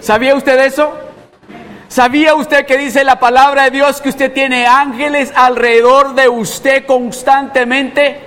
¿Sabía 0.00 0.34
usted 0.34 0.58
eso? 0.66 0.92
¿Sabía 1.96 2.34
usted 2.34 2.66
que 2.66 2.76
dice 2.76 3.04
la 3.04 3.18
palabra 3.18 3.62
de 3.64 3.70
Dios 3.70 4.02
que 4.02 4.10
usted 4.10 4.30
tiene 4.30 4.66
ángeles 4.66 5.32
alrededor 5.34 6.14
de 6.14 6.28
usted 6.28 6.84
constantemente? 6.84 8.20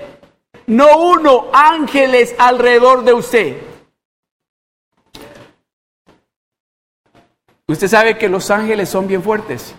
No 0.65 0.97
uno, 0.97 1.51
ángeles 1.53 2.34
alrededor 2.39 3.03
de 3.03 3.13
usted. 3.13 3.61
Usted 7.67 7.88
sabe 7.88 8.17
que 8.17 8.28
los 8.28 8.49
ángeles 8.49 8.89
son 8.89 9.07
bien 9.07 9.22
fuertes. 9.22 9.76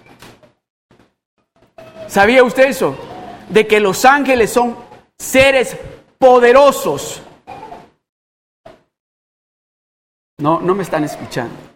¿Sabía 2.07 2.45
usted 2.45 2.67
eso? 2.69 2.97
De 3.49 3.67
que 3.67 3.81
los 3.81 4.05
ángeles 4.05 4.53
son 4.53 4.77
seres 5.19 5.77
poderosos. 6.17 7.23
No, 10.39 10.61
no 10.61 10.77
me 10.77 10.85
están 10.85 11.03
escuchando. 11.03 11.70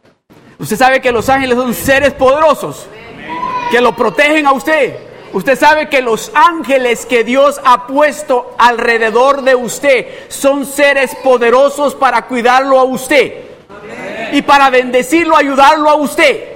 Usted 0.58 0.76
sabe 0.76 1.00
que 1.00 1.12
los 1.12 1.28
ángeles 1.28 1.56
son 1.56 1.74
seres 1.74 2.12
poderosos 2.12 2.86
que 3.70 3.80
lo 3.80 3.94
protegen 3.96 4.46
a 4.46 4.52
usted. 4.52 4.96
Usted 5.32 5.58
sabe 5.58 5.88
que 5.88 6.00
los 6.00 6.30
ángeles 6.32 7.06
que 7.06 7.24
Dios 7.24 7.60
ha 7.64 7.88
puesto 7.88 8.54
alrededor 8.56 9.42
de 9.42 9.56
usted 9.56 10.06
son 10.28 10.64
seres 10.64 11.16
poderosos 11.24 11.94
para 11.96 12.22
cuidarlo 12.26 12.78
a 12.78 12.84
usted 12.84 13.34
y 14.32 14.42
para 14.42 14.70
bendecirlo, 14.70 15.36
ayudarlo 15.36 15.90
a 15.90 15.96
usted. 15.96 16.54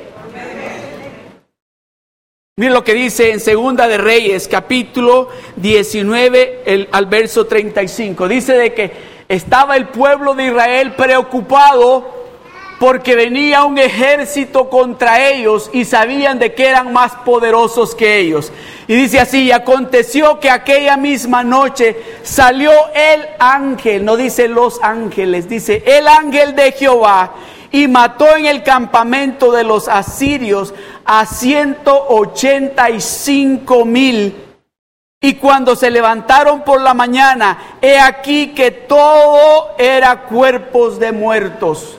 Mire 2.57 2.72
lo 2.72 2.84
que 2.84 2.94
dice 2.94 3.32
en 3.32 3.40
Segunda 3.40 3.86
de 3.88 3.99
Reyes, 3.99 4.49
capítulo 4.49 5.28
19, 5.57 6.62
el, 6.66 6.88
al 6.92 7.07
verso 7.07 7.46
35. 7.46 8.28
Dice 8.28 8.53
de 8.55 8.74
que 8.74 8.92
estaba 9.28 9.76
el 9.76 9.88
pueblo 9.88 10.34
de 10.34 10.46
Israel 10.46 10.94
preocupado 10.94 12.18
porque 12.79 13.16
venía 13.16 13.64
un 13.64 13.76
ejército 13.76 14.70
contra 14.70 15.29
ellos 15.29 15.68
y 15.72 15.85
sabían 15.85 16.39
de 16.39 16.55
que 16.55 16.66
eran 16.66 16.93
más 16.93 17.12
poderosos 17.24 17.93
que 17.95 18.18
ellos. 18.18 18.53
Y 18.87 18.95
dice 18.95 19.18
así, 19.18 19.45
y 19.45 19.53
aconteció 19.53 20.39
que 20.39 20.51
aquella 20.51 20.97
misma 20.97 21.43
noche 21.43 21.97
salió 22.22 22.70
el 22.95 23.26
ángel, 23.39 24.05
no 24.05 24.16
dice 24.16 24.47
los 24.49 24.79
ángeles, 24.83 25.49
dice 25.49 25.83
el 25.85 26.07
ángel 26.07 26.55
de 26.55 26.70
Jehová 26.72 27.33
y 27.70 27.87
mató 27.89 28.35
en 28.37 28.47
el 28.47 28.62
campamento 28.62 29.53
de 29.53 29.64
los 29.64 29.89
asirios 29.89 30.72
a 31.05 31.26
185 31.26 33.85
mil. 33.85 34.45
Y 35.20 35.35
cuando 35.35 35.74
se 35.74 35.91
levantaron 35.91 36.62
por 36.62 36.81
la 36.81 36.95
mañana, 36.95 37.76
he 37.83 37.99
aquí 37.99 38.55
que 38.55 38.70
todo 38.70 39.74
era 39.76 40.22
cuerpos 40.22 41.01
de 41.01 41.11
muertos. 41.11 41.99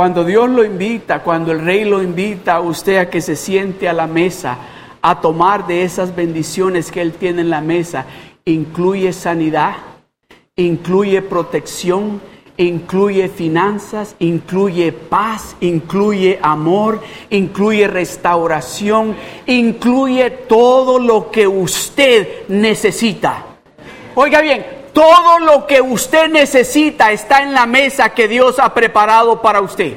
Cuando 0.00 0.24
Dios 0.24 0.48
lo 0.48 0.64
invita, 0.64 1.22
cuando 1.22 1.52
el 1.52 1.60
rey 1.60 1.84
lo 1.84 2.02
invita 2.02 2.54
a 2.54 2.60
usted 2.62 2.96
a 2.96 3.10
que 3.10 3.20
se 3.20 3.36
siente 3.36 3.86
a 3.86 3.92
la 3.92 4.06
mesa, 4.06 4.56
a 5.02 5.20
tomar 5.20 5.66
de 5.66 5.82
esas 5.82 6.16
bendiciones 6.16 6.90
que 6.90 7.02
Él 7.02 7.12
tiene 7.12 7.42
en 7.42 7.50
la 7.50 7.60
mesa, 7.60 8.06
incluye 8.46 9.12
sanidad, 9.12 9.74
incluye 10.56 11.20
protección, 11.20 12.22
incluye 12.56 13.28
finanzas, 13.28 14.16
incluye 14.20 14.90
paz, 14.92 15.54
incluye 15.60 16.38
amor, 16.40 17.02
incluye 17.28 17.86
restauración, 17.86 19.14
incluye 19.44 20.30
todo 20.30 20.98
lo 20.98 21.30
que 21.30 21.46
usted 21.46 22.48
necesita. 22.48 23.44
Oiga 24.14 24.40
bien, 24.40 24.64
todo 24.92 25.38
lo 25.38 25.66
que 25.66 25.80
usted 25.80 26.28
necesita 26.28 27.12
está 27.12 27.42
en 27.42 27.52
la 27.52 27.66
mesa 27.66 28.10
que 28.10 28.28
Dios 28.28 28.58
ha 28.58 28.74
preparado 28.74 29.40
para 29.42 29.60
usted. 29.60 29.94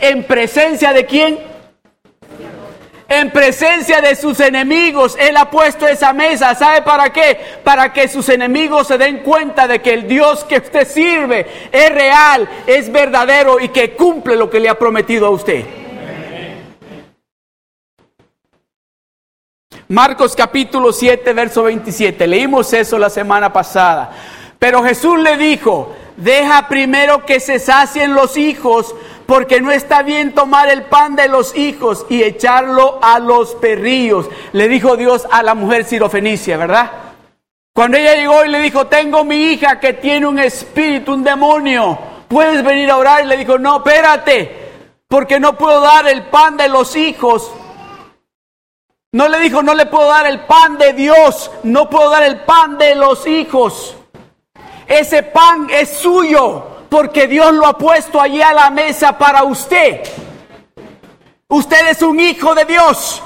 ¿En 0.00 0.24
presencia 0.24 0.92
de 0.92 1.06
quién? 1.06 1.50
en 3.10 3.30
presencia 3.30 4.00
de 4.00 4.14
sus 4.14 4.40
enemigos. 4.40 5.16
Él 5.20 5.36
ha 5.36 5.50
puesto 5.50 5.86
esa 5.86 6.12
mesa. 6.14 6.54
¿Sabe 6.54 6.80
para 6.82 7.12
qué? 7.12 7.38
Para 7.62 7.92
que 7.92 8.08
sus 8.08 8.28
enemigos 8.30 8.86
se 8.86 8.96
den 8.96 9.18
cuenta 9.18 9.66
de 9.66 9.82
que 9.82 9.92
el 9.92 10.08
Dios 10.08 10.44
que 10.44 10.58
usted 10.58 10.88
sirve 10.88 11.46
es 11.72 11.90
real, 11.90 12.48
es 12.66 12.90
verdadero 12.90 13.60
y 13.60 13.68
que 13.68 13.96
cumple 13.96 14.36
lo 14.36 14.48
que 14.48 14.60
le 14.60 14.68
ha 14.68 14.78
prometido 14.78 15.26
a 15.26 15.30
usted. 15.30 15.64
Marcos 19.90 20.36
capítulo 20.36 20.92
7, 20.92 21.32
verso 21.32 21.64
27. 21.64 22.24
Leímos 22.28 22.72
eso 22.72 22.96
la 22.96 23.10
semana 23.10 23.52
pasada. 23.52 24.12
Pero 24.56 24.84
Jesús 24.84 25.18
le 25.18 25.36
dijo, 25.36 25.92
deja 26.16 26.68
primero 26.68 27.26
que 27.26 27.40
se 27.40 27.58
sacien 27.58 28.14
los 28.14 28.36
hijos 28.36 28.94
porque 29.26 29.60
no 29.60 29.72
está 29.72 30.04
bien 30.04 30.32
tomar 30.32 30.68
el 30.68 30.84
pan 30.84 31.16
de 31.16 31.26
los 31.26 31.56
hijos 31.56 32.06
y 32.08 32.22
echarlo 32.22 33.00
a 33.02 33.18
los 33.18 33.56
perrillos, 33.56 34.28
le 34.52 34.68
dijo 34.68 34.96
Dios 34.96 35.26
a 35.28 35.42
la 35.42 35.56
mujer 35.56 35.84
sirofenicia, 35.84 36.56
¿verdad? 36.56 36.92
Cuando 37.74 37.96
ella 37.96 38.14
llegó 38.14 38.44
y 38.44 38.48
le 38.48 38.60
dijo, 38.60 38.86
tengo 38.86 39.24
mi 39.24 39.42
hija 39.50 39.80
que 39.80 39.94
tiene 39.94 40.28
un 40.28 40.38
espíritu, 40.38 41.14
un 41.14 41.24
demonio, 41.24 41.98
¿puedes 42.28 42.62
venir 42.62 42.92
a 42.92 42.96
orar? 42.96 43.24
Y 43.24 43.26
le 43.26 43.36
dijo, 43.36 43.58
no, 43.58 43.78
espérate, 43.78 44.70
porque 45.08 45.40
no 45.40 45.58
puedo 45.58 45.80
dar 45.80 46.06
el 46.06 46.26
pan 46.26 46.56
de 46.56 46.68
los 46.68 46.94
hijos. 46.94 47.50
No 49.12 49.28
le 49.28 49.40
dijo, 49.40 49.62
no 49.62 49.74
le 49.74 49.86
puedo 49.86 50.08
dar 50.08 50.26
el 50.26 50.40
pan 50.40 50.78
de 50.78 50.92
Dios, 50.92 51.50
no 51.64 51.90
puedo 51.90 52.10
dar 52.10 52.22
el 52.22 52.40
pan 52.42 52.78
de 52.78 52.94
los 52.94 53.26
hijos. 53.26 53.96
Ese 54.86 55.24
pan 55.24 55.68
es 55.70 55.90
suyo, 55.90 56.64
porque 56.88 57.26
Dios 57.26 57.52
lo 57.52 57.66
ha 57.66 57.76
puesto 57.76 58.20
allí 58.20 58.40
a 58.40 58.52
la 58.52 58.70
mesa 58.70 59.18
para 59.18 59.42
usted. 59.42 60.02
Usted 61.48 61.88
es 61.88 62.02
un 62.02 62.20
hijo 62.20 62.54
de 62.54 62.64
Dios. 62.64 63.20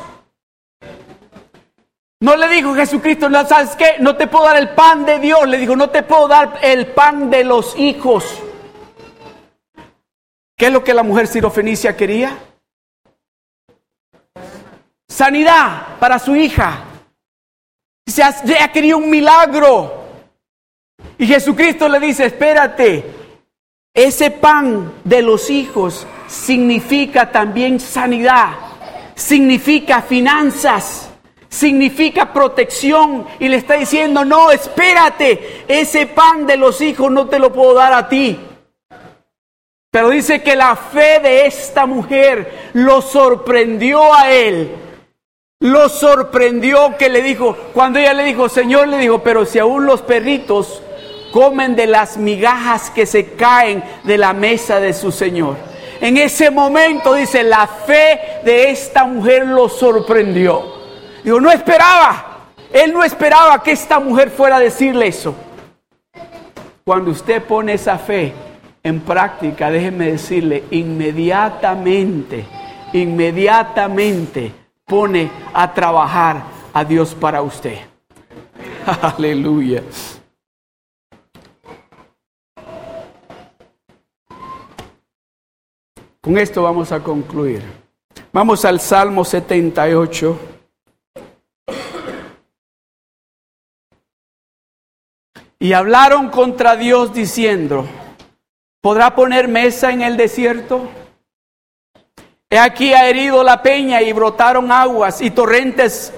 No 2.20 2.36
le 2.36 2.48
dijo 2.48 2.74
Jesucristo, 2.74 3.28
¿no 3.28 3.46
sabes 3.46 3.76
qué? 3.76 3.96
No 3.98 4.16
te 4.16 4.26
puedo 4.26 4.46
dar 4.46 4.56
el 4.56 4.70
pan 4.70 5.04
de 5.04 5.18
Dios. 5.18 5.46
Le 5.46 5.58
dijo, 5.58 5.76
no 5.76 5.90
te 5.90 6.02
puedo 6.02 6.26
dar 6.26 6.58
el 6.62 6.86
pan 6.86 7.28
de 7.28 7.44
los 7.44 7.78
hijos. 7.78 8.24
¿Qué 10.56 10.68
es 10.68 10.72
lo 10.72 10.82
que 10.82 10.94
la 10.94 11.02
mujer 11.02 11.26
sirofenicia 11.26 11.94
quería? 11.94 12.38
Sanidad 15.14 15.98
para 16.00 16.18
su 16.18 16.34
hija. 16.34 16.80
Se 18.04 18.24
ha 18.24 18.72
querido 18.72 18.98
un 18.98 19.08
milagro. 19.08 20.06
Y 21.16 21.24
Jesucristo 21.28 21.88
le 21.88 22.00
dice, 22.00 22.26
espérate, 22.26 23.04
ese 23.94 24.32
pan 24.32 24.92
de 25.04 25.22
los 25.22 25.50
hijos 25.50 26.04
significa 26.26 27.30
también 27.30 27.78
sanidad, 27.78 28.54
significa 29.14 30.02
finanzas, 30.02 31.10
significa 31.48 32.32
protección. 32.32 33.24
Y 33.38 33.48
le 33.48 33.58
está 33.58 33.74
diciendo, 33.74 34.24
no, 34.24 34.50
espérate, 34.50 35.64
ese 35.68 36.08
pan 36.08 36.44
de 36.44 36.56
los 36.56 36.80
hijos 36.80 37.12
no 37.12 37.28
te 37.28 37.38
lo 37.38 37.52
puedo 37.52 37.74
dar 37.74 37.92
a 37.92 38.08
ti. 38.08 38.40
Pero 39.92 40.10
dice 40.10 40.42
que 40.42 40.56
la 40.56 40.74
fe 40.74 41.20
de 41.20 41.46
esta 41.46 41.86
mujer 41.86 42.70
lo 42.72 43.00
sorprendió 43.00 44.12
a 44.12 44.32
él. 44.32 44.80
Lo 45.64 45.88
sorprendió 45.88 46.94
que 46.98 47.08
le 47.08 47.22
dijo, 47.22 47.56
cuando 47.72 47.98
ella 47.98 48.12
le 48.12 48.24
dijo, 48.24 48.50
Señor, 48.50 48.86
le 48.86 48.98
dijo, 48.98 49.22
pero 49.22 49.46
si 49.46 49.58
aún 49.58 49.86
los 49.86 50.02
perritos 50.02 50.82
comen 51.32 51.74
de 51.74 51.86
las 51.86 52.18
migajas 52.18 52.90
que 52.90 53.06
se 53.06 53.32
caen 53.32 53.82
de 54.02 54.18
la 54.18 54.34
mesa 54.34 54.78
de 54.78 54.92
su 54.92 55.10
Señor. 55.10 55.56
En 56.02 56.18
ese 56.18 56.50
momento 56.50 57.14
dice, 57.14 57.42
la 57.42 57.66
fe 57.66 58.20
de 58.44 58.72
esta 58.72 59.06
mujer 59.06 59.46
lo 59.46 59.70
sorprendió. 59.70 60.62
Digo, 61.24 61.40
no 61.40 61.50
esperaba, 61.50 62.50
él 62.70 62.92
no 62.92 63.02
esperaba 63.02 63.62
que 63.62 63.72
esta 63.72 63.98
mujer 63.98 64.28
fuera 64.28 64.56
a 64.56 64.60
decirle 64.60 65.06
eso. 65.06 65.34
Cuando 66.84 67.10
usted 67.10 67.42
pone 67.42 67.72
esa 67.72 67.96
fe 67.96 68.34
en 68.82 69.00
práctica, 69.00 69.70
déjeme 69.70 70.12
decirle, 70.12 70.64
inmediatamente, 70.70 72.44
inmediatamente 72.92 74.63
pone 74.84 75.30
a 75.52 75.72
trabajar 75.72 76.44
a 76.72 76.84
Dios 76.84 77.14
para 77.14 77.42
usted. 77.42 77.78
Aleluya. 79.16 79.82
Con 86.20 86.38
esto 86.38 86.62
vamos 86.62 86.90
a 86.90 87.00
concluir. 87.00 87.62
Vamos 88.32 88.64
al 88.64 88.80
Salmo 88.80 89.24
78. 89.24 90.38
Y 95.58 95.72
hablaron 95.72 96.30
contra 96.30 96.76
Dios 96.76 97.14
diciendo, 97.14 97.86
¿podrá 98.80 99.14
poner 99.14 99.48
mesa 99.48 99.92
en 99.92 100.02
el 100.02 100.16
desierto? 100.16 100.88
He 102.50 102.58
aquí 102.58 102.92
ha 102.92 103.08
herido 103.08 103.42
la 103.42 103.62
peña 103.62 104.02
y 104.02 104.12
brotaron 104.12 104.70
aguas 104.70 105.20
y 105.20 105.30
torrentes 105.30 106.12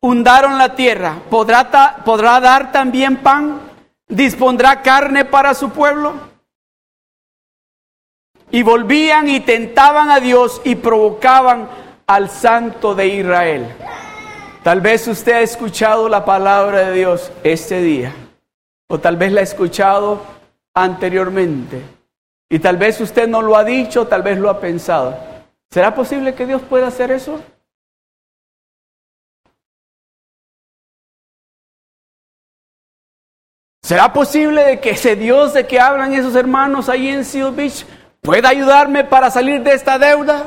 hundaron 0.00 0.58
la 0.58 0.74
tierra. 0.74 1.18
¿Podrá, 1.30 2.02
¿Podrá 2.04 2.40
dar 2.40 2.72
también 2.72 3.16
pan? 3.16 3.60
¿Dispondrá 4.06 4.82
carne 4.82 5.24
para 5.24 5.54
su 5.54 5.70
pueblo? 5.70 6.28
y 8.50 8.62
volvían 8.62 9.28
y 9.28 9.40
tentaban 9.40 10.10
a 10.10 10.20
Dios 10.20 10.60
y 10.64 10.76
provocaban 10.76 11.68
al 12.06 12.30
santo 12.30 12.94
de 12.94 13.08
Israel. 13.08 13.66
Tal 14.62 14.80
vez 14.80 15.06
usted 15.06 15.32
ha 15.32 15.40
escuchado 15.40 16.08
la 16.08 16.24
palabra 16.24 16.88
de 16.88 16.92
Dios 16.94 17.30
este 17.42 17.80
día 17.80 18.12
o 18.88 18.98
tal 18.98 19.16
vez 19.16 19.32
la 19.32 19.40
ha 19.40 19.44
escuchado 19.44 20.22
anteriormente. 20.74 21.82
Y 22.50 22.58
tal 22.60 22.78
vez 22.78 22.98
usted 23.00 23.28
no 23.28 23.42
lo 23.42 23.56
ha 23.56 23.64
dicho, 23.64 24.06
tal 24.06 24.22
vez 24.22 24.38
lo 24.38 24.48
ha 24.48 24.58
pensado. 24.58 25.27
¿Será 25.70 25.94
posible 25.94 26.34
que 26.34 26.46
Dios 26.46 26.62
pueda 26.62 26.86
hacer 26.86 27.10
eso? 27.10 27.42
¿Será 33.82 34.12
posible 34.12 34.64
de 34.64 34.80
que 34.80 34.90
ese 34.90 35.16
Dios 35.16 35.54
de 35.54 35.66
que 35.66 35.80
hablan 35.80 36.12
esos 36.12 36.34
hermanos 36.34 36.88
ahí 36.88 37.08
en 37.08 37.24
Seal 37.24 37.52
Beach 37.52 37.86
pueda 38.20 38.50
ayudarme 38.50 39.04
para 39.04 39.30
salir 39.30 39.62
de 39.62 39.72
esta 39.72 39.98
deuda? 39.98 40.44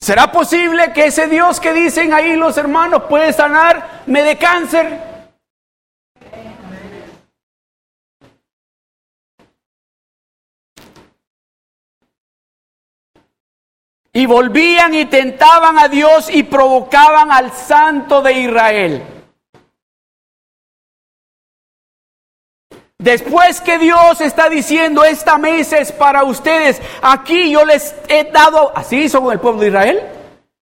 ¿Será 0.00 0.30
posible 0.30 0.92
que 0.92 1.06
ese 1.06 1.26
Dios 1.26 1.58
que 1.58 1.72
dicen 1.72 2.14
ahí 2.14 2.36
los 2.36 2.56
hermanos 2.56 3.02
puede 3.08 3.32
sanarme 3.32 4.22
de 4.22 4.38
cáncer? 4.38 5.15
Y 14.16 14.24
volvían 14.24 14.94
y 14.94 15.04
tentaban 15.04 15.78
a 15.78 15.88
Dios 15.88 16.30
y 16.32 16.42
provocaban 16.42 17.30
al 17.30 17.52
santo 17.52 18.22
de 18.22 18.32
Israel. 18.32 19.02
Después 22.96 23.60
que 23.60 23.76
Dios 23.76 24.22
está 24.22 24.48
diciendo, 24.48 25.04
esta 25.04 25.36
mesa 25.36 25.76
es 25.76 25.92
para 25.92 26.24
ustedes, 26.24 26.80
aquí 27.02 27.50
yo 27.50 27.66
les 27.66 27.94
he 28.08 28.24
dado, 28.24 28.72
así 28.74 29.02
hizo 29.02 29.20
con 29.20 29.34
el 29.34 29.38
pueblo 29.38 29.60
de 29.60 29.68
Israel. 29.68 30.02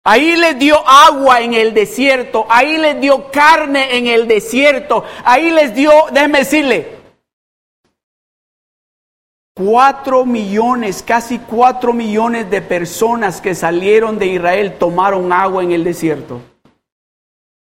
Ahí 0.05 0.37
les 0.37 0.59
dio 0.59 0.87
agua 0.87 1.41
en 1.41 1.55
el 1.55 1.73
desierto, 1.73 2.47
ahí 2.51 2.77
les 2.77 3.01
dio 3.01 3.31
carne 3.31 3.97
en 3.97 4.09
el 4.09 4.29
desierto, 4.29 5.05
ahí 5.25 5.51
les 5.51 5.75
dio, 5.75 5.91
déjenme 6.13 6.41
decirle, 6.41 6.98
cuatro 9.59 10.25
millones, 10.25 11.03
casi 11.03 11.41
cuatro 11.41 11.93
millones 11.93 12.49
de 12.49 12.63
personas 12.63 13.41
que 13.41 13.55
salieron 13.55 14.19
de 14.19 14.27
Israel 14.27 14.77
tomaron 14.79 15.33
agua 15.33 15.65
en 15.65 15.73
el 15.73 15.83
desierto. 15.83 16.41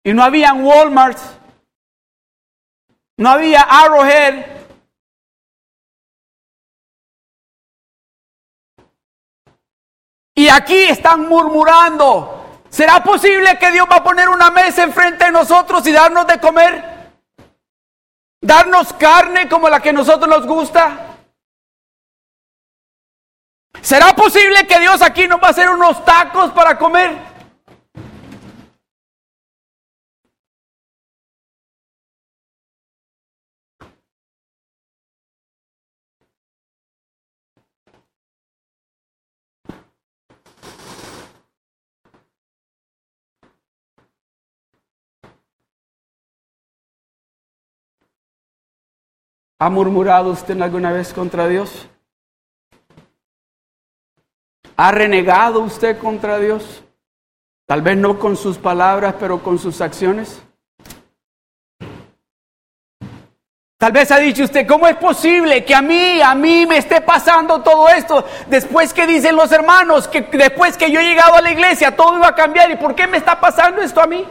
Y 0.02 0.12
no 0.12 0.22
habían 0.22 0.64
Walmart, 0.64 1.18
no 3.16 3.30
había 3.30 3.62
Arrowhead, 3.62 4.54
Y 10.34 10.48
aquí 10.48 10.82
están 10.82 11.28
murmurando. 11.28 12.60
¿Será 12.68 13.04
posible 13.04 13.56
que 13.56 13.70
Dios 13.70 13.86
va 13.90 13.96
a 13.96 14.04
poner 14.04 14.28
una 14.28 14.50
mesa 14.50 14.82
enfrente 14.82 15.26
de 15.26 15.30
nosotros 15.30 15.86
y 15.86 15.92
darnos 15.92 16.26
de 16.26 16.40
comer? 16.40 17.12
¿Darnos 18.40 18.92
carne 18.94 19.48
como 19.48 19.68
la 19.68 19.78
que 19.78 19.90
a 19.90 19.92
nosotros 19.92 20.28
nos 20.28 20.44
gusta? 20.44 21.03
¿Será 23.80 24.14
posible 24.14 24.66
que 24.66 24.80
Dios 24.80 25.02
aquí 25.02 25.28
nos 25.28 25.40
va 25.40 25.48
a 25.48 25.50
hacer 25.50 25.68
unos 25.68 26.04
tacos 26.04 26.50
para 26.52 26.78
comer? 26.78 27.34
¿Ha 49.60 49.70
murmurado 49.70 50.30
usted 50.30 50.60
alguna 50.60 50.92
vez 50.92 51.14
contra 51.14 51.48
Dios? 51.48 51.88
¿Ha 54.76 54.90
renegado 54.90 55.60
usted 55.60 55.98
contra 55.98 56.38
Dios? 56.38 56.82
Tal 57.66 57.82
vez 57.82 57.96
no 57.96 58.18
con 58.18 58.36
sus 58.36 58.58
palabras, 58.58 59.14
pero 59.18 59.42
con 59.42 59.58
sus 59.58 59.80
acciones. 59.80 60.42
Tal 63.78 63.92
vez 63.92 64.10
ha 64.10 64.18
dicho 64.18 64.44
usted, 64.44 64.66
¿cómo 64.66 64.86
es 64.86 64.96
posible 64.96 65.64
que 65.64 65.74
a 65.74 65.82
mí, 65.82 66.20
a 66.22 66.34
mí 66.34 66.64
me 66.66 66.78
esté 66.78 67.00
pasando 67.00 67.60
todo 67.60 67.88
esto? 67.88 68.24
Después 68.48 68.94
que 68.94 69.06
dicen 69.06 69.36
los 69.36 69.52
hermanos, 69.52 70.08
que 70.08 70.22
después 70.22 70.76
que 70.76 70.90
yo 70.90 71.00
he 71.00 71.04
llegado 71.04 71.34
a 71.34 71.42
la 71.42 71.52
iglesia, 71.52 71.94
todo 71.94 72.16
iba 72.16 72.28
a 72.28 72.34
cambiar. 72.34 72.70
¿Y 72.70 72.76
por 72.76 72.94
qué 72.94 73.06
me 73.06 73.18
está 73.18 73.38
pasando 73.38 73.82
esto 73.82 74.00
a 74.00 74.06
mí? 74.06 74.26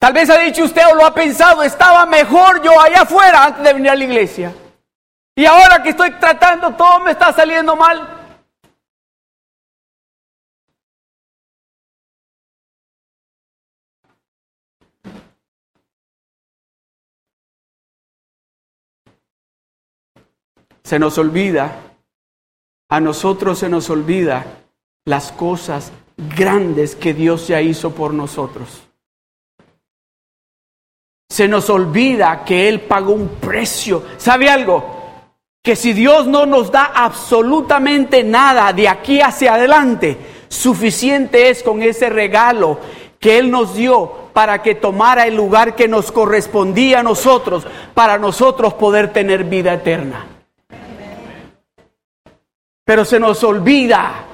Tal 0.00 0.12
vez 0.12 0.30
ha 0.30 0.38
dicho 0.38 0.64
usted 0.64 0.82
o 0.90 0.94
lo 0.94 1.04
ha 1.04 1.14
pensado, 1.14 1.62
estaba 1.62 2.06
mejor 2.06 2.62
yo 2.62 2.80
allá 2.80 3.02
afuera 3.02 3.44
antes 3.44 3.64
de 3.64 3.72
venir 3.72 3.90
a 3.90 3.96
la 3.96 4.04
iglesia. 4.04 4.52
Y 5.38 5.46
ahora 5.46 5.80
que 5.80 5.90
estoy 5.90 6.10
tratando, 6.18 6.74
todo 6.74 6.98
me 6.98 7.12
está 7.12 7.32
saliendo 7.32 7.76
mal. 7.76 8.08
Se 20.82 20.98
nos 20.98 21.16
olvida, 21.18 21.82
a 22.88 22.98
nosotros 22.98 23.60
se 23.60 23.68
nos 23.68 23.88
olvida 23.90 24.44
las 25.04 25.30
cosas 25.30 25.92
grandes 26.16 26.96
que 26.96 27.14
Dios 27.14 27.46
ya 27.46 27.60
hizo 27.60 27.94
por 27.94 28.12
nosotros. 28.12 28.82
Se 31.30 31.46
nos 31.46 31.70
olvida 31.70 32.44
que 32.44 32.68
Él 32.68 32.80
pagó 32.80 33.12
un 33.12 33.36
precio. 33.36 34.02
¿Sabe 34.16 34.50
algo? 34.50 34.97
Que 35.68 35.76
si 35.76 35.92
Dios 35.92 36.26
no 36.26 36.46
nos 36.46 36.72
da 36.72 36.92
absolutamente 36.94 38.24
nada 38.24 38.72
de 38.72 38.88
aquí 38.88 39.20
hacia 39.20 39.52
adelante, 39.52 40.16
suficiente 40.48 41.50
es 41.50 41.62
con 41.62 41.82
ese 41.82 42.08
regalo 42.08 42.78
que 43.20 43.38
Él 43.38 43.50
nos 43.50 43.74
dio 43.74 44.30
para 44.32 44.62
que 44.62 44.76
tomara 44.76 45.26
el 45.26 45.36
lugar 45.36 45.76
que 45.76 45.86
nos 45.86 46.10
correspondía 46.10 47.00
a 47.00 47.02
nosotros, 47.02 47.66
para 47.92 48.16
nosotros 48.16 48.72
poder 48.72 49.12
tener 49.12 49.44
vida 49.44 49.74
eterna. 49.74 50.24
Pero 52.86 53.04
se 53.04 53.20
nos 53.20 53.44
olvida, 53.44 54.24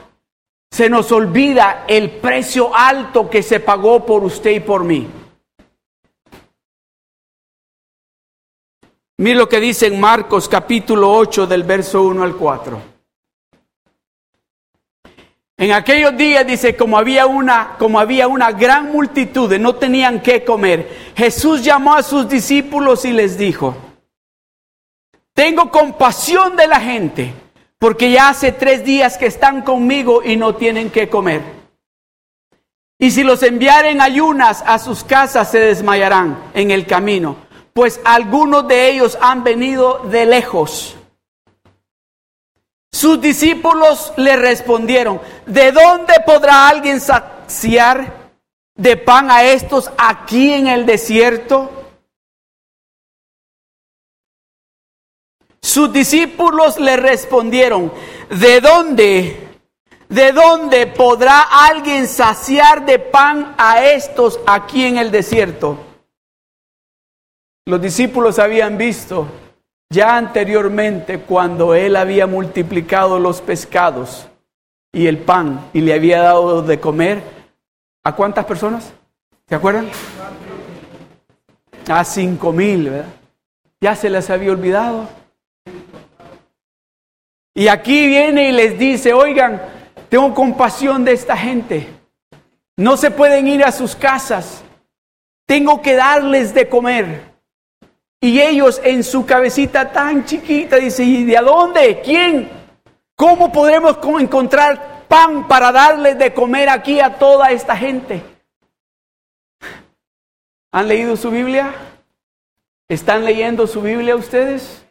se 0.70 0.88
nos 0.88 1.10
olvida 1.10 1.82
el 1.88 2.12
precio 2.12 2.70
alto 2.72 3.28
que 3.28 3.42
se 3.42 3.58
pagó 3.58 4.06
por 4.06 4.22
usted 4.22 4.52
y 4.52 4.60
por 4.60 4.84
mí. 4.84 5.08
Mire 9.16 9.36
lo 9.36 9.48
que 9.48 9.60
dice 9.60 9.86
en 9.86 10.00
Marcos 10.00 10.48
capítulo 10.48 11.12
8 11.12 11.46
del 11.46 11.62
verso 11.62 12.02
1 12.02 12.24
al 12.24 12.34
4. 12.34 12.82
En 15.56 15.70
aquellos 15.70 16.16
días 16.16 16.44
dice, 16.44 16.74
como 16.74 16.98
había 16.98 17.26
una, 17.26 17.76
como 17.78 18.00
había 18.00 18.26
una 18.26 18.50
gran 18.50 18.90
multitud 18.90 19.52
y 19.52 19.58
no 19.60 19.76
tenían 19.76 20.20
qué 20.20 20.42
comer, 20.42 21.12
Jesús 21.16 21.62
llamó 21.62 21.94
a 21.94 22.02
sus 22.02 22.28
discípulos 22.28 23.04
y 23.04 23.12
les 23.12 23.38
dijo, 23.38 23.76
tengo 25.32 25.70
compasión 25.70 26.56
de 26.56 26.66
la 26.66 26.80
gente, 26.80 27.32
porque 27.78 28.10
ya 28.10 28.30
hace 28.30 28.50
tres 28.50 28.84
días 28.84 29.16
que 29.16 29.26
están 29.26 29.62
conmigo 29.62 30.24
y 30.24 30.36
no 30.36 30.56
tienen 30.56 30.90
qué 30.90 31.08
comer. 31.08 31.40
Y 32.98 33.12
si 33.12 33.22
los 33.22 33.44
enviaren 33.44 34.00
ayunas 34.00 34.64
a 34.66 34.80
sus 34.80 35.04
casas, 35.04 35.52
se 35.52 35.60
desmayarán 35.60 36.36
en 36.52 36.72
el 36.72 36.84
camino 36.84 37.43
pues 37.74 38.00
algunos 38.04 38.68
de 38.68 38.90
ellos 38.90 39.18
han 39.20 39.42
venido 39.42 39.98
de 40.04 40.26
lejos. 40.26 40.96
Sus 42.92 43.20
discípulos 43.20 44.12
le 44.16 44.36
respondieron, 44.36 45.20
¿de 45.46 45.72
dónde 45.72 46.14
podrá 46.24 46.68
alguien 46.68 47.00
saciar 47.00 48.30
de 48.76 48.96
pan 48.96 49.30
a 49.30 49.42
estos 49.44 49.90
aquí 49.98 50.52
en 50.52 50.68
el 50.68 50.86
desierto? 50.86 51.70
Sus 55.60 55.92
discípulos 55.92 56.78
le 56.78 56.96
respondieron, 56.96 57.92
¿de 58.30 58.60
dónde? 58.60 59.48
¿De 60.08 60.30
dónde 60.30 60.86
podrá 60.86 61.40
alguien 61.40 62.06
saciar 62.06 62.86
de 62.86 63.00
pan 63.00 63.56
a 63.58 63.84
estos 63.84 64.38
aquí 64.46 64.84
en 64.84 64.98
el 64.98 65.10
desierto? 65.10 65.93
Los 67.66 67.80
discípulos 67.80 68.38
habían 68.38 68.76
visto 68.76 69.26
ya 69.88 70.18
anteriormente 70.18 71.20
cuando 71.20 71.74
él 71.74 71.96
había 71.96 72.26
multiplicado 72.26 73.18
los 73.18 73.40
pescados 73.40 74.28
y 74.92 75.06
el 75.06 75.16
pan 75.16 75.70
y 75.72 75.80
le 75.80 75.94
había 75.94 76.20
dado 76.20 76.60
de 76.60 76.78
comer 76.78 77.22
a 78.02 78.14
cuántas 78.14 78.44
personas? 78.44 78.92
¿Se 79.48 79.54
acuerdan? 79.54 79.88
A 81.88 82.04
cinco 82.04 82.52
mil, 82.52 82.90
¿verdad? 82.90 83.08
Ya 83.80 83.96
se 83.96 84.10
les 84.10 84.28
había 84.28 84.52
olvidado. 84.52 85.08
Y 87.54 87.68
aquí 87.68 88.06
viene 88.06 88.50
y 88.50 88.52
les 88.52 88.78
dice, 88.78 89.14
oigan, 89.14 89.62
tengo 90.10 90.34
compasión 90.34 91.02
de 91.02 91.12
esta 91.12 91.34
gente. 91.34 91.88
No 92.76 92.98
se 92.98 93.10
pueden 93.10 93.48
ir 93.48 93.64
a 93.64 93.72
sus 93.72 93.96
casas. 93.96 94.62
Tengo 95.46 95.80
que 95.80 95.94
darles 95.94 96.52
de 96.52 96.68
comer. 96.68 97.33
Y 98.24 98.40
ellos 98.40 98.80
en 98.82 99.04
su 99.04 99.26
cabecita 99.26 99.92
tan 99.92 100.24
chiquita 100.24 100.76
dicen, 100.76 101.06
¿y 101.06 101.24
de 101.24 101.36
dónde? 101.42 102.00
¿Quién? 102.02 102.48
¿Cómo 103.14 103.52
podremos 103.52 103.98
encontrar 104.18 105.04
pan 105.06 105.46
para 105.46 105.70
darles 105.70 106.18
de 106.18 106.32
comer 106.32 106.70
aquí 106.70 107.00
a 107.00 107.18
toda 107.18 107.50
esta 107.50 107.76
gente? 107.76 108.22
¿Han 110.72 110.88
leído 110.88 111.18
su 111.18 111.30
Biblia? 111.30 111.74
¿Están 112.88 113.26
leyendo 113.26 113.66
su 113.66 113.82
Biblia 113.82 114.16
ustedes? 114.16 114.82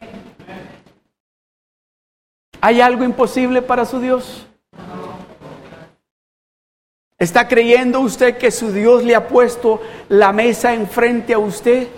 ¿Hay 2.60 2.80
algo 2.80 3.02
imposible 3.02 3.62
para 3.62 3.84
su 3.84 3.98
Dios? 3.98 4.46
¿Está 7.18 7.48
creyendo 7.48 7.98
usted 7.98 8.38
que 8.38 8.52
su 8.52 8.70
Dios 8.70 9.02
le 9.02 9.16
ha 9.16 9.26
puesto 9.26 9.82
la 10.08 10.32
mesa 10.32 10.72
enfrente 10.72 11.34
a 11.34 11.38
usted? 11.38 11.88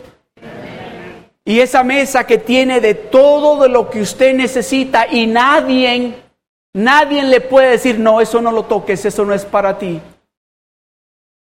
Y 1.49 1.61
esa 1.61 1.85
mesa 1.85 2.27
que 2.27 2.39
tiene 2.39 2.81
de 2.81 2.95
todo 2.95 3.63
de 3.63 3.69
lo 3.69 3.89
que 3.89 4.01
usted 4.01 4.35
necesita 4.35 5.07
y 5.07 5.29
nadie, 5.29 6.15
nadie 6.75 7.23
le 7.23 7.41
puede 7.41 7.71
decir, 7.71 8.01
no, 8.01 8.21
eso 8.21 8.43
no 8.43 8.51
lo 8.51 8.65
toques, 8.65 9.05
eso 9.05 9.25
no 9.25 9.33
es 9.33 9.45
para 9.45 9.79
ti. 9.79 10.01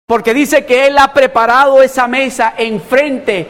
Porque 0.06 0.32
dice 0.32 0.64
que 0.64 0.86
Él 0.86 0.96
ha 0.96 1.12
preparado 1.12 1.82
esa 1.82 2.06
mesa 2.06 2.54
enfrente 2.56 3.48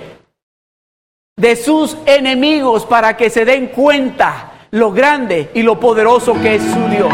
de 1.36 1.56
sus 1.56 1.98
enemigos 2.06 2.86
para 2.86 3.18
que 3.18 3.28
se 3.28 3.44
den 3.44 3.66
cuenta 3.66 4.66
lo 4.70 4.92
grande 4.92 5.50
y 5.52 5.62
lo 5.62 5.78
poderoso 5.78 6.32
que 6.40 6.54
es 6.54 6.62
su 6.62 6.88
Dios. 6.88 7.12